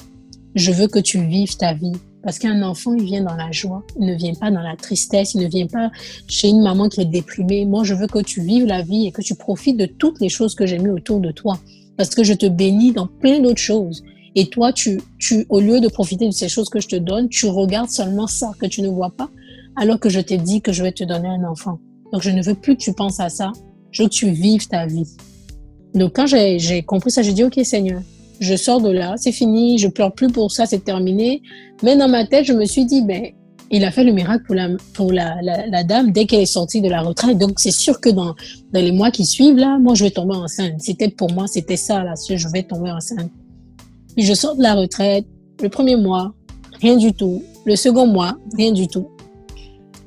Je 0.56 0.72
veux 0.72 0.88
que 0.88 1.00
tu 1.00 1.24
vives 1.26 1.56
ta 1.58 1.74
vie. 1.74 1.94
Parce 2.22 2.38
qu'un 2.38 2.62
enfant, 2.64 2.94
il 2.96 3.06
vient 3.06 3.24
dans 3.24 3.36
la 3.36 3.52
joie. 3.52 3.84
Il 3.98 4.06
ne 4.06 4.14
vient 4.14 4.34
pas 4.34 4.52
dans 4.52 4.62
la 4.62 4.76
tristesse. 4.76 5.36
Il 5.36 5.42
ne 5.42 5.48
vient 5.48 5.68
pas 5.68 5.90
chez 6.28 6.50
une 6.50 6.62
maman 6.62 6.90
qui 6.90 7.02
est 7.02 7.06
déprimée. 7.06 7.66
Moi, 7.66 7.84
je 7.86 7.94
veux 7.94 8.08
que 8.08 8.20
tu 8.20 8.42
vives 8.42 8.66
la 8.66 8.82
vie 8.82 9.08
et 9.08 9.12
que 9.12 9.22
tu 9.22 9.36
profites 9.36 9.78
de 9.78 9.86
toutes 9.86 10.20
les 10.20 10.30
choses 10.30 10.54
que 10.54 10.66
j'ai 10.66 10.80
mis 10.80 10.90
autour 10.90 11.22
de 11.22 11.32
toi. 11.32 11.58
Parce 11.96 12.10
que 12.10 12.24
je 12.24 12.34
te 12.34 12.46
bénis 12.46 12.92
dans 12.92 13.08
plein 13.08 13.40
d'autres 13.40 13.62
choses. 13.62 14.04
Et 14.40 14.46
toi, 14.46 14.72
tu, 14.72 15.02
tu, 15.18 15.46
au 15.50 15.60
lieu 15.60 15.82
de 15.82 15.90
profiter 15.90 16.26
de 16.26 16.32
ces 16.32 16.48
choses 16.48 16.70
que 16.70 16.80
je 16.80 16.88
te 16.88 16.96
donne, 16.96 17.28
tu 17.28 17.46
regardes 17.48 17.90
seulement 17.90 18.26
ça 18.26 18.54
que 18.58 18.68
tu 18.68 18.82
ne 18.82 18.88
vois 18.88 19.10
pas, 19.10 19.30
alors 19.76 20.00
que 20.00 20.08
je 20.08 20.22
t'ai 20.22 20.38
dit 20.38 20.62
que 20.62 20.72
je 20.72 20.82
vais 20.82 20.94
te 20.94 21.04
donner 21.04 21.28
un 21.28 21.44
enfant. 21.44 21.78
Donc, 22.14 22.22
je 22.22 22.30
ne 22.30 22.42
veux 22.42 22.56
plus 22.56 22.78
que 22.78 22.82
tu 22.82 22.94
penses 22.94 23.20
à 23.20 23.28
ça. 23.28 23.52
Je 23.92 24.02
veux 24.02 24.08
que 24.08 24.14
tu 24.14 24.30
vives 24.30 24.66
ta 24.70 24.86
vie. 24.86 25.04
Donc, 25.94 26.16
quand 26.16 26.26
j'ai 26.26 26.84
compris 26.84 27.12
ça, 27.12 27.22
j'ai 27.22 27.34
dit, 27.34 27.44
OK, 27.44 27.60
Seigneur, 27.66 28.02
je 28.40 28.56
sors 28.56 28.80
de 28.80 28.90
là, 28.90 29.16
c'est 29.18 29.34
fini, 29.34 29.78
je 29.78 29.90
pleure 29.90 30.14
plus 30.14 30.30
pour 30.30 30.54
ça, 30.54 30.66
c'est 30.66 30.86
terminé. 30.86 31.42
Mais 31.84 31.98
dans 31.98 32.08
ma 32.08 32.26
tête, 32.26 32.46
je 32.46 32.54
me 32.54 32.64
suis 32.64 32.86
dit, 32.86 33.02
ben, 33.02 33.26
il 33.72 33.84
a 33.84 33.92
fait 33.92 34.06
le 34.06 34.14
miracle 34.14 34.46
pour 34.46 34.56
la, 34.56 34.70
pour 34.94 35.12
la, 35.12 35.36
la, 35.42 35.84
dame 35.84 36.14
dès 36.14 36.28
qu'elle 36.28 36.44
est 36.44 36.46
sortie 36.46 36.80
de 36.80 36.88
la 36.88 37.02
retraite. 37.02 37.38
Donc, 37.38 37.60
c'est 37.60 37.72
sûr 37.72 38.00
que 38.00 38.08
dans, 38.08 38.36
dans 38.72 38.82
les 38.82 38.94
mois 38.94 39.12
qui 39.12 39.26
suivent, 39.26 39.58
là, 39.58 39.78
moi, 39.80 39.96
je 39.96 40.06
vais 40.06 40.12
tomber 40.12 40.36
enceinte. 40.36 40.76
C'était 40.78 41.10
pour 41.10 41.30
moi, 41.30 41.46
c'était 41.48 41.76
ça, 41.76 42.06
là, 42.06 42.14
je 42.16 42.48
vais 42.48 42.64
tomber 42.64 42.90
enceinte 42.90 43.30
je 44.18 44.34
sors 44.34 44.56
de 44.56 44.64
la 44.64 44.76
retraite, 44.76 45.26
le 45.62 45.70
premier 45.70 45.96
mois, 45.96 46.34
rien 46.82 46.98
du 46.98 47.14
tout. 47.14 47.44
Le 47.66 47.76
second 47.76 48.08
mois, 48.08 48.38
rien 48.58 48.72
du 48.72 48.88
tout. 48.88 49.08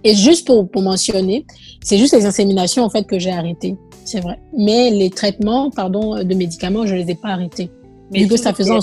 Et 0.05 0.15
juste 0.15 0.47
pour, 0.47 0.69
pour 0.69 0.83
mentionner, 0.83 1.47
c'est 1.83 1.99
juste 1.99 2.15
les 2.15 2.27
inséminations 2.27 2.83
en 2.83 2.91
fait 2.91 3.05
que 3.05 3.19
j'ai 3.19 3.31
arrêtées, 3.31 3.77
c'est 4.05 4.21
vrai. 4.21 4.41
Mais 4.57 4.91
les 4.91 5.11
traitements, 5.11 5.71
pardon, 5.71 6.23
de 6.25 6.35
médicaments, 6.35 6.87
je 6.87 6.95
les 6.95 7.11
ai 7.11 7.15
pas 7.15 7.29
arrêtés. 7.29 7.71
Mais 8.11 8.27
que 8.27 8.37
ça 8.37 8.53
faisait 8.53 8.79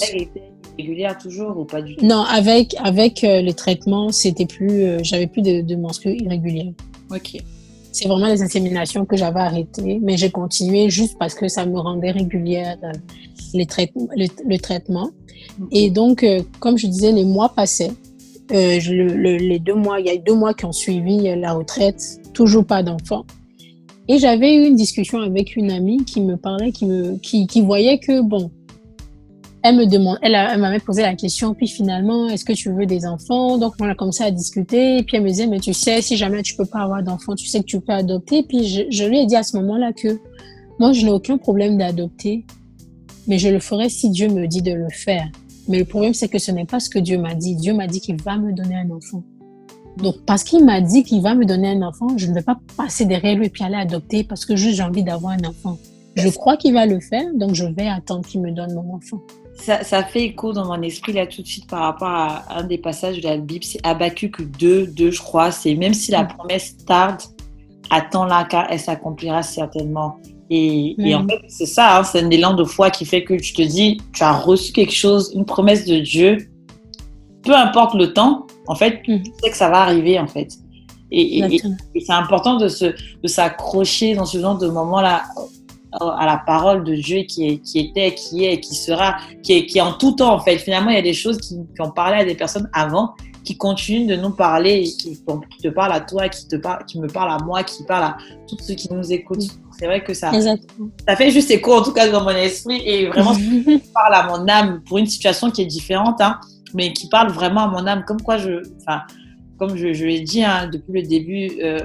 régulière 0.79 1.17
toujours 1.17 1.57
ou 1.57 1.65
pas 1.65 1.81
du 1.81 1.95
tout? 1.95 2.05
Non, 2.05 2.21
avec 2.21 2.75
avec 2.79 3.23
euh, 3.23 3.41
les 3.41 3.53
traitements, 3.53 4.11
c'était 4.11 4.45
plus, 4.45 4.83
euh, 4.83 4.99
j'avais 5.03 5.27
plus 5.27 5.41
de, 5.41 5.61
de 5.61 5.75
menstrues 5.75 6.15
irrégulières. 6.15 6.71
Ok. 7.11 7.37
C'est 7.91 8.07
vraiment 8.07 8.27
les 8.27 8.41
inséminations 8.41 9.05
que 9.05 9.17
j'avais 9.17 9.39
arrêtées, 9.39 9.99
mais 10.01 10.17
j'ai 10.17 10.29
continué 10.29 10.89
juste 10.89 11.17
parce 11.17 11.33
que 11.33 11.47
ça 11.47 11.65
me 11.65 11.79
rendait 11.79 12.11
régulière 12.11 12.77
euh, 12.83 12.91
les 13.53 13.67
le, 14.15 14.57
traitement. 14.57 15.09
Et 15.71 15.89
donc, 15.89 16.23
euh, 16.23 16.41
comme 16.59 16.77
je 16.77 16.87
disais, 16.87 17.11
les 17.11 17.25
mois 17.25 17.49
passaient. 17.49 17.91
Euh, 18.51 18.79
les 18.79 19.59
deux 19.59 19.75
mois, 19.75 19.99
il 19.99 20.07
y 20.07 20.09
a 20.09 20.17
deux 20.17 20.33
mois 20.33 20.53
qui 20.53 20.65
ont 20.65 20.71
suivi 20.71 21.35
la 21.35 21.53
retraite, 21.53 22.19
toujours 22.33 22.65
pas 22.65 22.81
d'enfant. 22.81 23.25
Et 24.07 24.17
j'avais 24.17 24.55
eu 24.55 24.67
une 24.67 24.75
discussion 24.75 25.19
avec 25.19 25.55
une 25.55 25.69
amie 25.69 26.03
qui 26.03 26.21
me 26.21 26.35
parlait, 26.35 26.71
qui 26.71 26.87
me, 26.87 27.17
qui, 27.17 27.45
qui 27.45 27.61
voyait 27.61 27.99
que 27.99 28.21
bon, 28.21 28.49
elle 29.61 29.75
me 29.75 29.85
demande, 29.85 30.17
elle, 30.21 30.35
elle 30.35 30.59
m'avait 30.59 30.79
posé 30.79 31.01
la 31.01 31.15
question, 31.15 31.53
puis 31.53 31.67
finalement, 31.67 32.29
est-ce 32.29 32.45
que 32.45 32.53
tu 32.53 32.71
veux 32.71 32.85
des 32.85 33.05
enfants? 33.05 33.57
Donc 33.57 33.73
on 33.81 33.89
a 33.89 33.95
commencé 33.95 34.23
à 34.23 34.31
discuter, 34.31 34.97
et 34.97 35.03
puis 35.03 35.17
elle 35.17 35.23
me 35.23 35.27
disait, 35.27 35.47
mais 35.47 35.59
tu 35.59 35.73
sais, 35.73 36.01
si 36.01 36.15
jamais 36.15 36.41
tu 36.43 36.55
peux 36.55 36.65
pas 36.65 36.79
avoir 36.79 37.03
d'enfants, 37.03 37.35
tu 37.35 37.45
sais 37.45 37.59
que 37.59 37.65
tu 37.65 37.81
peux 37.81 37.93
adopter. 37.93 38.43
Puis 38.43 38.67
je, 38.67 38.81
je 38.89 39.03
lui 39.03 39.19
ai 39.19 39.25
dit 39.25 39.35
à 39.35 39.43
ce 39.43 39.57
moment-là 39.57 39.91
que 39.93 40.19
moi, 40.79 40.93
je 40.93 41.03
n'ai 41.05 41.11
aucun 41.11 41.37
problème 41.37 41.77
d'adopter, 41.77 42.45
mais 43.27 43.37
je 43.37 43.49
le 43.49 43.59
ferai 43.59 43.89
si 43.89 44.09
Dieu 44.09 44.29
me 44.29 44.47
dit 44.47 44.61
de 44.61 44.71
le 44.71 44.87
faire. 44.89 45.27
Mais 45.67 45.77
le 45.77 45.85
problème, 45.85 46.13
c'est 46.13 46.29
que 46.29 46.39
ce 46.39 46.51
n'est 46.51 46.65
pas 46.65 46.79
ce 46.79 46.89
que 46.89 46.99
Dieu 46.99 47.17
m'a 47.17 47.35
dit. 47.35 47.55
Dieu 47.55 47.73
m'a 47.73 47.85
dit 47.85 47.99
qu'il 47.99 48.19
va 48.21 48.37
me 48.37 48.53
donner 48.53 48.75
un 48.75 48.89
enfant. 48.89 49.23
Donc, 49.97 50.15
parce 50.25 50.43
qu'il 50.43 50.63
m'a 50.63 50.79
dit 50.79 51.03
qu'il 51.03 51.21
va 51.21 51.35
me 51.35 51.45
donner 51.45 51.69
un 51.69 51.81
enfant, 51.81 52.07
je 52.17 52.27
ne 52.27 52.33
vais 52.33 52.41
pas 52.41 52.57
passer 52.77 53.05
derrière 53.05 53.35
lui 53.35 53.47
et 53.47 53.49
puis 53.49 53.63
aller 53.63 53.75
adopter 53.75 54.23
parce 54.23 54.45
que 54.45 54.55
juste 54.55 54.77
j'ai 54.77 54.83
envie 54.83 55.03
d'avoir 55.03 55.33
un 55.33 55.43
enfant. 55.47 55.77
Je 56.15 56.29
crois 56.29 56.57
qu'il 56.57 56.73
va 56.73 56.85
le 56.85 56.99
faire, 56.99 57.25
donc 57.35 57.53
je 57.53 57.65
vais 57.65 57.87
attendre 57.87 58.25
qu'il 58.25 58.41
me 58.41 58.51
donne 58.51 58.73
mon 58.73 58.95
enfant. 58.95 59.21
Ça, 59.55 59.83
ça, 59.83 60.03
fait 60.03 60.23
écho 60.23 60.53
dans 60.53 60.65
mon 60.65 60.81
esprit 60.81 61.11
là 61.11 61.27
tout 61.27 61.41
de 61.41 61.47
suite 61.47 61.67
par 61.67 61.81
rapport 61.81 62.07
à 62.07 62.59
un 62.59 62.63
des 62.63 62.77
passages 62.77 63.19
de 63.19 63.27
la 63.27 63.37
Bible, 63.37 63.63
c'est 63.63 63.85
Habakkuk 63.85 64.41
2, 64.57 64.87
2, 64.87 65.11
je 65.11 65.21
crois. 65.21 65.51
C'est 65.51 65.75
même 65.75 65.93
si 65.93 66.11
la 66.11 66.23
mm. 66.23 66.27
promesse 66.29 66.77
tarde, 66.85 67.21
attends-la 67.89 68.45
car 68.45 68.67
elle 68.69 68.79
s'accomplira 68.79 69.43
certainement. 69.43 70.17
Et, 70.49 70.95
et, 70.97 71.13
en 71.13 71.23
mm. 71.23 71.29
fait, 71.29 71.41
c'est 71.47 71.65
ça, 71.65 71.99
hein, 71.99 72.03
c'est 72.03 72.23
un 72.23 72.29
élan 72.29 72.53
de 72.53 72.63
foi 72.63 72.89
qui 72.89 73.05
fait 73.05 73.23
que 73.23 73.33
tu 73.33 73.53
te 73.53 73.61
dis, 73.61 73.99
tu 74.13 74.23
as 74.23 74.33
reçu 74.33 74.71
quelque 74.71 74.93
chose, 74.93 75.31
une 75.35 75.45
promesse 75.45 75.85
de 75.85 75.99
Dieu, 75.99 76.37
peu 77.43 77.55
importe 77.55 77.95
le 77.95 78.13
temps, 78.13 78.47
en 78.67 78.75
fait, 78.75 79.01
tu 79.03 79.17
mm. 79.17 79.23
sais 79.43 79.51
que 79.51 79.57
ça 79.57 79.69
va 79.69 79.81
arriver, 79.81 80.19
en 80.19 80.27
fait. 80.27 80.53
Et, 81.11 81.39
et, 81.39 81.61
et 81.95 82.01
c'est 82.01 82.13
important 82.13 82.57
de, 82.57 82.67
se, 82.67 82.85
de 82.85 83.27
s'accrocher 83.27 84.15
dans 84.15 84.25
ce 84.25 84.39
genre 84.39 84.57
de 84.57 84.67
moment-là 84.67 85.23
à 85.91 86.25
la 86.25 86.37
parole 86.45 86.83
de 86.83 86.95
Dieu 86.95 87.23
qui, 87.23 87.47
est, 87.47 87.57
qui 87.57 87.79
était, 87.79 88.13
qui 88.13 88.45
est, 88.45 88.59
qui 88.59 88.75
sera, 88.75 89.17
qui 89.43 89.53
est, 89.53 89.65
qui 89.65 89.79
est 89.79 89.81
en 89.81 89.93
tout 89.93 90.13
temps, 90.13 90.33
en 90.33 90.39
fait. 90.39 90.57
Finalement, 90.57 90.89
il 90.91 90.95
y 90.95 90.99
a 90.99 91.03
des 91.03 91.13
choses 91.13 91.37
qui, 91.37 91.55
qui 91.75 91.81
ont 91.81 91.91
parlé 91.91 92.17
à 92.17 92.25
des 92.25 92.35
personnes 92.35 92.69
avant 92.73 93.15
qui 93.43 93.57
continuent 93.57 94.07
de 94.07 94.15
nous 94.15 94.29
parler, 94.29 94.83
qui, 94.83 95.17
qui 95.17 95.61
te 95.63 95.69
parlent 95.69 95.93
à 95.93 96.01
toi, 96.01 96.29
qui, 96.29 96.47
te 96.47 96.55
parle, 96.55 96.85
qui 96.85 96.99
me 96.99 97.07
parlent 97.07 97.31
à 97.31 97.43
moi, 97.43 97.63
qui 97.63 97.83
parlent 97.83 98.03
à 98.03 98.17
tous 98.47 98.57
ceux 98.61 98.75
qui 98.75 98.93
nous 98.93 99.11
écoutent. 99.11 99.47
C'est 99.77 99.87
vrai 99.87 100.03
que 100.03 100.13
ça, 100.13 100.31
ça 100.31 101.15
fait 101.15 101.31
juste 101.31 101.49
écho, 101.49 101.73
en 101.73 101.81
tout 101.81 101.93
cas, 101.93 102.09
dans 102.09 102.23
mon 102.23 102.29
esprit, 102.29 102.81
et 102.85 103.07
vraiment, 103.07 103.33
ça 103.33 103.39
parle 103.93 104.13
à 104.13 104.27
mon 104.27 104.47
âme 104.47 104.81
pour 104.85 104.97
une 104.97 105.07
situation 105.07 105.49
qui 105.49 105.63
est 105.63 105.65
différente, 105.65 106.21
hein, 106.21 106.39
mais 106.73 106.93
qui 106.93 107.07
parle 107.07 107.31
vraiment 107.31 107.61
à 107.61 107.67
mon 107.67 107.87
âme. 107.87 108.03
Comme 108.05 108.21
quoi, 108.21 108.37
je, 108.37 108.61
enfin, 108.81 109.01
comme 109.59 109.75
je, 109.75 109.93
je 109.93 110.05
l'ai 110.05 110.21
dit 110.21 110.43
hein, 110.43 110.69
depuis 110.71 111.01
le 111.01 111.07
début, 111.07 111.51
euh, 111.61 111.79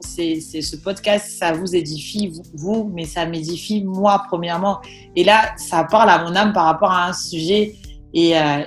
c'est 0.00 0.40
ce 0.40 0.76
podcast, 0.76 1.38
ça 1.38 1.52
vous 1.52 1.74
édifie, 1.74 2.32
vous, 2.52 2.90
mais 2.94 3.04
ça 3.04 3.24
m'édifie 3.24 3.82
moi, 3.82 4.22
premièrement. 4.28 4.78
Et 5.16 5.24
là, 5.24 5.54
ça 5.56 5.84
parle 5.84 6.10
à 6.10 6.22
mon 6.22 6.36
âme 6.36 6.52
par 6.52 6.66
rapport 6.66 6.90
à 6.90 7.08
un 7.08 7.12
sujet. 7.12 7.74
Et, 8.12 8.38
euh, 8.38 8.58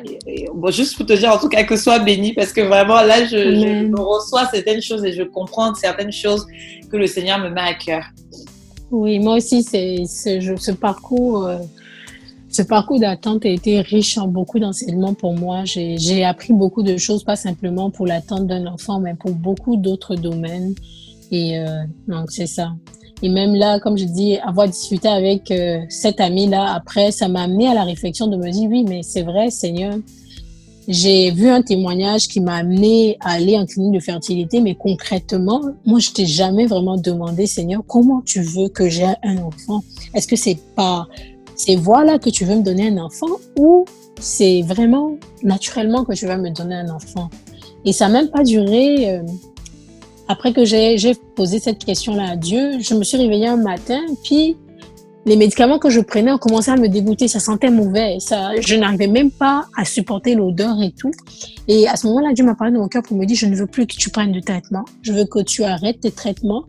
bon, 0.56 0.72
juste 0.72 0.98
pour 0.98 1.06
te 1.06 1.14
dire, 1.14 1.32
en 1.32 1.38
tout 1.38 1.48
cas, 1.48 1.64
que 1.64 1.78
sois 1.78 2.00
béni, 2.00 2.34
parce 2.34 2.52
que 2.52 2.62
vraiment, 2.62 3.02
là, 3.02 3.24
je, 3.26 3.38
je, 3.38 4.02
reçois 4.02 4.46
certaines 4.48 4.82
choses 4.82 5.06
et 5.06 5.14
je 5.14 5.24
comprends 5.24 5.74
certaines 5.76 6.12
choses 6.12 6.46
que 6.92 6.98
le 6.98 7.08
Seigneur 7.08 7.40
me 7.40 7.50
met 7.50 7.62
à 7.62 7.74
cœur. 7.76 8.04
Oui, 8.90 9.20
moi 9.20 9.36
aussi, 9.36 9.64
c'est 9.64 10.04
ce 10.06 10.72
parcours. 10.72 11.46
Euh, 11.46 11.58
ce 12.58 12.64
parcours 12.64 13.00
d'attente 13.00 13.46
a 13.46 13.50
été 13.50 13.82
riche 13.82 14.18
en 14.18 14.28
beaucoup 14.28 14.58
d'enseignements 14.58 15.14
pour 15.14 15.36
moi. 15.36 15.64
J'ai 15.66 16.24
appris 16.24 16.54
beaucoup 16.54 16.82
de 16.82 16.98
choses, 16.98 17.24
pas 17.24 17.36
simplement 17.36 17.92
pour 17.92 18.08
l'attente 18.08 18.48
d'un 18.48 18.66
enfant, 18.66 19.00
mais 19.00 19.14
pour 19.14 19.30
beaucoup 19.32 19.78
d'autres 19.78 20.16
domaines. 20.16 20.74
Et 21.30 21.60
euh, 21.60 21.84
donc, 22.08 22.32
c'est 22.32 22.48
ça. 22.48 22.72
Et 23.22 23.30
même 23.30 23.54
là, 23.54 23.80
comme 23.80 23.96
je 23.96 24.06
dis, 24.06 24.38
avoir 24.38 24.68
discuté 24.68 25.08
avec 25.08 25.52
euh, 25.52 25.82
cet 25.90 26.20
ami-là, 26.20 26.74
après, 26.74 27.12
ça 27.12 27.28
m'a 27.28 27.44
amené 27.44 27.68
à 27.68 27.76
la 27.76 27.84
réflexion 27.84 28.26
de 28.26 28.38
me 28.38 28.50
dire, 28.50 28.68
oui, 28.72 28.84
mais 28.90 29.04
c'est 29.04 29.22
vrai, 29.22 29.52
Seigneur, 29.52 29.94
j'ai 30.88 31.30
vu 31.30 31.50
un 31.50 31.62
témoignage 31.62 32.28
qui 32.28 32.40
m'a 32.40 32.56
amené 32.56 33.18
à 33.20 33.34
aller 33.34 33.56
en 33.56 33.68
clinique 33.68 33.94
de 33.94 34.00
fertilité, 34.00 34.62
mais 34.62 34.74
concrètement, 34.74 35.62
moi, 35.86 36.00
je 36.00 36.10
t'ai 36.10 36.26
jamais 36.26 36.66
vraiment 36.66 36.98
demandé, 36.98 37.46
Seigneur, 37.46 37.84
comment 37.86 38.22
tu 38.22 38.42
veux 38.42 38.70
que 38.70 38.90
j'ai 38.90 39.14
un 39.22 39.38
enfant? 39.44 39.84
Est-ce 40.16 40.28
que 40.28 40.36
c'est 40.36 40.58
pas 40.76 41.08
ces 41.58 41.76
voies-là 41.76 42.20
que 42.20 42.30
tu 42.30 42.46
veux 42.46 42.56
me 42.56 42.64
donner 42.64 42.88
un 42.88 42.98
enfant 42.98 43.28
ou 43.58 43.86
c'est 44.20 44.62
vraiment 44.62 45.18
naturellement 45.44 46.06
que 46.06 46.14
tu 46.14 46.26
vas 46.26 46.38
me 46.38 46.50
donner 46.50 46.76
un 46.76 46.90
enfant? 46.90 47.30
Et 47.84 47.92
ça 47.92 48.08
n'a 48.08 48.22
même 48.22 48.30
pas 48.30 48.44
duré, 48.44 49.12
euh, 49.12 49.24
après 50.28 50.54
que 50.54 50.66
j'ai 50.66 50.98
posé 51.36 51.60
cette 51.60 51.84
question-là 51.84 52.32
à 52.32 52.36
Dieu, 52.36 52.80
je 52.80 52.94
me 52.94 53.04
suis 53.04 53.18
réveillée 53.18 53.48
un 53.48 53.58
matin, 53.58 54.02
puis 54.24 54.58
les 55.26 55.36
médicaments 55.36 55.78
que 55.78 55.90
je 55.90 56.00
prenais 56.00 56.32
ont 56.32 56.38
commencé 56.38 56.72
à 56.72 56.78
me 56.78 56.88
dégoûter. 56.88 57.28
Ça 57.28 57.42
sentait 57.42 57.70
mauvais. 57.70 58.18
Je 58.20 58.76
n'arrivais 58.76 59.08
même 59.08 59.30
pas 59.30 59.66
à 59.76 59.84
supporter 59.84 60.36
l'odeur 60.36 60.82
et 60.82 60.92
tout. 60.92 61.12
Et 61.68 61.86
à 61.88 61.98
ce 61.98 62.08
moment-là, 62.08 62.32
Dieu 62.34 62.46
m'a 62.46 62.56
parlé 62.56 62.74
dans 62.74 62.80
mon 62.80 62.88
cœur 62.88 63.04
pour 63.04 63.18
me 63.18 63.26
dire, 63.26 63.36
je 63.36 63.46
ne 63.46 63.56
veux 63.56 63.68
plus 63.68 63.86
que 63.86 63.96
tu 63.96 64.10
prennes 64.10 64.32
de 64.32 64.40
traitement. 64.40 64.86
Je 65.02 65.12
veux 65.12 65.26
que 65.26 65.40
tu 65.44 65.66
arrêtes 65.66 66.00
tes 66.00 66.12
traitements 66.12 66.64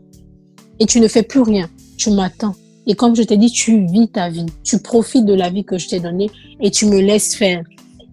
et 0.80 0.86
tu 0.86 0.98
ne 0.98 1.06
fais 1.06 1.22
plus 1.22 1.40
rien. 1.40 1.68
Tu 1.96 2.10
m'attends. 2.10 2.54
Et 2.88 2.94
comme 2.94 3.14
je 3.14 3.22
t'ai 3.22 3.36
dit, 3.36 3.50
tu 3.50 3.84
vis 3.84 4.08
ta 4.08 4.30
vie. 4.30 4.46
Tu 4.64 4.78
profites 4.78 5.26
de 5.26 5.34
la 5.34 5.50
vie 5.50 5.64
que 5.64 5.76
je 5.76 5.88
t'ai 5.88 6.00
donnée 6.00 6.30
et 6.60 6.70
tu 6.70 6.86
me 6.86 7.00
laisses 7.00 7.36
faire. 7.36 7.62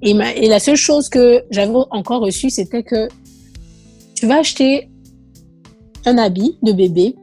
Et, 0.02 0.14
la 0.14 0.60
seule 0.60 0.76
chose 0.76 1.08
que 1.08 1.44
j'avais 1.50 1.74
encore 1.90 2.22
reçue, 2.22 2.50
c'était 2.50 2.84
que 2.84 3.08
tu 4.14 4.28
vas 4.28 4.40
acheter 4.40 4.90
un 6.06 6.18
habit 6.18 6.58
de 6.62 6.74
bébé 6.74 7.16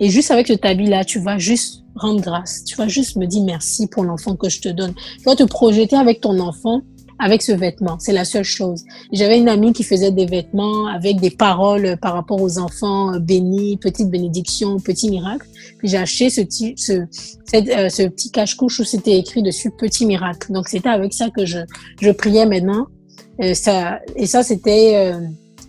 et 0.00 0.10
juste 0.10 0.30
avec 0.30 0.46
cet 0.46 0.64
habit-là, 0.64 1.04
tu 1.04 1.18
vas 1.18 1.38
juste 1.38 1.82
rendre 1.96 2.20
grâce. 2.20 2.62
Tu 2.64 2.76
vas 2.76 2.86
juste 2.86 3.16
me 3.16 3.26
dire 3.26 3.42
merci 3.42 3.88
pour 3.88 4.04
l'enfant 4.04 4.36
que 4.36 4.48
je 4.48 4.60
te 4.60 4.68
donne. 4.68 4.94
Tu 5.16 5.24
vas 5.24 5.34
te 5.34 5.42
projeter 5.42 5.96
avec 5.96 6.20
ton 6.20 6.38
enfant 6.38 6.82
avec 7.18 7.42
ce 7.42 7.52
vêtement. 7.52 7.98
C'est 7.98 8.12
la 8.12 8.24
seule 8.24 8.44
chose. 8.44 8.84
J'avais 9.12 9.38
une 9.38 9.48
amie 9.48 9.72
qui 9.72 9.82
faisait 9.82 10.10
des 10.10 10.26
vêtements 10.26 10.86
avec 10.86 11.20
des 11.20 11.30
paroles 11.30 11.96
par 12.00 12.14
rapport 12.14 12.40
aux 12.40 12.58
enfants 12.58 13.14
euh, 13.14 13.18
bénis, 13.18 13.76
petite 13.76 14.10
bénédiction, 14.10 14.78
petit 14.78 15.10
miracle. 15.10 15.46
Puis 15.78 15.88
j'ai 15.88 15.98
acheté 15.98 16.30
ce, 16.30 16.40
petit, 16.42 16.74
euh, 16.90 17.88
ce 17.88 18.08
petit 18.08 18.30
cache-couche 18.30 18.80
où 18.80 18.84
c'était 18.84 19.16
écrit 19.18 19.42
dessus 19.42 19.70
petit 19.70 20.06
miracle. 20.06 20.52
Donc 20.52 20.68
c'était 20.68 20.88
avec 20.88 21.12
ça 21.12 21.30
que 21.30 21.44
je, 21.46 21.58
je 22.00 22.10
priais 22.10 22.46
maintenant. 22.46 22.86
Euh, 23.42 23.54
ça, 23.54 24.00
et 24.16 24.26
ça, 24.26 24.42
c'était 24.42 25.12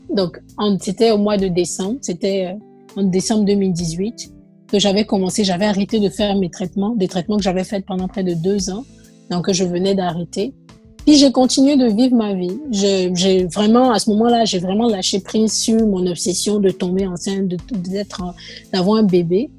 donc, 0.09 0.41
c'était 0.81 1.11
au 1.11 1.17
mois 1.17 1.37
de 1.37 1.47
décembre, 1.47 1.99
c'était 2.01 2.47
euh, 2.47 2.99
en 3.01 3.03
décembre 3.03 3.45
2018 3.45 4.33
que 4.71 4.79
j'avais 4.79 5.05
commencé, 5.05 5.43
j'avais 5.43 5.65
arrêté 5.65 5.99
de 5.99 6.09
faire 6.09 6.35
mes 6.35 6.49
traitements, 6.49 6.95
des 6.95 7.07
traitements 7.07 7.37
que 7.37 7.43
j'avais 7.43 7.63
faits 7.63 7.85
pendant 7.85 8.07
près 8.07 8.23
de 8.23 8.33
deux 8.33 8.69
ans, 8.69 8.85
donc 9.29 9.51
je 9.51 9.63
venais 9.63 9.95
d'arrêter. 9.95 10.53
Puis 11.09 11.17
j'ai 11.17 11.31
continué 11.31 11.75
de 11.75 11.87
vivre 11.87 12.15
ma 12.15 12.35
vie. 12.35 12.59
J'ai 12.69 13.45
vraiment, 13.45 13.91
à 13.91 13.97
ce 13.97 14.11
moment-là, 14.11 14.45
j'ai 14.45 14.59
vraiment 14.59 14.87
lâché 14.87 15.19
prise 15.19 15.51
sur 15.51 15.87
mon 15.87 16.05
obsession 16.05 16.59
de 16.59 16.69
tomber 16.69 17.07
enceinte, 17.07 17.47
d'être, 17.47 18.21
d'avoir 18.71 18.97
un 18.97 19.03
bébé. 19.03 19.49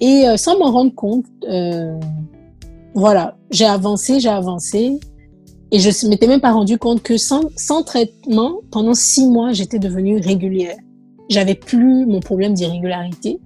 Et 0.00 0.26
euh, 0.26 0.38
sans 0.38 0.58
m'en 0.58 0.72
rendre 0.72 0.94
compte, 0.94 1.26
euh, 1.46 2.00
voilà, 2.94 3.36
j'ai 3.50 3.66
avancé, 3.66 4.18
j'ai 4.18 4.30
avancé. 4.30 4.98
Et 5.72 5.78
je 5.78 5.90
ne 6.06 6.08
m'étais 6.08 6.26
même 6.26 6.40
pas 6.40 6.52
rendu 6.52 6.78
compte 6.78 7.02
que 7.02 7.18
sans, 7.18 7.42
sans 7.54 7.82
traitement, 7.82 8.54
pendant 8.70 8.94
six 8.94 9.26
mois, 9.26 9.52
j'étais 9.52 9.78
devenue 9.78 10.20
régulière. 10.20 10.78
J'avais 11.28 11.54
plus 11.54 12.06
mon 12.06 12.20
problème 12.20 12.54
d'irrégularité, 12.54 13.40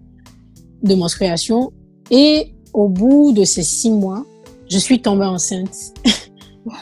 de 0.84 0.94
menstruation. 0.94 1.72
Et 2.12 2.54
au 2.72 2.88
bout 2.88 3.32
de 3.32 3.42
ces 3.42 3.64
six 3.64 3.90
mois, 3.90 4.24
je 4.70 4.78
suis 4.78 5.02
tombée 5.02 5.24
enceinte. 5.24 5.74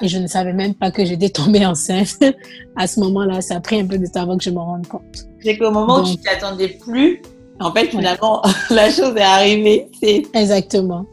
Et 0.01 0.09
je 0.09 0.19
ne 0.19 0.27
savais 0.27 0.53
même 0.53 0.75
pas 0.75 0.91
que 0.91 1.05
j'étais 1.05 1.29
tombée 1.29 1.65
enceinte. 1.67 2.19
à 2.77 2.87
ce 2.87 3.01
moment-là, 3.01 3.41
ça 3.41 3.57
a 3.57 3.61
pris 3.61 3.81
un 3.81 3.87
peu 3.87 3.99
de 3.99 4.07
temps 4.07 4.23
avant 4.23 4.37
que 4.37 4.45
je 4.45 4.51
me 4.51 4.59
rende 4.59 4.87
compte. 4.87 5.27
C'est 5.43 5.59
qu'au 5.59 5.71
moment 5.71 6.01
où 6.01 6.05
tu 6.05 6.17
t'y 6.17 6.29
attendais 6.29 6.69
plus, 6.69 7.21
en 7.61 7.73
fait, 7.73 7.87
finalement, 7.87 8.43
la 8.71 8.91
chose 8.91 9.15
est 9.17 9.21
arrivée. 9.21 9.89
Exactement. 10.33 11.07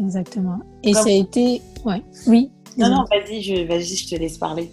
Exactement. 0.00 0.58
Et 0.82 0.94
ça 0.94 1.06
a 1.06 1.10
été, 1.10 1.62
ouais, 1.84 2.02
oui. 2.26 2.50
Non, 2.76 2.90
non, 2.90 3.04
vas-y, 3.10 3.42
je, 3.42 3.54
je 3.54 4.08
te 4.08 4.20
laisse 4.20 4.36
parler. 4.36 4.70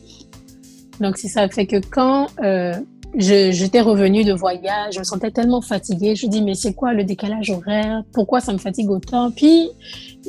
Donc, 1.00 1.17
c'est 1.17 1.30
ça 1.30 1.48
fait 1.48 1.65
que 1.65 1.78
quand 1.78 2.28
euh, 2.43 2.74
j'étais 3.15 3.82
revenue 3.82 4.24
de 4.24 4.34
voyage, 4.34 4.96
je 4.96 5.00
me 5.00 5.04
sentais 5.04 5.32
tellement 5.32 5.62
fatiguée. 5.62 6.15
Je 6.15 6.28
me 6.28 6.32
dis, 6.32 6.41
mais 6.41 6.54
c'est 6.54 6.74
quoi 6.74 6.93
le 6.93 7.04
décalage 7.04 7.50
horaire? 7.50 8.04
Pourquoi 8.13 8.41
ça 8.41 8.52
me 8.54 8.58
fatigue 8.58 8.89
autant? 8.89 9.32
Puis, 9.32 9.69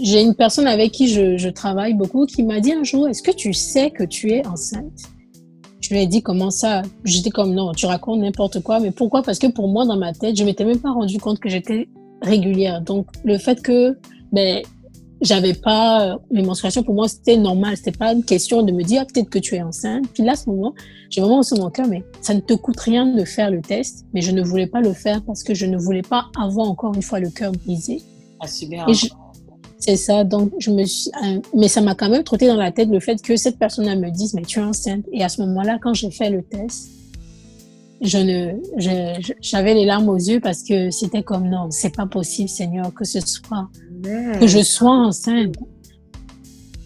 j'ai 0.00 0.22
une 0.22 0.34
personne 0.34 0.66
avec 0.66 0.92
qui 0.92 1.08
je, 1.08 1.36
je 1.36 1.48
travaille 1.48 1.94
beaucoup 1.94 2.26
qui 2.26 2.42
m'a 2.42 2.60
dit 2.60 2.72
un 2.72 2.84
jour, 2.84 3.08
est-ce 3.08 3.22
que 3.22 3.30
tu 3.30 3.52
sais 3.52 3.90
que 3.90 4.04
tu 4.04 4.30
es 4.30 4.46
enceinte? 4.46 5.02
Je 5.80 5.90
lui 5.90 6.00
ai 6.00 6.06
dit 6.06 6.22
comment 6.22 6.50
ça? 6.50 6.82
J'étais 7.04 7.28
comme 7.28 7.54
non, 7.54 7.72
tu 7.72 7.84
racontes 7.84 8.20
n'importe 8.20 8.62
quoi. 8.62 8.80
Mais 8.80 8.90
pourquoi? 8.90 9.22
Parce 9.22 9.38
que 9.38 9.48
pour 9.48 9.68
moi, 9.68 9.84
dans 9.84 9.98
ma 9.98 10.14
tête, 10.14 10.34
je 10.34 10.42
m'étais 10.42 10.64
même 10.64 10.80
pas 10.80 10.90
rendu 10.90 11.18
compte 11.18 11.40
que 11.40 11.50
j'étais 11.50 11.88
régulière. 12.22 12.80
Donc 12.80 13.06
le 13.24 13.38
fait 13.38 13.60
que 13.62 13.98
ben 14.32 14.62
j'avais 15.20 15.54
pas 15.54 16.18
mes 16.30 16.42
menstruations 16.42 16.82
pour 16.82 16.94
moi 16.94 17.08
c'était 17.08 17.36
normal. 17.36 17.76
C'était 17.76 17.92
pas 17.92 18.12
une 18.12 18.24
question 18.24 18.62
de 18.62 18.72
me 18.72 18.82
dire 18.82 19.02
ah, 19.02 19.06
peut-être 19.12 19.30
que 19.30 19.38
tu 19.38 19.54
es 19.54 19.62
enceinte. 19.62 20.06
Puis 20.12 20.22
là 20.22 20.32
à 20.32 20.36
ce 20.36 20.48
moment 20.48 20.74
j'ai 21.10 21.20
vraiment 21.20 21.40
aussi 21.40 21.54
mon 21.54 21.70
cœur 21.70 21.86
mais 21.86 22.02
ça 22.20 22.34
ne 22.34 22.40
te 22.40 22.54
coûte 22.54 22.80
rien 22.80 23.06
de 23.06 23.24
faire 23.24 23.50
le 23.50 23.60
test. 23.60 24.06
Mais 24.14 24.22
je 24.22 24.30
ne 24.30 24.42
voulais 24.42 24.66
pas 24.66 24.80
le 24.80 24.92
faire 24.92 25.22
parce 25.22 25.42
que 25.42 25.54
je 25.54 25.66
ne 25.66 25.76
voulais 25.76 26.02
pas 26.02 26.26
avoir 26.40 26.68
encore 26.68 26.94
une 26.94 27.02
fois 27.02 27.20
le 27.20 27.30
cœur 27.30 27.52
brisé. 27.52 28.02
Ah, 28.40 28.48
super 28.48 28.86
c'est 29.84 29.96
ça 29.96 30.24
donc 30.24 30.52
je 30.58 30.70
me 30.70 30.84
suis 30.84 31.10
euh, 31.24 31.40
mais 31.54 31.68
ça 31.68 31.80
m'a 31.80 31.94
quand 31.94 32.08
même 32.08 32.24
trotté 32.24 32.46
dans 32.46 32.56
la 32.56 32.72
tête 32.72 32.88
le 32.88 33.00
fait 33.00 33.20
que 33.20 33.36
cette 33.36 33.58
personne 33.58 33.84
là 33.84 33.96
me 33.96 34.10
dise 34.10 34.32
mais 34.34 34.42
tu 34.42 34.60
es 34.60 34.62
enceinte 34.62 35.04
et 35.12 35.22
à 35.22 35.28
ce 35.28 35.42
moment 35.42 35.62
là 35.62 35.78
quand 35.80 35.92
j'ai 35.92 36.10
fait 36.10 36.30
le 36.30 36.42
test 36.42 36.88
je 38.00 38.18
ne, 38.18 39.30
j'avais 39.40 39.74
les 39.74 39.86
larmes 39.86 40.08
aux 40.08 40.18
yeux 40.18 40.40
parce 40.40 40.62
que 40.62 40.90
c'était 40.90 41.22
comme 41.22 41.48
non, 41.48 41.70
c'est 41.70 41.94
pas 41.94 42.06
possible, 42.06 42.48
Seigneur, 42.48 42.92
que 42.92 43.04
ce 43.04 43.20
soit 43.20 43.68
que 44.38 44.46
je 44.46 44.62
sois 44.62 44.90
enceinte. 44.90 45.54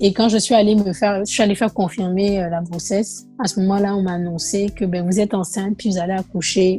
Et 0.00 0.12
quand 0.12 0.28
je 0.28 0.38
suis 0.38 0.54
allée 0.54 0.76
me 0.76 0.92
faire, 0.92 1.24
je 1.24 1.32
suis 1.32 1.42
allée 1.42 1.56
faire 1.56 1.74
confirmer 1.74 2.38
la 2.48 2.62
grossesse, 2.62 3.26
à 3.42 3.48
ce 3.48 3.58
moment-là, 3.60 3.96
on 3.96 4.02
m'a 4.02 4.12
annoncé 4.12 4.68
que 4.68 4.84
ben, 4.84 5.04
vous 5.04 5.18
êtes 5.18 5.34
enceinte, 5.34 5.76
puis 5.76 5.90
vous 5.90 5.98
allez 5.98 6.12
accoucher 6.12 6.76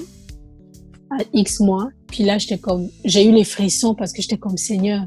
à 1.11 1.17
X 1.33 1.59
mois. 1.59 1.89
Puis 2.07 2.23
là, 2.23 2.37
j'étais 2.37 2.57
comme, 2.57 2.87
j'ai 3.03 3.27
eu 3.27 3.33
les 3.33 3.43
frissons 3.43 3.93
parce 3.93 4.13
que 4.13 4.21
j'étais 4.21 4.37
comme 4.37 4.55
Seigneur. 4.55 5.05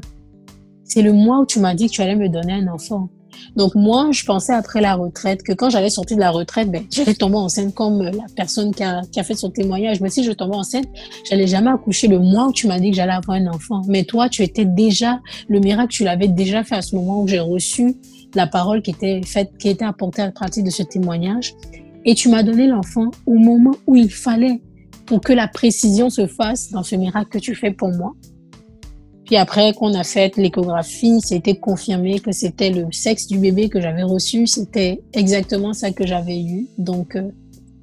C'est 0.93 1.01
le 1.01 1.11
mois 1.11 1.39
où 1.39 1.45
tu 1.47 1.59
m'as 1.59 1.73
dit 1.73 1.87
que 1.87 1.91
tu 1.91 2.03
allais 2.03 2.15
me 2.15 2.29
donner 2.29 2.53
un 2.53 2.67
enfant. 2.67 3.09
Donc 3.55 3.73
moi, 3.73 4.09
je 4.11 4.23
pensais 4.25 4.53
après 4.53 4.79
la 4.79 4.93
retraite 4.93 5.41
que 5.41 5.51
quand 5.51 5.71
j'allais 5.71 5.89
sortir 5.89 6.17
de 6.17 6.21
la 6.21 6.29
retraite, 6.29 6.69
ben, 6.69 6.83
j'allais 6.91 7.15
tomber 7.15 7.37
enceinte 7.37 7.73
comme 7.73 8.03
la 8.03 8.25
personne 8.35 8.75
qui 8.75 8.83
a, 8.83 9.01
fait 9.23 9.33
son 9.33 9.49
témoignage. 9.49 10.01
Mais 10.01 10.11
si 10.11 10.23
je 10.23 10.31
tombais 10.31 10.55
enceinte, 10.55 10.85
j'allais 11.27 11.47
jamais 11.47 11.71
accoucher 11.71 12.07
le 12.07 12.19
mois 12.19 12.45
où 12.45 12.53
tu 12.53 12.67
m'as 12.67 12.79
dit 12.79 12.91
que 12.91 12.95
j'allais 12.95 13.13
avoir 13.13 13.37
un 13.37 13.47
enfant. 13.47 13.81
Mais 13.87 14.03
toi, 14.03 14.29
tu 14.29 14.43
étais 14.43 14.65
déjà, 14.65 15.19
le 15.47 15.59
miracle, 15.59 15.91
tu 15.91 16.03
l'avais 16.03 16.27
déjà 16.27 16.63
fait 16.63 16.75
à 16.75 16.83
ce 16.83 16.95
moment 16.95 17.23
où 17.23 17.27
j'ai 17.27 17.39
reçu 17.39 17.95
la 18.35 18.45
parole 18.45 18.83
qui 18.83 18.91
était 18.91 19.21
faite, 19.25 19.57
qui 19.57 19.69
était 19.69 19.85
apportée 19.85 20.21
à 20.21 20.29
partir 20.29 20.63
de 20.63 20.69
ce 20.69 20.83
témoignage. 20.83 21.55
Et 22.05 22.13
tu 22.13 22.29
m'as 22.29 22.43
donné 22.43 22.67
l'enfant 22.67 23.09
au 23.25 23.33
moment 23.33 23.73
où 23.87 23.95
il 23.95 24.11
fallait 24.11 24.61
pour 25.07 25.21
que 25.21 25.33
la 25.33 25.47
précision 25.47 26.11
se 26.11 26.27
fasse 26.27 26.69
dans 26.69 26.83
ce 26.83 26.95
miracle 26.95 27.29
que 27.29 27.39
tu 27.39 27.55
fais 27.55 27.71
pour 27.71 27.89
moi. 27.89 28.13
Puis 29.25 29.37
après 29.37 29.73
qu'on 29.73 29.93
a 29.93 30.03
fait 30.03 30.35
l'échographie, 30.37 31.21
c'était 31.21 31.55
confirmé 31.55 32.19
que 32.19 32.31
c'était 32.31 32.69
le 32.69 32.91
sexe 32.91 33.27
du 33.27 33.37
bébé 33.37 33.69
que 33.69 33.79
j'avais 33.79 34.03
reçu. 34.03 34.47
C'était 34.47 35.01
exactement 35.13 35.73
ça 35.73 35.91
que 35.91 36.05
j'avais 36.05 36.41
eu. 36.41 36.67
Donc, 36.77 37.15
euh, 37.15 37.31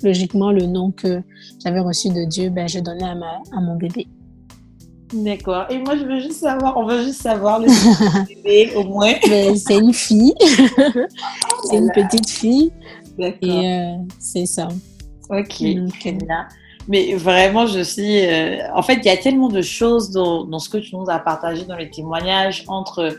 logiquement, 0.03 0.53
le 0.53 0.67
nom 0.67 0.91
que 0.91 1.23
j'avais 1.65 1.81
reçu 1.81 2.11
de 2.11 2.25
Dieu, 2.29 2.51
ben, 2.51 2.69
je 2.69 2.81
donnais 2.81 3.05
à, 3.05 3.15
ma, 3.15 3.41
à 3.57 3.61
mon 3.61 3.77
bébé. 3.77 4.07
D'accord. 5.13 5.67
Et 5.71 5.79
moi, 5.79 5.97
je 5.97 6.05
veux 6.05 6.21
juste 6.21 6.41
savoir, 6.41 6.77
on 6.77 6.87
veut 6.87 7.03
juste 7.05 7.23
savoir 7.23 7.59
le 7.59 7.67
bébé 8.29 8.73
au 8.77 8.85
moins. 8.85 9.15
Ben, 9.27 9.57
c'est 9.57 9.79
une 9.79 9.95
fille. 9.95 10.35
c'est 11.65 11.77
une 11.77 11.91
petite 11.91 12.31
fille. 12.31 12.71
D'accord. 13.19 13.49
Et 13.49 13.73
euh, 13.73 13.97
c'est 14.19 14.47
ça. 14.47 14.69
Ok. 15.31 15.63
Donc, 15.75 16.07
mais 16.89 17.15
vraiment, 17.15 17.67
je 17.67 17.81
suis. 17.81 18.27
Euh, 18.27 18.59
en 18.75 18.83
fait, 18.83 18.95
il 18.95 19.05
y 19.05 19.11
a 19.11 19.17
tellement 19.17 19.49
de 19.49 19.63
choses 19.63 20.11
dans, 20.11 20.45
dans, 20.45 20.59
ce 20.59 20.69
que 20.69 20.79
tu 20.79 20.97
nous 20.97 21.09
as 21.09 21.19
partagé 21.19 21.65
dans 21.65 21.77
les 21.77 21.91
témoignages 21.91 22.65
entre 22.67 23.17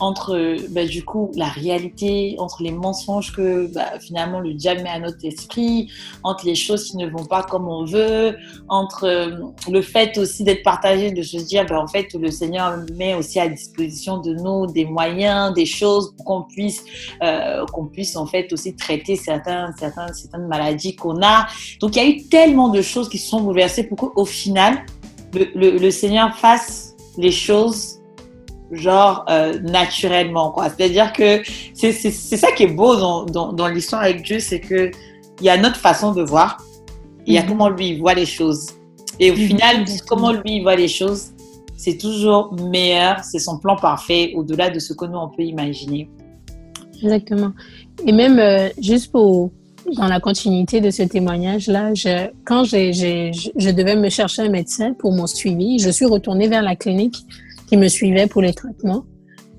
entre 0.00 0.56
bah, 0.70 0.84
du 0.84 1.04
coup 1.04 1.30
la 1.34 1.48
réalité, 1.48 2.36
entre 2.38 2.62
les 2.62 2.70
mensonges 2.70 3.32
que 3.32 3.72
bah, 3.72 3.98
finalement 4.00 4.40
le 4.40 4.54
diable 4.54 4.82
met 4.82 4.90
à 4.90 4.98
notre 4.98 5.24
esprit, 5.24 5.90
entre 6.22 6.46
les 6.46 6.54
choses 6.54 6.90
qui 6.90 6.96
ne 6.96 7.08
vont 7.08 7.24
pas 7.24 7.42
comme 7.42 7.68
on 7.68 7.84
veut, 7.84 8.36
entre 8.68 9.04
euh, 9.04 9.30
le 9.70 9.82
fait 9.82 10.16
aussi 10.18 10.44
d'être 10.44 10.62
partagé, 10.62 11.10
de 11.10 11.22
se 11.22 11.36
dire 11.38 11.66
bah, 11.66 11.80
en 11.80 11.86
fait 11.86 12.12
le 12.14 12.30
Seigneur 12.30 12.78
met 12.96 13.14
aussi 13.14 13.40
à 13.40 13.48
disposition 13.48 14.18
de 14.18 14.34
nous 14.34 14.66
des 14.66 14.84
moyens, 14.84 15.52
des 15.54 15.66
choses 15.66 16.14
pour 16.16 16.24
qu'on 16.24 16.42
puisse 16.42 16.84
euh, 17.22 17.64
qu'on 17.66 17.86
puisse 17.86 18.16
en 18.16 18.26
fait 18.26 18.52
aussi 18.52 18.74
traiter 18.74 19.16
certains, 19.16 19.72
certains, 19.78 20.12
certaines 20.12 20.46
maladies 20.46 20.94
qu'on 20.94 21.22
a. 21.22 21.46
Donc 21.80 21.96
il 21.96 22.02
y 22.02 22.06
a 22.06 22.08
eu 22.08 22.22
tellement 22.28 22.68
de 22.68 22.82
choses 22.82 23.08
qui 23.08 23.18
se 23.18 23.28
sont 23.28 23.40
bouleversées 23.40 23.84
pour 23.84 23.98
qu'au 23.98 24.24
final 24.24 24.84
le, 25.34 25.46
le, 25.54 25.78
le 25.78 25.90
Seigneur 25.90 26.34
fasse 26.36 26.94
les 27.16 27.32
choses 27.32 27.98
genre 28.70 29.24
euh, 29.28 29.58
naturellement 29.60 30.50
quoi. 30.50 30.68
C'est 30.70 30.84
à 30.84 30.88
dire 30.88 31.12
que 31.12 31.42
c'est 31.74 31.92
ça 31.92 32.52
qui 32.52 32.64
est 32.64 32.74
beau 32.74 32.96
dans, 32.96 33.24
dans, 33.24 33.52
dans 33.52 33.68
l'histoire 33.68 34.02
avec 34.02 34.22
Dieu 34.22 34.38
c'est 34.40 34.60
que 34.60 34.90
il 35.40 35.44
y 35.44 35.50
a 35.50 35.56
notre 35.56 35.76
façon 35.76 36.12
de 36.12 36.22
voir. 36.22 36.58
Il 37.26 37.34
y 37.34 37.38
a 37.38 37.42
mhm. 37.42 37.48
comment 37.48 37.68
lui 37.68 37.98
voit 37.98 38.14
les 38.14 38.26
choses. 38.26 38.70
Et 39.20 39.30
au 39.30 39.34
mhm. 39.34 39.46
final 39.46 39.84
comment 40.06 40.32
lui 40.32 40.62
voit 40.62 40.76
les 40.76 40.88
choses 40.88 41.32
c'est 41.76 41.96
toujours 41.96 42.54
meilleur 42.60 43.22
c'est 43.22 43.38
son 43.38 43.58
plan 43.58 43.76
parfait 43.76 44.32
au-delà 44.34 44.68
de 44.68 44.80
ce 44.80 44.92
que 44.92 45.04
nous 45.04 45.18
on 45.18 45.28
peut 45.28 45.44
imaginer. 45.44 46.10
Exactement. 47.02 47.52
Et 48.04 48.12
même 48.12 48.38
euh, 48.38 48.68
juste 48.80 49.12
pour 49.12 49.50
dans 49.96 50.08
la 50.08 50.20
continuité 50.20 50.80
de 50.80 50.90
ce 50.90 51.02
témoignage-là, 51.02 51.94
je, 51.94 52.28
quand 52.44 52.64
j'ai, 52.64 52.92
je 52.92 53.70
devais 53.70 53.96
me 53.96 54.10
chercher 54.10 54.42
un 54.42 54.50
médecin 54.50 54.92
pour 54.92 55.12
mon 55.12 55.26
suivi, 55.26 55.78
je 55.78 55.88
suis 55.88 56.04
retournée 56.04 56.48
vers 56.48 56.62
la 56.62 56.76
clinique 56.76 57.24
qui 57.68 57.76
me 57.76 57.88
suivaient 57.88 58.26
pour 58.26 58.42
les 58.42 58.52
traitements. 58.52 59.04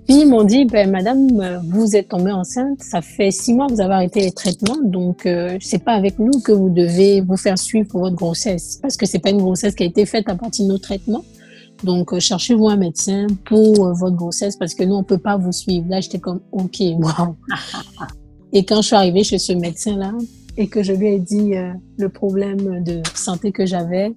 Puis 0.05 0.21
ils 0.21 0.27
m'ont 0.27 0.43
dit, 0.43 0.65
ben, 0.65 0.89
madame, 0.89 1.61
vous 1.65 1.95
êtes 1.95 2.09
tombée 2.09 2.31
enceinte, 2.31 2.81
ça 2.81 3.01
fait 3.01 3.29
six 3.29 3.53
mois 3.53 3.67
que 3.67 3.73
vous 3.73 3.81
avez 3.81 3.93
arrêté 3.93 4.21
les 4.21 4.31
traitements, 4.31 4.79
donc 4.83 5.27
euh, 5.27 5.57
c'est 5.61 5.83
pas 5.83 5.93
avec 5.93 6.17
nous 6.17 6.31
que 6.43 6.51
vous 6.51 6.69
devez 6.69 7.21
vous 7.21 7.37
faire 7.37 7.59
suivre 7.59 7.87
pour 7.87 7.99
votre 7.99 8.15
grossesse, 8.15 8.79
parce 8.81 8.97
que 8.97 9.05
c'est 9.05 9.19
pas 9.19 9.29
une 9.29 9.37
grossesse 9.37 9.75
qui 9.75 9.83
a 9.83 9.85
été 9.85 10.07
faite 10.07 10.27
à 10.27 10.35
partir 10.35 10.65
de 10.65 10.71
nos 10.71 10.79
traitements. 10.79 11.23
Donc 11.83 12.11
euh, 12.11 12.19
cherchez-vous 12.19 12.67
un 12.67 12.75
médecin 12.75 13.27
pour 13.45 13.85
euh, 13.85 13.93
votre 13.93 14.15
grossesse, 14.15 14.55
parce 14.55 14.73
que 14.73 14.83
nous 14.83 14.95
on 14.95 15.03
peut 15.03 15.17
pas 15.17 15.37
vous 15.37 15.51
suivre. 15.51 15.85
Là 15.89 16.01
j'étais 16.01 16.19
comme, 16.19 16.41
ok, 16.51 16.79
wow. 16.99 17.35
Et 18.51 18.65
quand 18.65 18.81
je 18.81 18.87
suis 18.87 18.95
arrivée 18.95 19.23
chez 19.23 19.37
ce 19.37 19.53
médecin-là 19.53 20.13
et 20.57 20.67
que 20.67 20.81
je 20.81 20.93
lui 20.93 21.07
ai 21.07 21.19
dit 21.19 21.55
euh, 21.55 21.71
le 21.97 22.09
problème 22.09 22.83
de 22.83 23.01
santé 23.13 23.51
que 23.51 23.65
j'avais, 23.65 24.11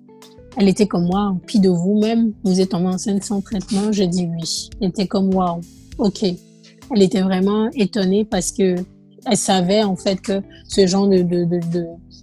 elle 0.56 0.68
était 0.68 0.86
comme 0.86 1.06
moi, 1.06 1.36
puis 1.46 1.60
de 1.60 1.68
vous-même, 1.68 2.32
vous 2.44 2.60
êtes 2.60 2.74
en 2.74 2.84
enceinte 2.84 3.24
sans 3.24 3.40
traitement, 3.40 3.90
je 3.90 4.04
dis 4.04 4.26
oui. 4.26 4.68
Elle 4.80 4.88
était 4.88 5.06
comme 5.06 5.34
wow, 5.34 5.60
ok. 5.98 6.24
Elle 6.24 7.02
était 7.02 7.22
vraiment 7.22 7.70
étonnée 7.70 8.24
parce 8.24 8.52
que 8.52 8.76
elle 9.24 9.36
savait 9.36 9.82
en 9.82 9.96
fait 9.96 10.20
que 10.20 10.42
ce 10.68 10.86
genre 10.86 11.08
de, 11.08 11.22
de, 11.22 11.44
de, 11.44 11.60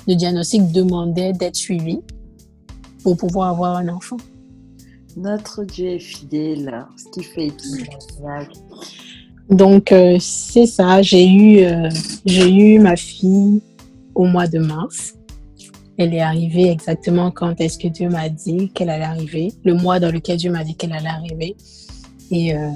de, 0.07 0.13
diagnostic 0.13 0.71
demandait 0.71 1.33
d'être 1.33 1.55
suivi 1.55 1.99
pour 3.03 3.17
pouvoir 3.17 3.49
avoir 3.49 3.77
un 3.77 3.87
enfant. 3.87 4.17
Notre 5.15 5.63
Dieu 5.63 5.87
est 5.87 5.99
fidèle, 5.99 6.85
ce 6.97 7.05
qui 7.11 7.23
fait 7.23 7.51
Donc 9.49 9.91
euh, 9.91 10.17
c'est 10.19 10.65
ça, 10.65 11.01
j'ai 11.01 11.27
eu, 11.27 11.59
euh, 11.63 11.89
j'ai 12.25 12.49
eu 12.49 12.79
ma 12.79 12.95
fille 12.95 13.61
au 14.13 14.25
mois 14.25 14.47
de 14.47 14.59
mars 14.59 15.15
elle 15.99 16.13
est 16.13 16.21
arrivée 16.21 16.69
exactement 16.69 17.29
quand 17.29 17.59
est-ce 17.59 17.77
que 17.77 17.89
Dieu 17.89 18.07
m'a 18.07 18.29
dit 18.29 18.69
qu'elle 18.69 18.89
allait 18.89 19.03
arriver, 19.03 19.51
le 19.65 19.73
mois 19.73 19.99
dans 19.99 20.11
lequel 20.11 20.37
Dieu 20.37 20.49
m'a 20.49 20.63
dit 20.63 20.75
qu'elle 20.75 20.93
allait 20.93 21.09
arriver. 21.09 21.57
Et 22.31 22.55
euh, 22.55 22.69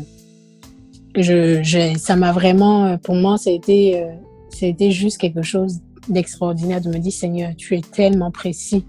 je, 1.16 1.96
ça 1.98 2.18
m'a 2.18 2.34
vraiment, 2.34 2.98
pour 2.98 3.16
moi, 3.16 3.38
ça 3.38 3.50
a 3.50 3.54
euh, 3.70 4.90
juste 4.90 5.20
quelque 5.20 5.42
chose 5.42 5.80
d'extraordinaire 6.10 6.82
de 6.82 6.90
me 6.90 6.98
dire, 6.98 7.14
Seigneur, 7.14 7.56
tu 7.56 7.78
es 7.78 7.82
tellement 7.82 8.30
précis. 8.30 8.84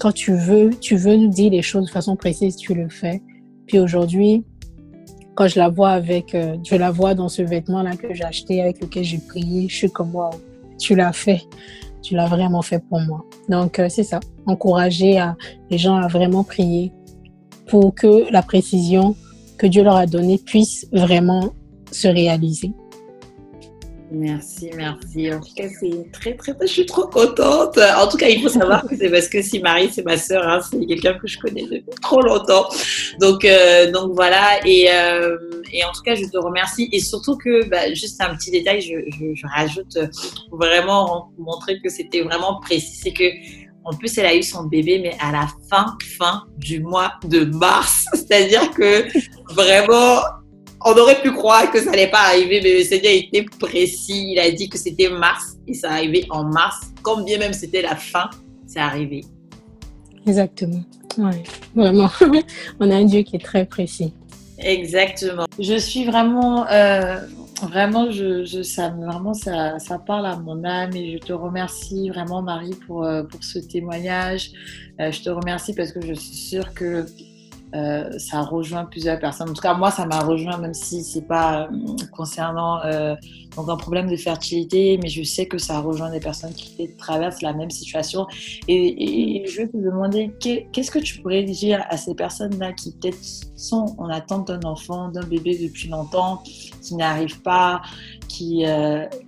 Quand 0.00 0.12
tu 0.12 0.34
veux, 0.34 0.70
tu 0.78 0.96
veux 0.96 1.16
nous 1.16 1.30
dire 1.30 1.50
les 1.50 1.62
choses 1.62 1.86
de 1.86 1.90
façon 1.90 2.14
précise, 2.14 2.56
tu 2.56 2.74
le 2.74 2.90
fais. 2.90 3.22
Puis 3.66 3.78
aujourd'hui, 3.78 4.44
quand 5.34 5.48
je 5.48 5.58
la 5.58 5.70
vois 5.70 5.92
avec, 5.92 6.34
euh, 6.34 6.58
je 6.62 6.76
la 6.76 6.90
vois 6.90 7.14
dans 7.14 7.30
ce 7.30 7.40
vêtement-là 7.40 7.96
que 7.96 8.12
j'ai 8.12 8.24
acheté, 8.24 8.60
avec 8.60 8.82
lequel 8.82 9.02
j'ai 9.02 9.16
prié, 9.16 9.66
je 9.70 9.74
suis 9.74 9.90
comme, 9.90 10.14
wow, 10.14 10.28
tu 10.78 10.94
l'as 10.94 11.14
fait 11.14 11.40
tu 12.02 12.14
l'as 12.14 12.26
vraiment 12.26 12.62
fait 12.62 12.80
pour 12.88 13.00
moi. 13.00 13.24
Donc, 13.48 13.78
euh, 13.78 13.88
c'est 13.88 14.04
ça, 14.04 14.20
encourager 14.46 15.18
à, 15.18 15.36
les 15.70 15.78
gens 15.78 15.96
à 15.96 16.08
vraiment 16.08 16.44
prier 16.44 16.92
pour 17.68 17.94
que 17.94 18.30
la 18.30 18.42
précision 18.42 19.14
que 19.58 19.66
Dieu 19.66 19.84
leur 19.84 19.96
a 19.96 20.06
donnée 20.06 20.38
puisse 20.38 20.86
vraiment 20.92 21.52
se 21.90 22.08
réaliser. 22.08 22.72
Merci, 24.14 24.70
merci. 24.76 25.32
En 25.32 25.40
tout 25.40 25.54
cas, 25.56 25.64
c'est 25.80 26.12
très, 26.12 26.34
très, 26.34 26.54
je 26.60 26.66
suis 26.66 26.84
trop 26.84 27.06
contente. 27.06 27.78
En 27.78 28.06
tout 28.08 28.18
cas, 28.18 28.28
il 28.28 28.42
faut 28.42 28.50
savoir 28.50 28.86
que 28.86 28.94
c'est 28.94 29.08
parce 29.08 29.26
que 29.26 29.40
si 29.40 29.58
Marie, 29.58 29.90
c'est 29.90 30.04
ma 30.04 30.18
sœur, 30.18 30.46
hein, 30.46 30.60
c'est 30.60 30.84
quelqu'un 30.84 31.14
que 31.14 31.26
je 31.26 31.38
connais 31.38 31.62
depuis 31.62 31.98
trop 32.02 32.20
longtemps. 32.20 32.68
Donc, 33.20 33.46
euh, 33.46 33.90
donc 33.90 34.12
voilà. 34.14 34.60
Et, 34.66 34.88
euh, 34.92 35.38
et, 35.72 35.82
en 35.84 35.92
tout 35.92 36.02
cas, 36.02 36.14
je 36.14 36.26
te 36.26 36.36
remercie. 36.36 36.90
Et 36.92 37.00
surtout 37.00 37.38
que, 37.38 37.66
bah, 37.68 37.94
juste 37.94 38.20
un 38.20 38.36
petit 38.36 38.50
détail, 38.50 38.82
je, 38.82 38.96
je, 39.34 39.46
rajoute 39.46 39.98
pour 40.50 40.58
vraiment 40.58 41.32
montrer 41.38 41.80
que 41.80 41.88
c'était 41.88 42.20
vraiment 42.20 42.60
précis. 42.60 43.00
C'est 43.02 43.12
que, 43.14 43.24
en 43.84 43.96
plus, 43.96 44.18
elle 44.18 44.26
a 44.26 44.34
eu 44.34 44.42
son 44.42 44.64
bébé, 44.64 44.98
mais 45.02 45.16
à 45.20 45.32
la 45.32 45.48
fin, 45.70 45.96
fin 46.18 46.42
du 46.58 46.80
mois 46.80 47.14
de 47.24 47.44
mars. 47.44 48.04
C'est-à-dire 48.12 48.70
que 48.72 49.06
vraiment, 49.54 50.20
on 50.84 50.96
aurait 50.96 51.20
pu 51.20 51.32
croire 51.32 51.70
que 51.70 51.80
ça 51.80 51.90
n'allait 51.90 52.10
pas 52.10 52.20
arriver, 52.28 52.60
mais 52.62 52.78
le 52.78 52.84
Seigneur 52.84 53.12
était 53.12 53.44
précis. 53.58 54.32
Il 54.32 54.38
a 54.38 54.50
dit 54.50 54.68
que 54.68 54.78
c'était 54.78 55.08
mars 55.08 55.56
et 55.66 55.74
ça 55.74 55.90
arrivait 55.90 56.26
en 56.30 56.44
mars. 56.44 56.92
Comme 57.02 57.24
bien 57.24 57.38
même 57.38 57.52
c'était 57.52 57.82
la 57.82 57.96
fin, 57.96 58.30
c'est 58.66 58.80
arrivé. 58.80 59.24
Exactement. 60.26 60.82
Ouais, 61.18 61.42
vraiment. 61.74 62.10
on 62.80 62.90
a 62.90 62.96
un 62.96 63.04
Dieu 63.04 63.22
qui 63.22 63.36
est 63.36 63.44
très 63.44 63.66
précis. 63.66 64.12
Exactement. 64.58 65.46
Je 65.58 65.74
suis 65.74 66.04
vraiment, 66.04 66.66
euh, 66.68 67.16
vraiment, 67.62 68.10
je, 68.10 68.62
ça, 68.62 68.90
vraiment, 68.90 69.34
ça, 69.34 69.78
ça, 69.78 69.98
parle 69.98 70.26
à 70.26 70.36
mon 70.36 70.64
âme 70.64 70.94
et 70.94 71.12
je 71.12 71.18
te 71.18 71.32
remercie 71.32 72.08
vraiment, 72.10 72.42
Marie, 72.42 72.76
pour, 72.86 73.04
euh, 73.04 73.24
pour 73.24 73.42
ce 73.42 73.58
témoignage. 73.58 74.52
Euh, 75.00 75.10
je 75.10 75.22
te 75.22 75.30
remercie 75.30 75.74
parce 75.74 75.92
que 75.92 76.00
je 76.04 76.14
suis 76.14 76.36
sûre 76.36 76.72
que 76.74 77.06
euh, 77.74 78.18
ça 78.18 78.42
rejoint 78.42 78.84
plusieurs 78.84 79.18
personnes. 79.18 79.50
En 79.50 79.54
tout 79.54 79.62
cas, 79.62 79.74
moi, 79.74 79.90
ça 79.90 80.04
m'a 80.04 80.20
rejoint, 80.20 80.58
même 80.58 80.74
si 80.74 81.02
c'est 81.02 81.26
pas 81.26 81.62
euh, 81.62 81.96
concernant 82.14 82.82
euh, 82.84 83.14
donc 83.56 83.68
un 83.70 83.76
problème 83.76 84.10
de 84.10 84.16
fertilité, 84.16 84.98
mais 85.02 85.08
je 85.08 85.22
sais 85.22 85.46
que 85.46 85.56
ça 85.56 85.80
rejoint 85.80 86.10
des 86.10 86.20
personnes 86.20 86.52
qui 86.52 86.94
traversent 86.96 87.40
la 87.40 87.54
même 87.54 87.70
situation. 87.70 88.26
Et, 88.68 89.44
je 89.46 89.62
vais 89.62 89.68
te 89.68 89.76
demander, 89.76 90.32
qu'est-ce 90.40 90.90
que 90.90 90.98
tu 90.98 91.20
pourrais 91.20 91.44
dire 91.44 91.84
à 91.88 91.96
ces 91.96 92.14
personnes-là 92.14 92.72
qui 92.72 92.92
peut-être 92.92 93.18
sont 93.56 93.94
en 93.98 94.08
attente 94.08 94.48
d'un 94.48 94.62
enfant, 94.68 95.08
d'un 95.08 95.24
bébé 95.24 95.58
depuis 95.62 95.88
longtemps, 95.88 96.42
qui 96.82 96.94
n'arrivent 96.94 97.42
pas, 97.42 97.80
qui 98.28 98.64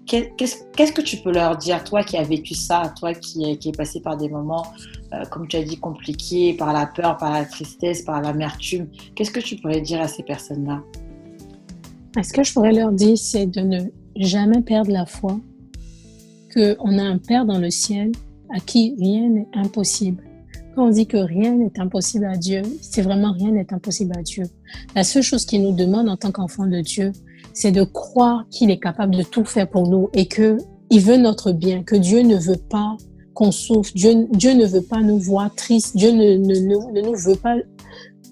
qu'est-ce 0.07 0.93
que 0.93 1.03
tu 1.03 1.19
peux 1.19 1.33
leur 1.33 1.57
dire, 1.57 1.83
toi 1.85 2.03
qui 2.03 2.17
as 2.17 2.23
vécu 2.23 2.55
ça, 2.55 2.93
toi 2.99 3.15
qui, 3.15 3.59
qui 3.59 3.69
est 3.71 3.77
passé 3.77 4.01
par 4.01 4.17
des 4.17 4.29
moments 4.29 4.67
euh, 5.15 5.25
comme 5.31 5.49
tu 5.49 5.57
as 5.57 5.63
dit, 5.63 5.79
compliqué 5.79 6.55
par 6.55 6.73
la 6.73 6.87
peur, 6.87 7.17
par 7.17 7.33
la 7.33 7.45
tristesse, 7.45 8.03
par 8.03 8.21
l'amertume. 8.21 8.89
Qu'est-ce 9.15 9.31
que 9.31 9.41
tu 9.41 9.57
pourrais 9.57 9.81
dire 9.81 10.01
à 10.01 10.09
ces 10.09 10.23
personnes-là? 10.23 10.83
Ce 12.23 12.33
que 12.33 12.45
je 12.45 12.53
pourrais 12.53 12.73
leur 12.73 12.93
dire, 12.93 13.19
c'est 13.19 13.47
de 13.47 13.61
ne 13.61 13.81
jamais 14.17 14.63
perdre 14.63 14.91
la 14.91 15.05
foi, 15.05 15.41
qu'on 16.55 16.99
a 16.99 17.03
un 17.03 17.19
Père 17.19 17.45
dans 17.45 17.59
le 17.59 17.71
ciel 17.71 18.13
à 18.55 18.61
qui 18.61 18.95
rien 18.99 19.29
n'est 19.29 19.49
impossible. 19.55 20.23
Quand 20.75 20.87
on 20.87 20.91
dit 20.91 21.07
que 21.07 21.17
rien 21.17 21.55
n'est 21.55 21.79
impossible 21.81 22.25
à 22.25 22.37
Dieu, 22.37 22.63
c'est 22.81 23.03
vraiment 23.03 23.33
rien 23.33 23.53
n'est 23.53 23.73
impossible 23.73 24.13
à 24.17 24.23
Dieu. 24.23 24.45
La 24.95 25.05
seule 25.05 25.23
chose 25.23 25.45
qu'il 25.45 25.63
nous 25.63 25.75
demande 25.75 26.09
en 26.09 26.17
tant 26.17 26.31
qu'enfant 26.31 26.67
de 26.67 26.81
Dieu, 26.81 27.13
c'est 27.53 27.73
de 27.73 27.85
croire 27.85 28.47
qu'il 28.51 28.71
est 28.71 28.81
capable 28.81 29.15
de 29.17 29.23
tout 29.23 29.45
faire 29.45 29.69
pour 29.69 29.89
nous 29.89 30.09
et 30.13 30.27
que 30.27 30.59
il 30.91 31.01
veut 31.01 31.17
notre 31.17 31.53
bien, 31.53 31.83
que 31.83 31.97
Dieu 31.97 32.21
ne 32.23 32.37
veut 32.37 32.61
pas 32.71 32.97
qu'on 33.35 33.53
souffre. 33.53 33.91
Dieu, 33.95 34.29
Dieu 34.33 34.55
ne 34.55 34.65
veut 34.65 34.83
pas 34.83 35.01
nous 35.01 35.19
voir 35.19 35.55
tristes. 35.55 35.97
Dieu 35.97 36.11
ne, 36.11 36.37
ne, 36.37 36.55
ne, 36.55 37.01
nous 37.03 37.15
veut 37.15 37.37
pas 37.37 37.57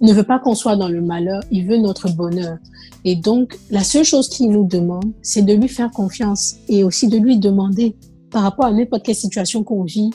ne 0.02 0.12
veut 0.12 0.24
pas 0.24 0.40
qu'on 0.40 0.56
soit 0.56 0.74
dans 0.74 0.88
le 0.88 1.00
malheur, 1.00 1.42
il 1.52 1.66
veut 1.66 1.78
notre 1.78 2.10
bonheur. 2.10 2.58
Et 3.04 3.14
donc, 3.14 3.56
la 3.70 3.84
seule 3.84 4.04
chose 4.04 4.28
qu'il 4.28 4.50
nous 4.50 4.66
demande, 4.66 5.12
c'est 5.22 5.42
de 5.42 5.52
lui 5.54 5.68
faire 5.68 5.90
confiance 5.90 6.56
et 6.68 6.82
aussi 6.82 7.06
de 7.06 7.18
lui 7.18 7.38
demander, 7.38 7.94
par 8.30 8.42
rapport 8.42 8.64
à 8.64 8.72
n'importe 8.72 9.04
quelle 9.04 9.14
situation 9.14 9.62
qu'on 9.62 9.84
vit, 9.84 10.10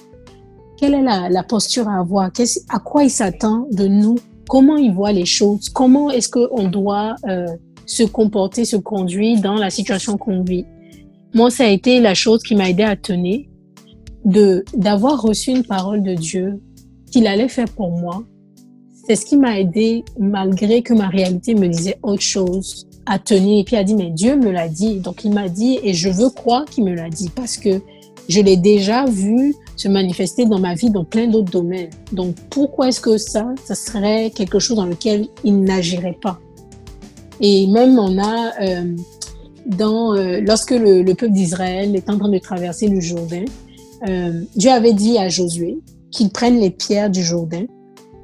quelle 0.78 0.94
est 0.94 1.02
la, 1.02 1.30
la 1.30 1.44
posture 1.44 1.88
à 1.88 2.00
avoir, 2.00 2.30
à 2.70 2.80
quoi 2.80 3.04
il 3.04 3.10
s'attend 3.10 3.66
de 3.72 3.88
nous, 3.88 4.16
comment 4.50 4.76
il 4.76 4.94
voit 4.94 5.14
les 5.14 5.26
choses, 5.26 5.70
comment 5.70 6.10
est-ce 6.10 6.30
qu'on 6.30 6.68
doit 6.68 7.16
euh, 7.28 7.48
se 7.86 8.04
comporter, 8.04 8.66
se 8.66 8.76
conduire 8.76 9.40
dans 9.42 9.56
la 9.56 9.70
situation 9.70 10.18
qu'on 10.18 10.44
vit? 10.44 10.66
Moi, 11.34 11.50
ça 11.50 11.64
a 11.64 11.70
été 11.70 12.00
la 12.02 12.14
chose 12.14 12.44
qui 12.44 12.56
m'a 12.56 12.70
aidé 12.70 12.84
à 12.84 12.96
tenir 12.96 13.46
de 14.28 14.66
d'avoir 14.76 15.22
reçu 15.22 15.52
une 15.52 15.64
parole 15.64 16.04
de 16.04 16.14
Dieu 16.14 16.62
qu'il 17.12 17.26
allait 17.26 17.48
faire 17.48 17.70
pour 17.70 17.90
moi. 17.90 18.24
C'est 19.08 19.16
ce 19.16 19.26
qui 19.26 19.38
m'a 19.38 19.58
aidé 19.58 20.04
malgré 20.20 20.82
que 20.82 20.94
ma 20.94 21.08
réalité 21.08 21.56
me 21.56 21.68
disait 21.68 21.98
autre 22.04 22.22
chose 22.22 22.88
à 23.06 23.20
tenir. 23.20 23.62
Et 23.62 23.64
puis 23.64 23.78
a 23.78 23.86
dit 23.86 23.96
mais 23.96 24.12
Dieu 24.12 24.36
me 24.36 24.52
l'a 24.52 24.68
dit. 24.68 25.00
Donc 25.00 25.24
il 25.24 25.34
m'a 25.34 25.48
dit 25.48 25.80
et 25.82 25.94
je 25.94 26.10
veux 26.10 26.30
croire 26.30 26.66
qu'il 26.66 26.84
me 26.84 26.94
l'a 26.94 27.10
dit 27.10 27.30
parce 27.34 27.56
que 27.56 27.82
je 28.28 28.42
l'ai 28.42 28.58
déjà 28.58 29.06
vu 29.06 29.56
se 29.78 29.88
manifester 29.88 30.46
dans 30.46 30.60
ma 30.60 30.74
vie 30.74 30.90
dans 30.90 31.06
plein 31.06 31.28
d'autres 31.28 31.52
domaines. 31.52 31.92
Donc 32.12 32.36
pourquoi 32.50 32.90
est-ce 32.90 33.00
que 33.00 33.18
ça, 33.18 33.48
ça 33.64 33.76
serait 33.76 34.32
quelque 34.32 34.60
chose 34.60 34.76
dans 34.76 34.86
lequel 34.86 35.28
il 35.46 35.62
n'agirait 35.62 36.18
pas? 36.22 36.38
Et 37.40 37.66
même 37.68 37.98
on 37.98 38.22
a 38.22 38.52
euh, 38.62 38.94
dans 39.66 40.14
euh, 40.16 40.42
lorsque 40.42 40.72
le 40.72 41.06
peuple 41.14 41.32
d'Israël 41.32 41.96
est 41.96 42.10
en 42.10 42.18
train 42.18 42.30
de 42.30 42.40
traverser 42.40 42.90
le 42.90 43.00
Jourdain, 43.00 43.46
euh, 44.08 44.44
Dieu 44.56 44.72
avait 44.72 44.94
dit 44.94 45.18
à 45.18 45.30
Josué 45.30 45.80
qu'il 46.12 46.30
prenne 46.30 46.60
les 46.60 46.70
pierres 46.70 47.10
du 47.10 47.24
Jourdain 47.24 47.66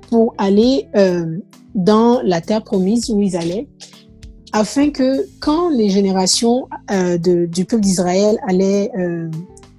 pour 0.09 0.33
aller 0.37 0.87
euh, 0.95 1.37
dans 1.75 2.21
la 2.21 2.41
terre 2.41 2.63
promise 2.63 3.09
où 3.09 3.21
ils 3.21 3.35
allaient, 3.35 3.67
afin 4.51 4.91
que 4.91 5.25
quand 5.39 5.69
les 5.69 5.89
générations 5.89 6.67
euh, 6.91 7.17
du 7.17 7.65
peuple 7.65 7.81
d'Israël 7.81 8.37
allaient 8.47 8.91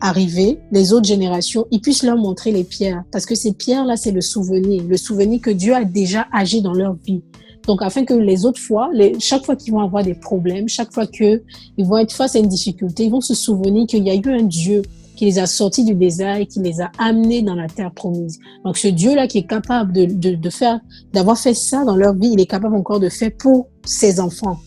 arriver, 0.01 0.59
les 0.72 0.92
autres 0.92 1.07
générations, 1.07 1.66
ils 1.70 1.80
puissent 1.80 2.03
leur 2.03 2.16
montrer 2.16 2.51
les 2.51 2.64
pierres, 2.64 3.05
parce 3.12 3.24
que 3.24 3.34
ces 3.34 3.53
pierres-là, 3.53 3.97
c'est 3.97 4.11
le 4.11 4.20
souvenir, 4.20 4.82
le 4.82 4.97
souvenir 4.97 5.40
que 5.40 5.51
Dieu 5.51 5.74
a 5.74 5.84
déjà 5.84 6.26
agi 6.32 6.61
dans 6.61 6.74
leur 6.74 6.95
vie. 7.07 7.22
Donc, 7.66 7.80
afin 7.80 8.05
que 8.05 8.12
les 8.12 8.45
autres 8.45 8.61
fois, 8.61 8.90
chaque 9.18 9.45
fois 9.47 9.57
qu'ils 9.57 9.72
vont 9.72 9.80
avoir 9.80 10.03
des 10.03 10.14
problèmes, 10.14 10.68
chaque 10.68 10.92
fois 10.92 11.07
qu'ils 11.07 11.40
vont 11.78 11.97
être 11.97 12.12
face 12.12 12.36
à 12.36 12.38
une 12.38 12.49
difficulté, 12.49 13.05
ils 13.05 13.11
vont 13.11 13.22
se 13.22 13.34
souvenir 13.34 13.86
qu'il 13.86 14.05
y 14.05 14.11
a 14.11 14.14
eu 14.14 14.28
un 14.28 14.42
Dieu 14.42 14.82
qui 15.15 15.27
les 15.27 15.39
a 15.39 15.47
sortis 15.47 15.85
du 15.85 15.95
désert 15.95 16.37
et 16.37 16.47
qui 16.47 16.61
les 16.61 16.81
a 16.81 16.91
amenés 16.99 17.43
dans 17.43 17.55
la 17.55 17.69
terre 17.69 17.93
promise. 17.93 18.39
Donc 18.65 18.77
ce 18.77 18.89
Dieu-là 18.89 19.27
qui 19.27 19.39
est 19.39 19.47
capable 19.47 19.93
de, 19.93 20.35
de, 20.35 20.51
faire, 20.51 20.81
d'avoir 21.12 21.39
fait 21.39 21.55
ça 21.55 21.85
dans 21.85 21.97
leur 21.97 22.15
vie, 22.15 22.31
il 22.33 22.41
est 22.41 22.47
capable 22.47 22.75
encore 22.77 23.01
de 23.01 23.09
faire 23.09 23.31
pour 23.39 23.69
ses 23.85 24.21
enfants. 24.21 24.59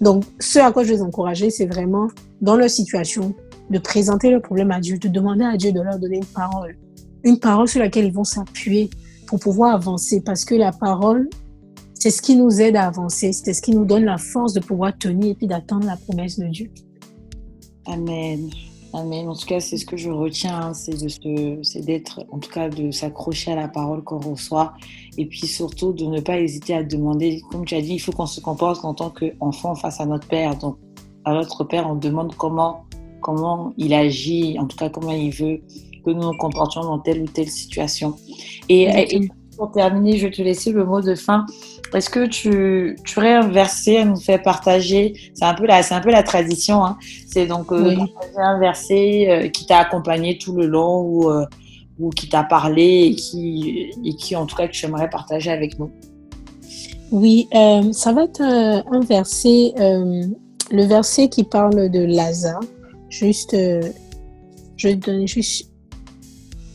Donc 0.00 0.24
ce 0.40 0.58
à 0.58 0.72
quoi 0.72 0.84
je 0.84 0.92
les 0.92 1.02
encourager, 1.02 1.50
c'est 1.50 1.66
vraiment 1.66 2.08
dans 2.40 2.56
leur 2.56 2.70
situation 2.70 3.34
de 3.70 3.78
présenter 3.78 4.30
le 4.30 4.40
problème 4.40 4.70
à 4.70 4.80
Dieu, 4.80 4.98
de 4.98 5.08
demander 5.08 5.44
à 5.44 5.56
Dieu 5.56 5.72
de 5.72 5.80
leur 5.80 5.98
donner 5.98 6.16
une 6.16 6.24
parole, 6.24 6.76
une 7.24 7.38
parole 7.38 7.68
sur 7.68 7.80
laquelle 7.80 8.06
ils 8.06 8.12
vont 8.12 8.24
s'appuyer 8.24 8.90
pour 9.26 9.38
pouvoir 9.38 9.74
avancer, 9.74 10.20
parce 10.20 10.44
que 10.44 10.54
la 10.54 10.72
parole, 10.72 11.28
c'est 11.94 12.10
ce 12.10 12.20
qui 12.20 12.36
nous 12.36 12.60
aide 12.60 12.76
à 12.76 12.86
avancer, 12.86 13.32
c'est 13.32 13.54
ce 13.54 13.62
qui 13.62 13.70
nous 13.70 13.84
donne 13.84 14.04
la 14.04 14.18
force 14.18 14.52
de 14.52 14.60
pouvoir 14.60 14.96
tenir 14.98 15.30
et 15.30 15.34
puis 15.34 15.46
d'attendre 15.46 15.86
la 15.86 15.96
promesse 15.96 16.38
de 16.38 16.46
Dieu. 16.46 16.70
Amen. 17.86 18.50
Amen. 18.94 19.28
En 19.28 19.34
tout 19.34 19.46
cas, 19.46 19.58
c'est 19.58 19.78
ce 19.78 19.86
que 19.86 19.96
je 19.96 20.10
retiens, 20.10 20.60
hein, 20.60 20.74
c'est 20.74 21.00
de 21.02 21.62
c'est 21.62 21.80
d'être, 21.80 22.20
en 22.30 22.38
tout 22.38 22.50
cas, 22.50 22.68
de 22.68 22.90
s'accrocher 22.90 23.52
à 23.52 23.56
la 23.56 23.68
parole 23.68 24.04
qu'on 24.04 24.18
reçoit, 24.18 24.74
et 25.16 25.24
puis 25.24 25.46
surtout 25.46 25.92
de 25.92 26.04
ne 26.04 26.20
pas 26.20 26.38
hésiter 26.38 26.74
à 26.74 26.82
demander. 26.82 27.40
Comme 27.50 27.64
tu 27.64 27.74
as 27.74 27.80
dit, 27.80 27.94
il 27.94 27.98
faut 27.98 28.12
qu'on 28.12 28.26
se 28.26 28.40
comporte 28.40 28.84
en 28.84 28.92
tant 28.92 29.10
qu'enfant 29.10 29.74
face 29.74 30.00
à 30.00 30.06
notre 30.06 30.28
père. 30.28 30.56
Donc, 30.58 30.76
à 31.24 31.32
notre 31.32 31.64
père, 31.64 31.88
on 31.88 31.94
demande 31.94 32.34
comment, 32.36 32.84
comment 33.22 33.72
il 33.78 33.94
agit, 33.94 34.58
en 34.58 34.66
tout 34.66 34.76
cas, 34.76 34.90
comment 34.90 35.12
il 35.12 35.30
veut 35.30 35.62
que 36.04 36.10
nous 36.10 36.22
nous 36.22 36.36
comportions 36.36 36.82
dans 36.82 36.98
telle 36.98 37.22
ou 37.22 37.28
telle 37.28 37.48
situation. 37.48 38.16
Et, 38.68 38.82
et 38.84 39.30
pour 39.56 39.70
terminer, 39.72 40.18
je 40.18 40.26
vais 40.26 40.32
te 40.32 40.42
laisser 40.42 40.72
le 40.72 40.84
mot 40.84 41.00
de 41.00 41.14
fin. 41.14 41.46
Est-ce 41.94 42.08
que 42.08 42.26
tu, 42.26 42.96
tu 43.04 43.18
aurais 43.18 43.34
un 43.34 43.48
verset 43.48 43.98
à 43.98 44.04
nous 44.04 44.16
faire 44.16 44.42
partager? 44.42 45.12
C'est 45.34 45.44
un 45.44 45.54
peu 45.54 45.66
la, 45.66 45.82
c'est 45.82 45.94
un 45.94 46.00
peu 46.00 46.10
la 46.10 46.22
tradition. 46.22 46.84
Hein. 46.84 46.96
C'est 47.26 47.46
donc 47.46 47.70
euh, 47.70 47.96
un 48.38 48.58
verset 48.58 49.26
euh, 49.28 49.48
qui 49.48 49.66
t'a 49.66 49.78
accompagné 49.78 50.38
tout 50.38 50.56
le 50.56 50.66
long 50.66 51.02
ou, 51.02 51.30
euh, 51.30 51.44
ou 51.98 52.08
qui 52.10 52.28
t'a 52.28 52.44
parlé 52.44 53.10
et 53.10 53.14
qui, 53.14 53.90
et 54.04 54.14
qui, 54.14 54.34
en 54.36 54.46
tout 54.46 54.56
cas, 54.56 54.68
que 54.68 54.72
tu 54.72 54.86
aimerais 54.86 55.10
partager 55.10 55.50
avec 55.50 55.78
nous. 55.78 55.90
Oui, 57.10 57.46
ça 57.92 58.12
va 58.14 58.24
être 58.24 58.40
un 58.40 59.00
verset, 59.00 59.74
le 59.76 60.84
verset 60.86 61.28
qui 61.28 61.44
parle 61.44 61.90
de 61.90 62.00
Lazare. 62.00 62.62
Juste, 63.10 63.54
je 63.54 64.88
donner 64.94 65.26
juste 65.26 65.70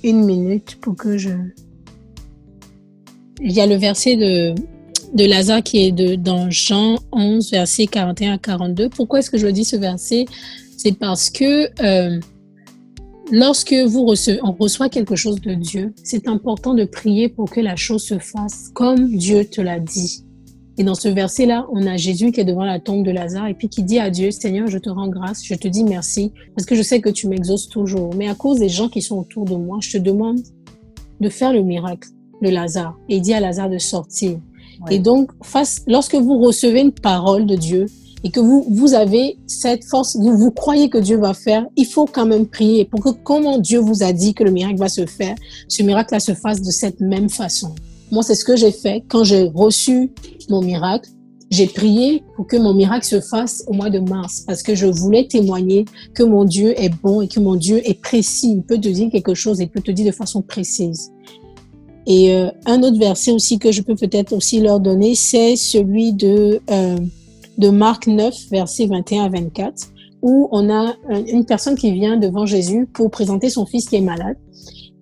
une 0.04 0.24
minute 0.26 0.80
pour 0.80 0.96
que 0.96 1.18
je. 1.18 1.32
Il 3.42 3.52
y 3.52 3.62
a 3.62 3.66
le 3.66 3.76
verset 3.76 4.16
de 4.16 4.54
de 5.14 5.26
Lazare 5.26 5.64
qui 5.64 5.86
est 5.86 5.92
de, 5.92 6.16
dans 6.16 6.50
Jean 6.50 6.98
11, 7.12 7.52
verset 7.52 7.88
41 7.88 8.34
à 8.34 8.38
42. 8.38 8.90
Pourquoi 8.90 9.20
est-ce 9.20 9.30
que 9.30 9.38
je 9.38 9.48
dis 9.48 9.66
ce 9.66 9.76
verset? 9.76 10.26
C'est 10.78 10.98
parce 10.98 11.30
que 11.30 11.70
euh, 11.82 12.20
lorsque 13.32 13.74
vous 13.74 14.06
recevez, 14.06 14.40
on 14.44 14.52
reçoit 14.52 14.90
quelque 14.90 15.16
chose 15.16 15.42
de 15.42 15.54
Dieu, 15.54 15.94
c'est 16.04 16.28
important 16.28 16.74
de 16.74 16.86
prier 16.86 17.30
pour 17.30 17.50
que 17.50 17.60
la 17.60 17.76
chose 17.76 18.04
se 18.04 18.20
fasse 18.20 18.70
comme 18.74 19.16
Dieu 19.16 19.46
te 19.46 19.62
l'a 19.62 19.80
dit. 19.80 20.24
Et 20.80 20.84
dans 20.84 20.94
ce 20.94 21.08
verset-là, 21.08 21.66
on 21.72 21.88
a 21.88 21.98
Jésus 21.98 22.32
qui 22.32 22.40
est 22.40 22.46
devant 22.46 22.64
la 22.64 22.80
tombe 22.80 23.04
de 23.04 23.10
Lazare 23.10 23.48
et 23.48 23.56
puis 23.56 23.68
qui 23.68 23.82
dit 23.82 23.98
à 23.98 24.12
Dieu, 24.12 24.30
Seigneur, 24.30 24.68
je 24.68 24.78
te 24.78 24.90
rends 24.90 25.08
grâce, 25.08 25.44
je 25.44 25.56
te 25.56 25.68
dis 25.68 25.84
merci, 25.84 26.32
parce 26.56 26.68
que 26.68 26.76
je 26.76 26.84
sais 26.84 27.02
que 27.02 27.10
tu 27.10 27.28
m'exauces 27.28 27.68
toujours. 27.68 28.14
Mais 28.16 28.30
à 28.30 28.36
cause 28.36 28.60
des 28.60 28.70
gens 28.70 28.88
qui 28.88 29.02
sont 29.02 29.18
autour 29.18 29.46
de 29.46 29.56
moi, 29.56 29.80
je 29.82 29.94
te 29.94 29.98
demande 29.98 30.40
de 31.20 31.30
faire 31.30 31.52
le 31.52 31.64
miracle 31.64 32.10
de 32.44 32.50
Lazare. 32.50 32.96
Et 33.10 33.16
il 33.16 33.22
dit 33.22 33.34
à 33.34 33.40
Lazare 33.40 33.72
de 33.72 33.80
sortir. 33.80 34.38
Et 34.90 35.00
donc, 35.00 35.32
face, 35.44 35.82
lorsque 35.88 36.16
vous 36.16 36.40
recevez 36.40 36.82
une 36.82 36.92
parole 36.92 37.46
de 37.46 37.56
Dieu 37.56 37.88
et 38.24 38.32
que 38.32 38.40
vous, 38.40 38.66
vous 38.70 38.94
avez 38.94 39.38
cette 39.48 39.84
force, 39.84 40.16
vous, 40.16 40.38
vous 40.38 40.52
croyez 40.52 40.90
que 40.90 40.98
Dieu 40.98 41.18
va 41.18 41.34
faire, 41.34 41.66
il 41.76 41.86
faut 41.86 42.06
quand 42.06 42.26
même 42.26 42.48
prier 42.48 42.86
pour 42.86 43.02
que 43.02 43.10
comment 43.10 43.58
Dieu 43.58 43.80
vous 43.80 44.04
a 44.04 44.14
dit 44.14 44.34
que 44.34 44.44
le 44.44 44.52
miracle 44.52 44.78
va 44.78 44.90
se 44.90 45.06
faire, 45.06 45.36
ce 45.68 45.84
miracle-là 45.84 46.20
se 46.20 46.34
fasse 46.34 46.62
de 46.62 46.72
cette 46.72 47.00
même 47.00 47.30
façon. 47.30 47.76
Moi, 48.12 48.24
c'est 48.24 48.36
ce 48.36 48.46
que 48.46 48.56
j'ai 48.56 48.72
fait 48.72 49.04
quand 49.08 49.24
j'ai 49.24 49.52
reçu 49.54 50.12
mon 50.50 50.62
miracle. 50.62 51.10
J'ai 51.50 51.68
prié 51.68 52.24
pour 52.36 52.46
que 52.46 52.58
mon 52.58 52.74
miracle 52.74 53.06
se 53.06 53.22
fasse 53.22 53.64
au 53.68 53.74
mois 53.74 53.90
de 53.90 54.00
mars 54.00 54.44
parce 54.46 54.62
que 54.64 54.76
je 54.76 54.86
voulais 54.86 55.28
témoigner 55.28 55.86
que 56.14 56.24
mon 56.24 56.44
Dieu 56.44 56.78
est 56.78 56.90
bon 56.90 57.22
et 57.22 57.30
que 57.30 57.40
mon 57.40 57.56
Dieu 57.56 57.82
est 57.90 58.02
précis. 58.02 58.52
Il 58.58 58.64
peut 58.64 58.78
te 58.78 58.90
dire 58.90 59.10
quelque 59.10 59.34
chose 59.34 59.62
et 59.62 59.64
il 59.64 59.70
peut 59.70 59.82
te 59.82 59.92
dire 59.92 60.06
de 60.06 60.12
façon 60.12 60.42
précise. 60.42 61.10
Et 62.10 62.34
euh, 62.34 62.50
un 62.66 62.82
autre 62.84 62.98
verset 62.98 63.32
aussi 63.32 63.60
que 63.60 63.74
je 63.74 63.82
peux 63.82 63.96
peut-être 63.96 64.32
aussi 64.32 64.62
leur 64.62 64.80
donner, 64.80 65.14
c'est 65.14 65.58
celui 65.58 66.14
de, 66.14 66.62
euh, 66.72 66.98
de 67.58 67.70
Marc 67.70 68.08
9, 68.08 68.34
verset 68.50 68.88
21 68.88 69.26
à 69.26 69.30
24, 69.30 69.90
où 70.22 70.48
on 70.52 70.70
a 70.70 70.96
une 71.28 71.46
personne 71.46 71.76
qui 71.76 71.92
vient 71.92 72.16
devant 72.16 72.46
Jésus 72.46 72.88
pour 72.92 73.12
présenter 73.12 73.50
son 73.50 73.66
fils 73.66 73.90
qui 73.90 73.98
est 73.98 74.02
malade. 74.02 74.38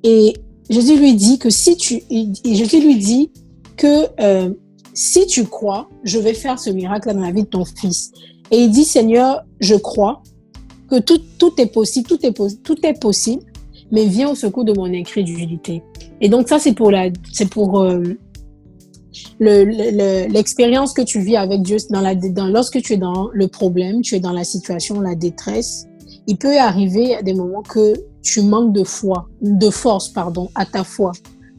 Et 0.03 0.33
Jésus 0.69 0.97
lui 0.97 1.13
dit 1.13 1.37
que 1.37 1.51
si 1.51 1.77
tu, 1.77 2.01
Jésus 2.43 2.81
lui 2.81 2.97
dit 2.97 3.31
que 3.77 4.07
euh, 4.19 4.49
si 4.95 5.27
tu 5.27 5.45
crois, 5.45 5.87
je 6.03 6.17
vais 6.17 6.33
faire 6.33 6.57
ce 6.57 6.71
miracle 6.71 7.13
dans 7.13 7.21
la 7.21 7.31
vie 7.31 7.43
de 7.43 7.47
ton 7.47 7.65
fils. 7.65 8.11
Et 8.49 8.63
il 8.63 8.71
dit, 8.71 8.83
Seigneur, 8.83 9.43
je 9.59 9.75
crois 9.75 10.23
que 10.89 10.99
tout, 10.99 11.19
tout 11.37 11.53
est 11.59 11.67
possible, 11.67 12.07
tout 12.07 12.25
est, 12.25 12.33
tout 12.63 12.85
est 12.85 12.99
possible, 12.99 13.43
mais 13.91 14.05
viens 14.05 14.29
au 14.29 14.35
secours 14.35 14.65
de 14.65 14.73
mon 14.73 14.93
incrédulité. 14.93 15.83
Et 16.21 16.29
donc 16.29 16.47
ça, 16.47 16.59
c'est 16.59 16.73
pour 16.73 16.91
la, 16.91 17.09
c'est 17.31 17.49
pour 17.49 17.81
euh, 17.81 18.01
l'expérience 19.39 20.93
que 20.93 21.01
tu 21.01 21.19
vis 21.19 21.37
avec 21.37 21.61
Dieu 21.61 21.77
dans 21.89 22.01
la, 22.01 22.15
dans, 22.15 22.47
lorsque 22.47 22.81
tu 22.81 22.93
es 22.93 22.97
dans 22.97 23.29
le 23.33 23.47
problème, 23.47 24.01
tu 24.01 24.15
es 24.15 24.19
dans 24.19 24.33
la 24.33 24.43
situation, 24.43 25.01
la 25.01 25.15
détresse. 25.15 25.85
Il 26.27 26.37
peut 26.37 26.57
arriver 26.57 27.15
à 27.15 27.21
des 27.21 27.33
moments 27.33 27.61
que 27.61 27.93
tu 28.23 28.41
manques 28.41 28.73
de 28.73 28.83
foi, 28.83 29.27
de 29.41 29.69
force, 29.69 30.09
pardon, 30.09 30.49
à 30.55 30.65
ta 30.65 30.83
foi. 30.83 31.11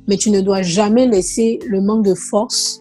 Mais 0.09 0.17
tu 0.17 0.31
ne 0.31 0.41
dois 0.41 0.63
jamais 0.63 1.07
laisser 1.07 1.61
le 1.67 1.81
manque 1.81 2.05
de 2.05 2.15
force 2.15 2.81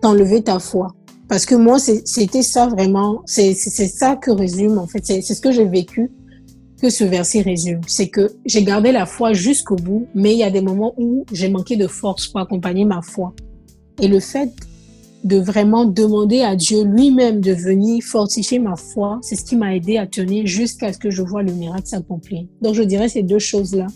t'enlever 0.00 0.42
ta 0.42 0.58
foi. 0.58 0.94
Parce 1.28 1.44
que 1.44 1.54
moi, 1.54 1.78
c'était 1.78 2.42
ça 2.42 2.68
vraiment, 2.68 3.22
c'est 3.26 3.52
ça 3.52 4.16
que 4.16 4.30
résume, 4.30 4.78
en 4.78 4.86
fait, 4.86 5.04
c'est 5.04 5.20
ce 5.20 5.40
que 5.40 5.52
j'ai 5.52 5.66
vécu, 5.66 6.10
que 6.80 6.90
ce 6.90 7.04
verset 7.04 7.42
résume. 7.42 7.80
C'est 7.86 8.08
que 8.08 8.30
j'ai 8.44 8.62
gardé 8.62 8.92
la 8.92 9.06
foi 9.06 9.32
jusqu'au 9.32 9.76
bout, 9.76 10.06
mais 10.14 10.32
il 10.32 10.38
y 10.38 10.44
a 10.44 10.50
des 10.50 10.60
moments 10.60 10.94
où 10.96 11.24
j'ai 11.32 11.48
manqué 11.48 11.76
de 11.76 11.86
force 11.86 12.28
pour 12.28 12.40
accompagner 12.40 12.84
ma 12.84 13.02
foi. 13.02 13.34
Et 14.00 14.08
le 14.08 14.20
fait 14.20 14.50
de 15.24 15.36
vraiment 15.36 15.84
demander 15.84 16.42
à 16.42 16.54
Dieu 16.54 16.84
lui-même 16.84 17.40
de 17.40 17.52
venir 17.52 18.02
fortifier 18.04 18.60
ma 18.60 18.76
foi, 18.76 19.18
c'est 19.22 19.34
ce 19.34 19.44
qui 19.44 19.56
m'a 19.56 19.74
aidé 19.74 19.98
à 19.98 20.06
tenir 20.06 20.46
jusqu'à 20.46 20.92
ce 20.92 20.98
que 20.98 21.10
je 21.10 21.22
vois 21.22 21.42
le 21.42 21.52
miracle 21.52 21.86
s'accomplir. 21.86 22.44
Donc 22.62 22.74
je 22.74 22.82
dirais 22.82 23.08
ces 23.08 23.24
deux 23.24 23.40
choses-là 23.40 23.88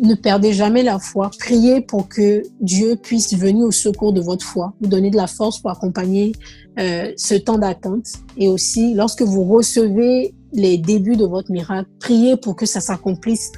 ne 0.00 0.14
perdez 0.14 0.52
jamais 0.52 0.82
la 0.82 0.98
foi. 0.98 1.30
Priez 1.38 1.80
pour 1.80 2.08
que 2.08 2.42
Dieu 2.60 2.96
puisse 2.96 3.34
venir 3.34 3.66
au 3.66 3.70
secours 3.70 4.12
de 4.12 4.20
votre 4.20 4.44
foi, 4.44 4.74
vous 4.80 4.88
donner 4.88 5.10
de 5.10 5.16
la 5.16 5.26
force 5.26 5.60
pour 5.60 5.70
accompagner 5.70 6.32
euh, 6.78 7.12
ce 7.16 7.34
temps 7.34 7.58
d'attente. 7.58 8.06
Et 8.36 8.48
aussi, 8.48 8.94
lorsque 8.94 9.22
vous 9.22 9.44
recevez 9.44 10.34
les 10.54 10.78
débuts 10.78 11.16
de 11.16 11.26
votre 11.26 11.50
miracle, 11.50 11.90
priez 12.00 12.36
pour 12.36 12.56
que 12.56 12.64
ça 12.64 12.80
s'accomplisse 12.80 13.52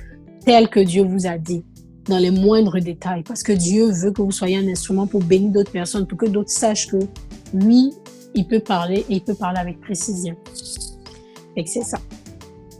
tel 0.45 0.69
que 0.69 0.81
Dieu 0.81 1.05
vous 1.05 1.27
a 1.27 1.37
dit, 1.39 1.65
dans 2.09 2.19
les 2.19 2.31
moindres 2.31 2.81
détails. 2.81 3.23
Parce 3.23 3.43
que 3.43 3.53
Dieu 3.53 3.91
veut 3.93 4.13
que 4.13 4.23
vous 4.23 4.33
soyez 4.33 4.57
un 4.57 4.67
instrument 4.67 5.07
pour 5.07 5.23
bénir 5.23 5.53
d'autres 5.53 5.73
personnes, 5.73 6.07
pour 6.07 6.19
que 6.19 6.27
d'autres 6.27 6.51
sachent 6.51 6.89
que 6.89 6.99
lui, 7.53 7.93
il 8.35 8.47
peut 8.47 8.61
parler 8.61 9.05
et 9.09 9.17
il 9.17 9.21
peut 9.23 9.35
parler 9.35 9.59
avec 9.59 9.81
précision. 9.81 10.35
Et 11.57 11.67
c'est 11.67 11.83
ça. 11.83 11.99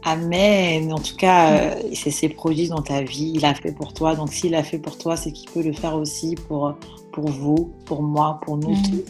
Amen. 0.03 0.93
En 0.93 0.99
tout 0.99 1.15
cas, 1.15 1.51
euh, 1.51 1.75
c'est 1.93 2.11
ses 2.11 2.29
produits 2.29 2.69
dans 2.69 2.81
ta 2.81 3.01
vie. 3.01 3.33
Il 3.35 3.45
a 3.45 3.53
fait 3.53 3.73
pour 3.73 3.93
toi. 3.93 4.15
Donc, 4.15 4.31
s'il 4.31 4.55
a 4.55 4.63
fait 4.63 4.79
pour 4.79 4.97
toi, 4.97 5.17
c'est 5.17 5.31
qu'il 5.31 5.49
peut 5.49 5.61
le 5.61 5.73
faire 5.73 5.95
aussi 5.95 6.35
pour, 6.47 6.73
pour 7.11 7.27
vous, 7.27 7.73
pour 7.85 8.01
moi, 8.01 8.39
pour 8.45 8.57
nous 8.57 8.71
mm. 8.71 8.83
tous. 8.83 9.03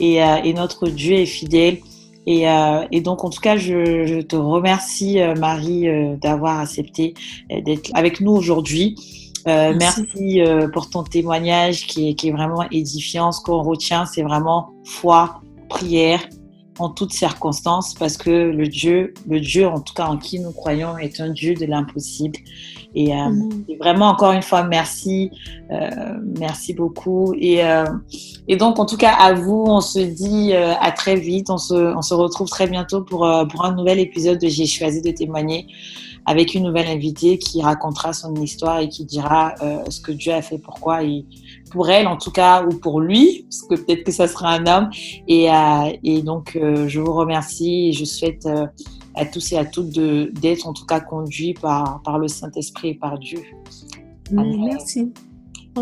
Et, 0.00 0.22
euh, 0.22 0.36
et, 0.44 0.52
notre 0.52 0.88
Dieu 0.88 1.14
est 1.16 1.26
fidèle. 1.26 1.78
Et, 2.26 2.48
euh, 2.48 2.84
et, 2.90 3.00
donc, 3.00 3.24
en 3.24 3.30
tout 3.30 3.40
cas, 3.40 3.56
je, 3.56 4.04
je 4.04 4.20
te 4.20 4.36
remercie, 4.36 5.18
Marie, 5.38 5.86
d'avoir 6.20 6.60
accepté 6.60 7.14
d'être 7.50 7.90
avec 7.94 8.20
nous 8.20 8.32
aujourd'hui. 8.32 8.96
merci, 9.46 10.02
merci 10.02 10.40
pour 10.72 10.90
ton 10.90 11.04
témoignage 11.04 11.86
qui 11.86 12.10
est, 12.10 12.14
qui 12.14 12.28
est 12.28 12.32
vraiment 12.32 12.68
édifiant. 12.70 13.32
Ce 13.32 13.40
qu'on 13.40 13.62
retient, 13.62 14.06
c'est 14.06 14.22
vraiment 14.22 14.70
foi, 14.84 15.40
prière 15.68 16.20
en 16.78 16.90
toutes 16.90 17.12
circonstances 17.12 17.94
parce 17.94 18.16
que 18.16 18.30
le 18.30 18.66
Dieu, 18.66 19.14
le 19.28 19.40
Dieu 19.40 19.66
en 19.66 19.80
tout 19.80 19.94
cas 19.94 20.06
en 20.06 20.16
qui 20.16 20.40
nous 20.40 20.52
croyons 20.52 20.98
est 20.98 21.20
un 21.20 21.30
Dieu 21.30 21.54
de 21.54 21.66
l'impossible. 21.66 22.38
Et, 22.94 23.14
euh, 23.14 23.30
vraiment 23.78 24.06
encore 24.06 24.32
une 24.32 24.42
fois 24.42 24.64
merci, 24.64 25.30
euh, 25.70 25.90
merci 26.38 26.72
beaucoup. 26.72 27.34
Et, 27.38 27.64
euh, 27.64 27.84
et 28.48 28.56
donc 28.56 28.78
en 28.78 28.86
tout 28.86 28.96
cas 28.96 29.12
à 29.12 29.34
vous, 29.34 29.64
on 29.66 29.80
se 29.80 29.98
dit 29.98 30.54
à 30.54 30.90
très 30.92 31.16
vite, 31.16 31.50
on 31.50 31.58
se, 31.58 31.74
on 31.74 32.02
se 32.02 32.14
retrouve 32.14 32.48
très 32.48 32.66
bientôt 32.66 33.02
pour, 33.02 33.28
pour 33.50 33.64
un 33.64 33.74
nouvel 33.74 33.98
épisode 33.98 34.38
de 34.38 34.48
J'ai 34.48 34.66
choisi 34.66 35.02
de 35.02 35.10
témoigner 35.10 35.66
avec 36.26 36.54
une 36.54 36.64
nouvelle 36.64 36.88
invitée 36.88 37.38
qui 37.38 37.62
racontera 37.62 38.12
son 38.12 38.34
histoire 38.34 38.80
et 38.80 38.88
qui 38.88 39.04
dira 39.04 39.54
ce 39.88 40.00
que 40.00 40.12
Dieu 40.12 40.32
a 40.32 40.42
fait, 40.42 40.58
pourquoi 40.58 41.04
et 41.04 41.24
pour 41.70 41.90
elle 41.90 42.06
en 42.06 42.16
tout 42.16 42.30
cas, 42.30 42.64
ou 42.64 42.70
pour 42.70 43.00
lui, 43.00 43.44
parce 43.44 43.62
que 43.62 43.74
peut-être 43.74 44.04
que 44.04 44.12
ça 44.12 44.28
sera 44.28 44.50
un 44.52 44.66
homme. 44.66 44.90
Et, 45.28 45.50
euh, 45.50 45.92
et 46.02 46.22
donc, 46.22 46.56
euh, 46.56 46.88
je 46.88 47.00
vous 47.00 47.12
remercie 47.12 47.88
et 47.88 47.92
je 47.92 48.04
souhaite 48.04 48.46
euh, 48.46 48.66
à 49.14 49.26
tous 49.26 49.52
et 49.52 49.58
à 49.58 49.64
toutes 49.64 49.90
d'être 49.90 50.66
en 50.66 50.72
tout 50.72 50.86
cas 50.86 51.00
conduits 51.00 51.54
par, 51.54 52.02
par 52.02 52.18
le 52.18 52.28
Saint-Esprit 52.28 52.90
et 52.90 52.94
par 52.94 53.18
Dieu. 53.18 53.40
Merci. 54.30 55.12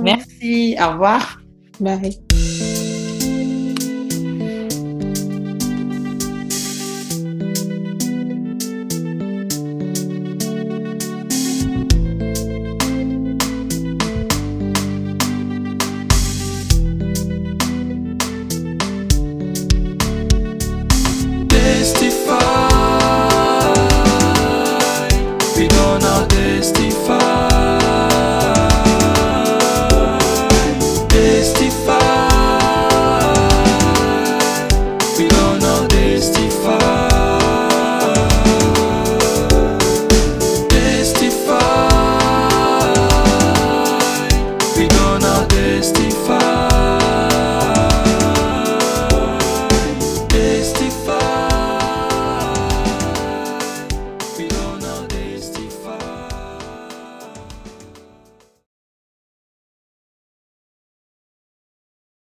Merci. 0.03 0.76
Au 0.80 0.92
revoir. 0.92 1.40
Bye. 1.80 2.84